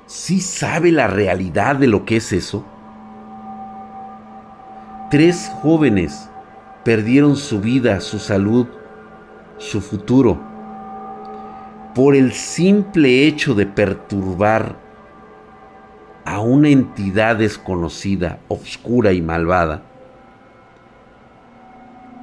¿sí 0.06 0.42
sabe 0.42 0.92
la 0.92 1.08
realidad 1.08 1.78
de 1.78 1.88
lo 1.88 2.04
que 2.04 2.18
es 2.18 2.34
eso? 2.34 2.66
Tres 5.10 5.50
jóvenes 5.62 6.29
perdieron 6.90 7.36
su 7.36 7.62
vida, 7.62 8.02
su 8.02 8.18
salud, 8.18 8.66
su 9.60 9.80
futuro, 9.80 10.40
por 11.94 12.16
el 12.16 12.34
simple 12.34 13.28
hecho 13.28 13.54
de 13.54 13.68
perturbar 13.68 14.76
a 16.26 16.40
una 16.40 16.70
entidad 16.70 17.36
desconocida, 17.36 18.40
oscura 18.48 19.14
y 19.14 19.22
malvada. 19.22 19.84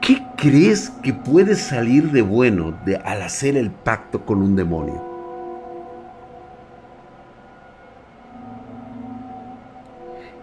¿Qué 0.00 0.20
crees 0.36 0.90
que 0.90 1.14
puede 1.14 1.54
salir 1.54 2.10
de 2.10 2.22
bueno 2.22 2.76
de, 2.84 2.96
al 2.96 3.22
hacer 3.22 3.56
el 3.56 3.70
pacto 3.70 4.26
con 4.26 4.42
un 4.42 4.56
demonio? 4.56 5.00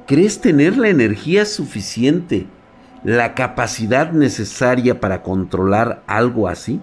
¿Crees 0.08 0.40
tener 0.40 0.78
la 0.78 0.88
energía 0.88 1.44
suficiente 1.44 2.48
la 3.04 3.34
capacidad 3.36 4.12
necesaria 4.12 5.00
para 5.00 5.22
controlar 5.22 6.04
algo 6.08 6.48
así? 6.48 6.82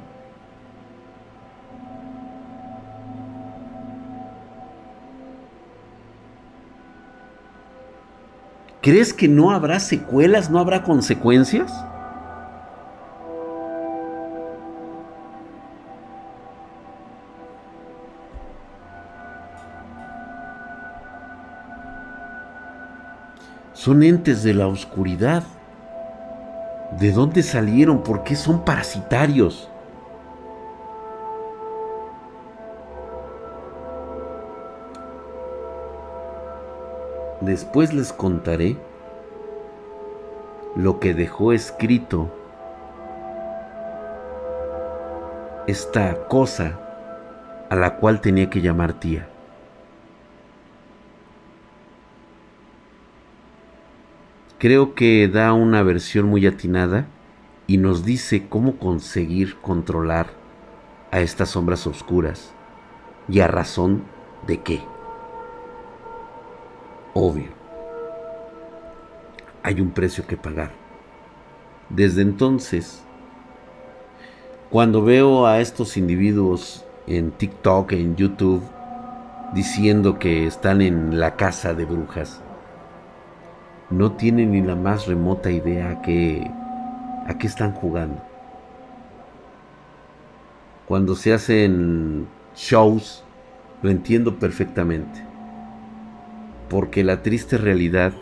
¿Crees 8.83 9.13
que 9.13 9.29
no 9.29 9.51
habrá 9.51 9.79
secuelas, 9.79 10.51
no 10.51 10.59
habrá 10.59 10.83
consecuencias? 10.83 11.71
Son 23.75 24.03
entes 24.03 24.43
de 24.43 24.55
la 24.55 24.67
oscuridad. 24.67 25.43
¿De 26.99 27.13
dónde 27.13 27.43
salieron? 27.43 28.03
¿Por 28.03 28.25
qué 28.25 28.35
son 28.35 28.65
parasitarios? 28.65 29.71
Después 37.41 37.95
les 37.95 38.13
contaré 38.13 38.77
lo 40.77 41.01
que 41.01 41.15
dejó 41.15 41.53
escrito 41.53 42.29
esta 45.67 46.27
cosa 46.27 46.79
a 47.71 47.77
la 47.77 47.97
cual 47.97 48.21
tenía 48.21 48.51
que 48.51 48.61
llamar 48.61 48.95
tía. 48.95 49.30
Creo 54.61 54.95
que 54.95 55.27
da 55.27 55.55
una 55.55 55.83
versión 55.83 56.27
muy 56.27 56.47
atinada 56.47 57.07
y 57.67 57.79
nos 57.79 58.05
dice 58.05 58.47
cómo 58.47 58.77
conseguir 58.77 59.57
controlar 59.57 60.27
a 61.11 61.21
estas 61.21 61.49
sombras 61.49 61.87
oscuras 61.87 62.53
y 63.27 63.41
a 63.41 63.47
razón 63.47 64.03
de 64.47 64.61
qué. 64.61 64.83
Obvio, 67.15 67.49
hay 69.63 69.81
un 69.81 69.93
precio 69.93 70.27
que 70.27 70.37
pagar. 70.37 70.73
Desde 71.89 72.21
entonces, 72.21 73.03
cuando 74.69 75.03
veo 75.03 75.47
a 75.47 75.61
estos 75.61 75.97
individuos 75.97 76.85
en 77.07 77.31
TikTok, 77.31 77.93
en 77.93 78.15
YouTube, 78.15 78.63
diciendo 79.55 80.19
que 80.19 80.47
están 80.47 80.83
en 80.83 81.19
la 81.19 81.37
casa 81.37 81.73
de 81.73 81.87
brujas, 81.87 82.43
no 83.91 84.13
tienen 84.13 84.53
ni 84.53 84.63
la 84.63 84.77
más 84.77 85.07
remota 85.07 85.51
idea 85.51 85.91
a 85.91 86.03
qué, 86.03 86.49
a 87.27 87.37
qué 87.37 87.47
están 87.47 87.73
jugando. 87.73 88.23
Cuando 90.87 91.17
se 91.17 91.33
hacen 91.33 92.29
shows, 92.55 93.25
lo 93.83 93.91
entiendo 93.91 94.39
perfectamente. 94.39 95.25
Porque 96.69 97.03
la 97.03 97.23
triste 97.23 97.59
realidad 97.59 98.13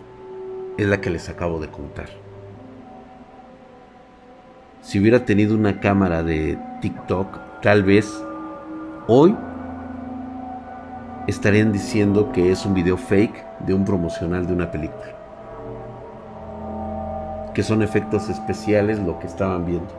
es 0.79 0.87
la 0.87 1.01
que 1.01 1.11
les 1.11 1.29
acabo 1.29 1.61
de 1.61 1.69
contar. 1.69 2.09
Si 4.81 4.99
hubiera 4.99 5.27
tenido 5.27 5.55
una 5.55 5.81
cámara 5.81 6.23
de 6.23 6.59
TikTok, 6.81 7.61
tal 7.61 7.83
vez 7.83 8.25
hoy 9.07 9.37
estarían 11.27 11.73
diciendo 11.73 12.33
que 12.33 12.53
es 12.53 12.65
un 12.65 12.73
video 12.73 12.97
fake 12.97 13.45
de 13.67 13.75
un 13.75 13.85
promocional 13.85 14.47
de 14.47 14.55
una 14.55 14.71
película 14.71 15.18
que 17.59 17.65
son 17.65 17.83
efectos 17.83 18.29
especiales 18.29 19.01
lo 19.01 19.19
que 19.19 19.27
estaban 19.27 19.67
viendo. 19.67 19.93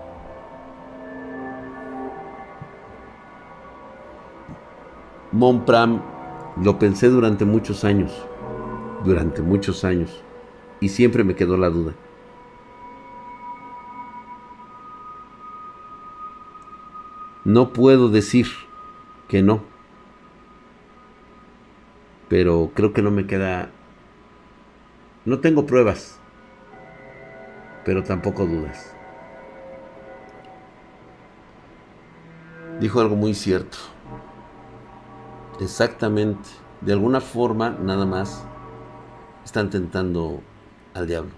Monpram 5.33 6.01
lo 6.63 6.79
pensé 6.79 7.09
durante 7.09 7.43
muchos 7.43 7.83
años, 7.83 8.13
durante 9.03 9.41
muchos 9.41 9.83
años, 9.83 10.23
y 10.79 10.87
siempre 10.87 11.25
me 11.25 11.35
quedó 11.35 11.57
la 11.57 11.69
duda. 11.69 11.95
No 17.43 17.73
puedo 17.73 18.07
decir 18.07 18.47
que 19.27 19.43
no, 19.43 19.63
pero 22.29 22.71
creo 22.73 22.93
que 22.93 23.01
no 23.01 23.11
me 23.11 23.27
queda... 23.27 23.69
No 25.25 25.39
tengo 25.39 25.65
pruebas 25.65 26.18
pero 27.83 28.03
tampoco 28.03 28.45
dudas. 28.45 28.93
Dijo 32.79 33.01
algo 33.01 33.15
muy 33.15 33.33
cierto. 33.33 33.77
Exactamente. 35.59 36.49
De 36.81 36.93
alguna 36.93 37.19
forma, 37.19 37.71
nada 37.71 38.05
más, 38.05 38.45
están 39.43 39.69
tentando 39.69 40.41
al 40.93 41.07
diablo. 41.07 41.31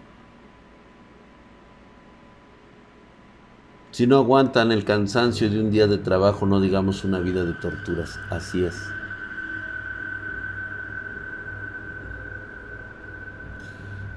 Si 3.91 4.07
no 4.07 4.17
aguantan 4.17 4.71
el 4.71 4.85
cansancio 4.85 5.49
de 5.49 5.59
un 5.59 5.71
día 5.71 5.87
de 5.87 5.97
trabajo, 5.97 6.45
no 6.45 6.61
digamos 6.61 7.03
una 7.03 7.19
vida 7.19 7.43
de 7.43 7.53
torturas. 7.53 8.19
Así 8.29 8.63
es. 8.63 8.75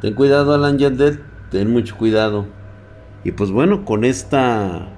Ten 0.01 0.15
cuidado, 0.15 0.53
Alan 0.53 0.79
Yandet 0.79 1.34
ten 1.55 1.71
mucho 1.71 1.97
cuidado. 1.97 2.47
Y 3.23 3.31
pues 3.31 3.53
bueno, 3.53 3.85
con 3.85 4.05
esta 4.05 4.89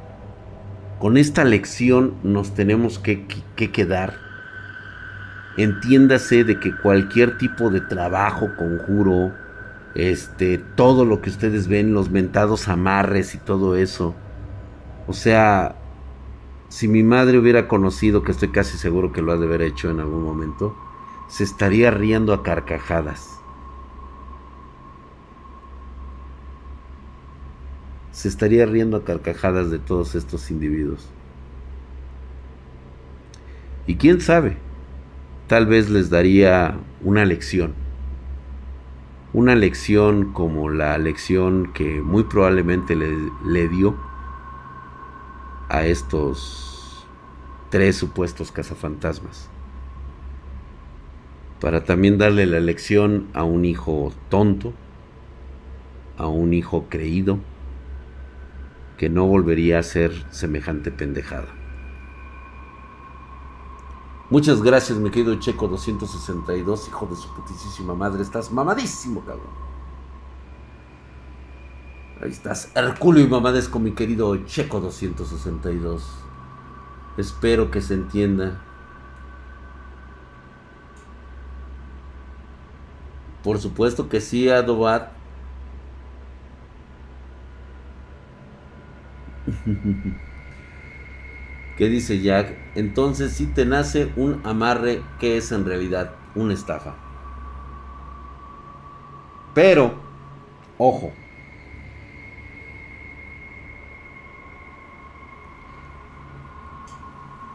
con 0.98 1.18
esta 1.18 1.44
lección 1.44 2.14
nos 2.22 2.54
tenemos 2.54 2.98
que, 2.98 3.26
que, 3.56 3.70
quedar. 3.70 4.14
Entiéndase 5.58 6.44
de 6.44 6.58
que 6.58 6.74
cualquier 6.74 7.36
tipo 7.36 7.68
de 7.68 7.82
trabajo, 7.82 8.48
conjuro, 8.56 9.34
este, 9.94 10.56
todo 10.56 11.04
lo 11.04 11.20
que 11.20 11.28
ustedes 11.28 11.68
ven, 11.68 11.92
los 11.92 12.10
mentados 12.10 12.68
amarres 12.68 13.34
y 13.34 13.38
todo 13.38 13.76
eso. 13.76 14.14
O 15.06 15.12
sea, 15.12 15.76
si 16.70 16.88
mi 16.88 17.02
madre 17.02 17.38
hubiera 17.38 17.68
conocido, 17.68 18.22
que 18.22 18.32
estoy 18.32 18.48
casi 18.48 18.78
seguro 18.78 19.12
que 19.12 19.20
lo 19.20 19.32
ha 19.32 19.36
de 19.36 19.44
haber 19.44 19.60
hecho 19.60 19.90
en 19.90 20.00
algún 20.00 20.22
momento, 20.22 20.74
se 21.28 21.44
estaría 21.44 21.90
riendo 21.90 22.32
a 22.32 22.42
carcajadas. 22.42 23.35
Se 28.16 28.28
estaría 28.28 28.64
riendo 28.64 28.96
a 28.96 29.04
carcajadas 29.04 29.70
de 29.70 29.78
todos 29.78 30.14
estos 30.14 30.50
individuos. 30.50 31.06
Y 33.86 33.96
quién 33.96 34.22
sabe, 34.22 34.56
tal 35.48 35.66
vez 35.66 35.90
les 35.90 36.08
daría 36.08 36.78
una 37.02 37.26
lección. 37.26 37.74
Una 39.34 39.54
lección 39.54 40.32
como 40.32 40.70
la 40.70 40.96
lección 40.96 41.74
que 41.74 42.00
muy 42.00 42.24
probablemente 42.24 42.96
le, 42.96 43.14
le 43.44 43.68
dio 43.68 43.98
a 45.68 45.84
estos 45.84 47.06
tres 47.68 47.96
supuestos 47.96 48.50
cazafantasmas. 48.50 49.50
Para 51.60 51.84
también 51.84 52.16
darle 52.16 52.46
la 52.46 52.60
lección 52.60 53.26
a 53.34 53.44
un 53.44 53.66
hijo 53.66 54.10
tonto, 54.30 54.72
a 56.16 56.28
un 56.28 56.54
hijo 56.54 56.86
creído, 56.88 57.40
que 58.96 59.08
no 59.08 59.26
volvería 59.26 59.78
a 59.78 59.82
ser 59.82 60.12
semejante 60.30 60.90
pendejada. 60.90 61.48
Muchas 64.28 64.60
gracias, 64.60 64.98
mi 64.98 65.10
querido 65.10 65.36
Checo 65.36 65.68
262, 65.68 66.88
hijo 66.88 67.06
de 67.06 67.16
su 67.16 67.32
putísima 67.34 67.94
madre. 67.94 68.22
Estás 68.22 68.50
mamadísimo, 68.50 69.20
cabrón. 69.20 69.66
Ahí 72.20 72.30
estás, 72.30 72.72
Herculio 72.74 73.24
y 73.24 73.28
mamadesco, 73.28 73.78
mi 73.78 73.92
querido 73.92 74.36
Checo 74.46 74.80
262. 74.80 76.02
Espero 77.18 77.70
que 77.70 77.80
se 77.80 77.94
entienda. 77.94 78.60
Por 83.44 83.58
supuesto 83.58 84.08
que 84.08 84.20
sí, 84.20 84.48
Adobat. 84.48 85.15
¿Qué 91.76 91.88
dice 91.88 92.20
Jack? 92.20 92.54
Entonces 92.74 93.32
si 93.32 93.46
te 93.46 93.66
nace 93.66 94.10
un 94.16 94.40
amarre 94.44 95.02
que 95.20 95.36
es 95.36 95.52
en 95.52 95.64
realidad 95.64 96.12
una 96.34 96.54
estafa. 96.54 96.94
Pero, 99.54 99.94
ojo. 100.78 101.12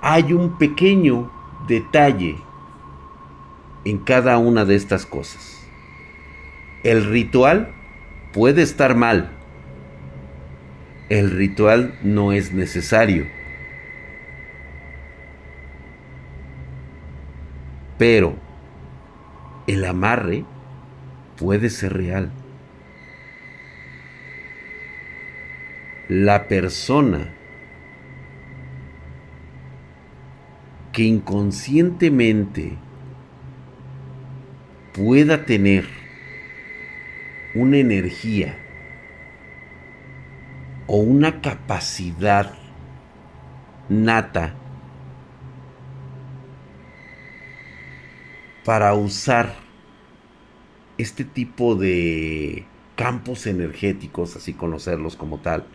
Hay 0.02 0.34
un 0.34 0.58
pequeño 0.58 1.32
detalle 1.68 2.38
en 3.86 4.00
cada 4.00 4.38
una 4.38 4.66
de 4.66 4.76
estas 4.76 5.06
cosas. 5.06 5.64
El 6.84 7.06
ritual 7.06 7.72
puede 8.34 8.64
estar 8.64 8.96
mal 8.96 9.32
el 11.12 11.30
ritual 11.30 11.94
no 12.04 12.32
es 12.32 12.54
necesario. 12.54 13.28
Pero 17.98 18.38
el 19.68 19.84
amarre 19.84 20.46
puede 21.36 21.70
ser 21.70 21.98
real. 21.98 22.32
La 26.08 26.48
persona 26.48 27.34
que 30.94 31.04
inconscientemente 31.04 32.78
pueda 34.94 35.44
tener 35.44 35.90
una 37.54 37.80
energía 37.80 38.56
o 40.94 40.98
una 40.98 41.40
capacidad 41.40 42.52
nata 43.88 44.54
para 48.66 48.94
usar 48.94 49.56
este 50.98 51.24
tipo 51.24 51.76
de 51.76 52.66
campos 52.98 53.48
energéticos, 53.48 54.36
así 54.36 54.54
conocerlos 54.54 55.16
como 55.16 55.40
tal, 55.40 55.66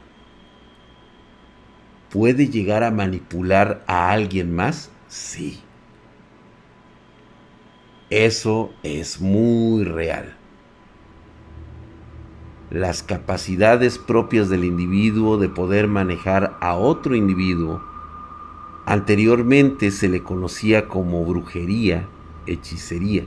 puede 2.10 2.48
llegar 2.48 2.82
a 2.84 2.90
manipular 2.90 3.82
a 3.86 4.10
alguien 4.10 4.54
más? 4.54 4.90
Sí. 5.08 5.62
Eso 8.10 8.70
es 8.82 9.20
muy 9.20 9.84
real. 9.84 10.35
Las 12.70 13.02
capacidades 13.02 13.98
propias 13.98 14.48
del 14.48 14.64
individuo 14.64 15.38
de 15.38 15.48
poder 15.48 15.86
manejar 15.86 16.56
a 16.60 16.74
otro 16.74 17.14
individuo 17.14 17.80
anteriormente 18.86 19.90
se 19.90 20.08
le 20.08 20.22
conocía 20.22 20.88
como 20.88 21.24
brujería, 21.24 22.06
hechicería. 22.46 23.24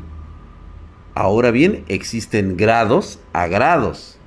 Ahora 1.16 1.52
bien, 1.52 1.84
existen 1.88 2.58
grados 2.58 3.20
a 3.34 3.48
grados. 3.48 4.18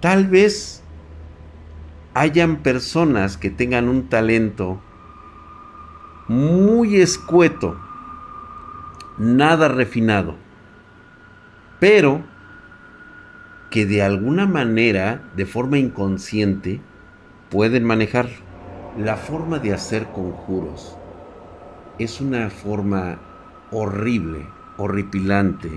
Tal 0.00 0.26
vez 0.26 0.82
hayan 2.14 2.56
personas 2.58 3.36
que 3.36 3.50
tengan 3.50 3.88
un 3.88 4.08
talento 4.08 4.80
muy 6.28 6.96
escueto, 6.96 7.78
nada 9.18 9.68
refinado, 9.68 10.34
pero 11.78 12.24
que 13.70 13.86
de 13.86 14.02
alguna 14.02 14.46
manera, 14.46 15.30
de 15.36 15.46
forma 15.46 15.78
inconsciente, 15.78 16.80
pueden 17.50 17.84
manejar. 17.84 18.28
La 18.98 19.16
forma 19.16 19.58
de 19.58 19.74
hacer 19.74 20.06
conjuros 20.06 20.96
es 21.98 22.20
una 22.20 22.50
forma 22.50 23.18
horrible, 23.70 24.46
horripilante, 24.76 25.70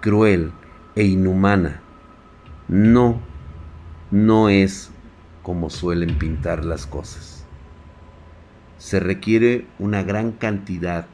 cruel 0.00 0.52
e 0.94 1.04
inhumana. 1.04 1.80
No, 2.68 3.20
no 4.10 4.48
es 4.48 4.90
como 5.42 5.70
suelen 5.70 6.18
pintar 6.18 6.64
las 6.64 6.86
cosas. 6.86 7.44
Se 8.78 9.00
requiere 9.00 9.66
una 9.78 10.02
gran 10.02 10.32
cantidad 10.32 11.06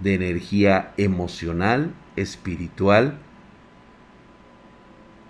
de 0.00 0.14
energía 0.14 0.92
emocional, 0.96 1.94
espiritual 2.16 3.18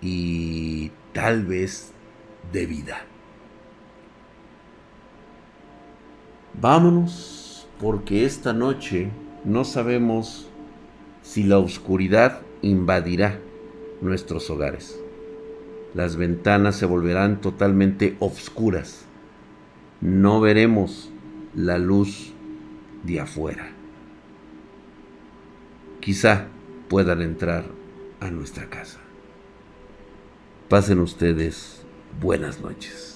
y 0.05 0.91
tal 1.13 1.45
vez 1.45 1.91
de 2.51 2.65
vida. 2.65 3.05
Vámonos 6.61 7.67
porque 7.79 8.25
esta 8.25 8.53
noche 8.53 9.09
no 9.43 9.65
sabemos 9.65 10.47
si 11.21 11.43
la 11.43 11.57
oscuridad 11.57 12.41
invadirá 12.61 13.39
nuestros 14.01 14.49
hogares 14.49 14.99
las 15.95 16.17
ventanas 16.17 16.75
se 16.75 16.85
volverán 16.85 17.39
totalmente 17.39 18.17
oscuras. 18.19 19.05
No 20.01 20.41
veremos 20.41 21.09
la 21.55 21.77
luz 21.77 22.33
de 23.03 23.21
afuera. 23.21 23.69
Quizá 26.01 26.47
puedan 26.89 27.21
entrar 27.21 27.63
a 28.19 28.29
nuestra 28.29 28.69
casa. 28.69 29.04
Pasen 30.69 30.99
ustedes 30.99 31.83
buenas 32.19 32.59
noches. 32.59 33.14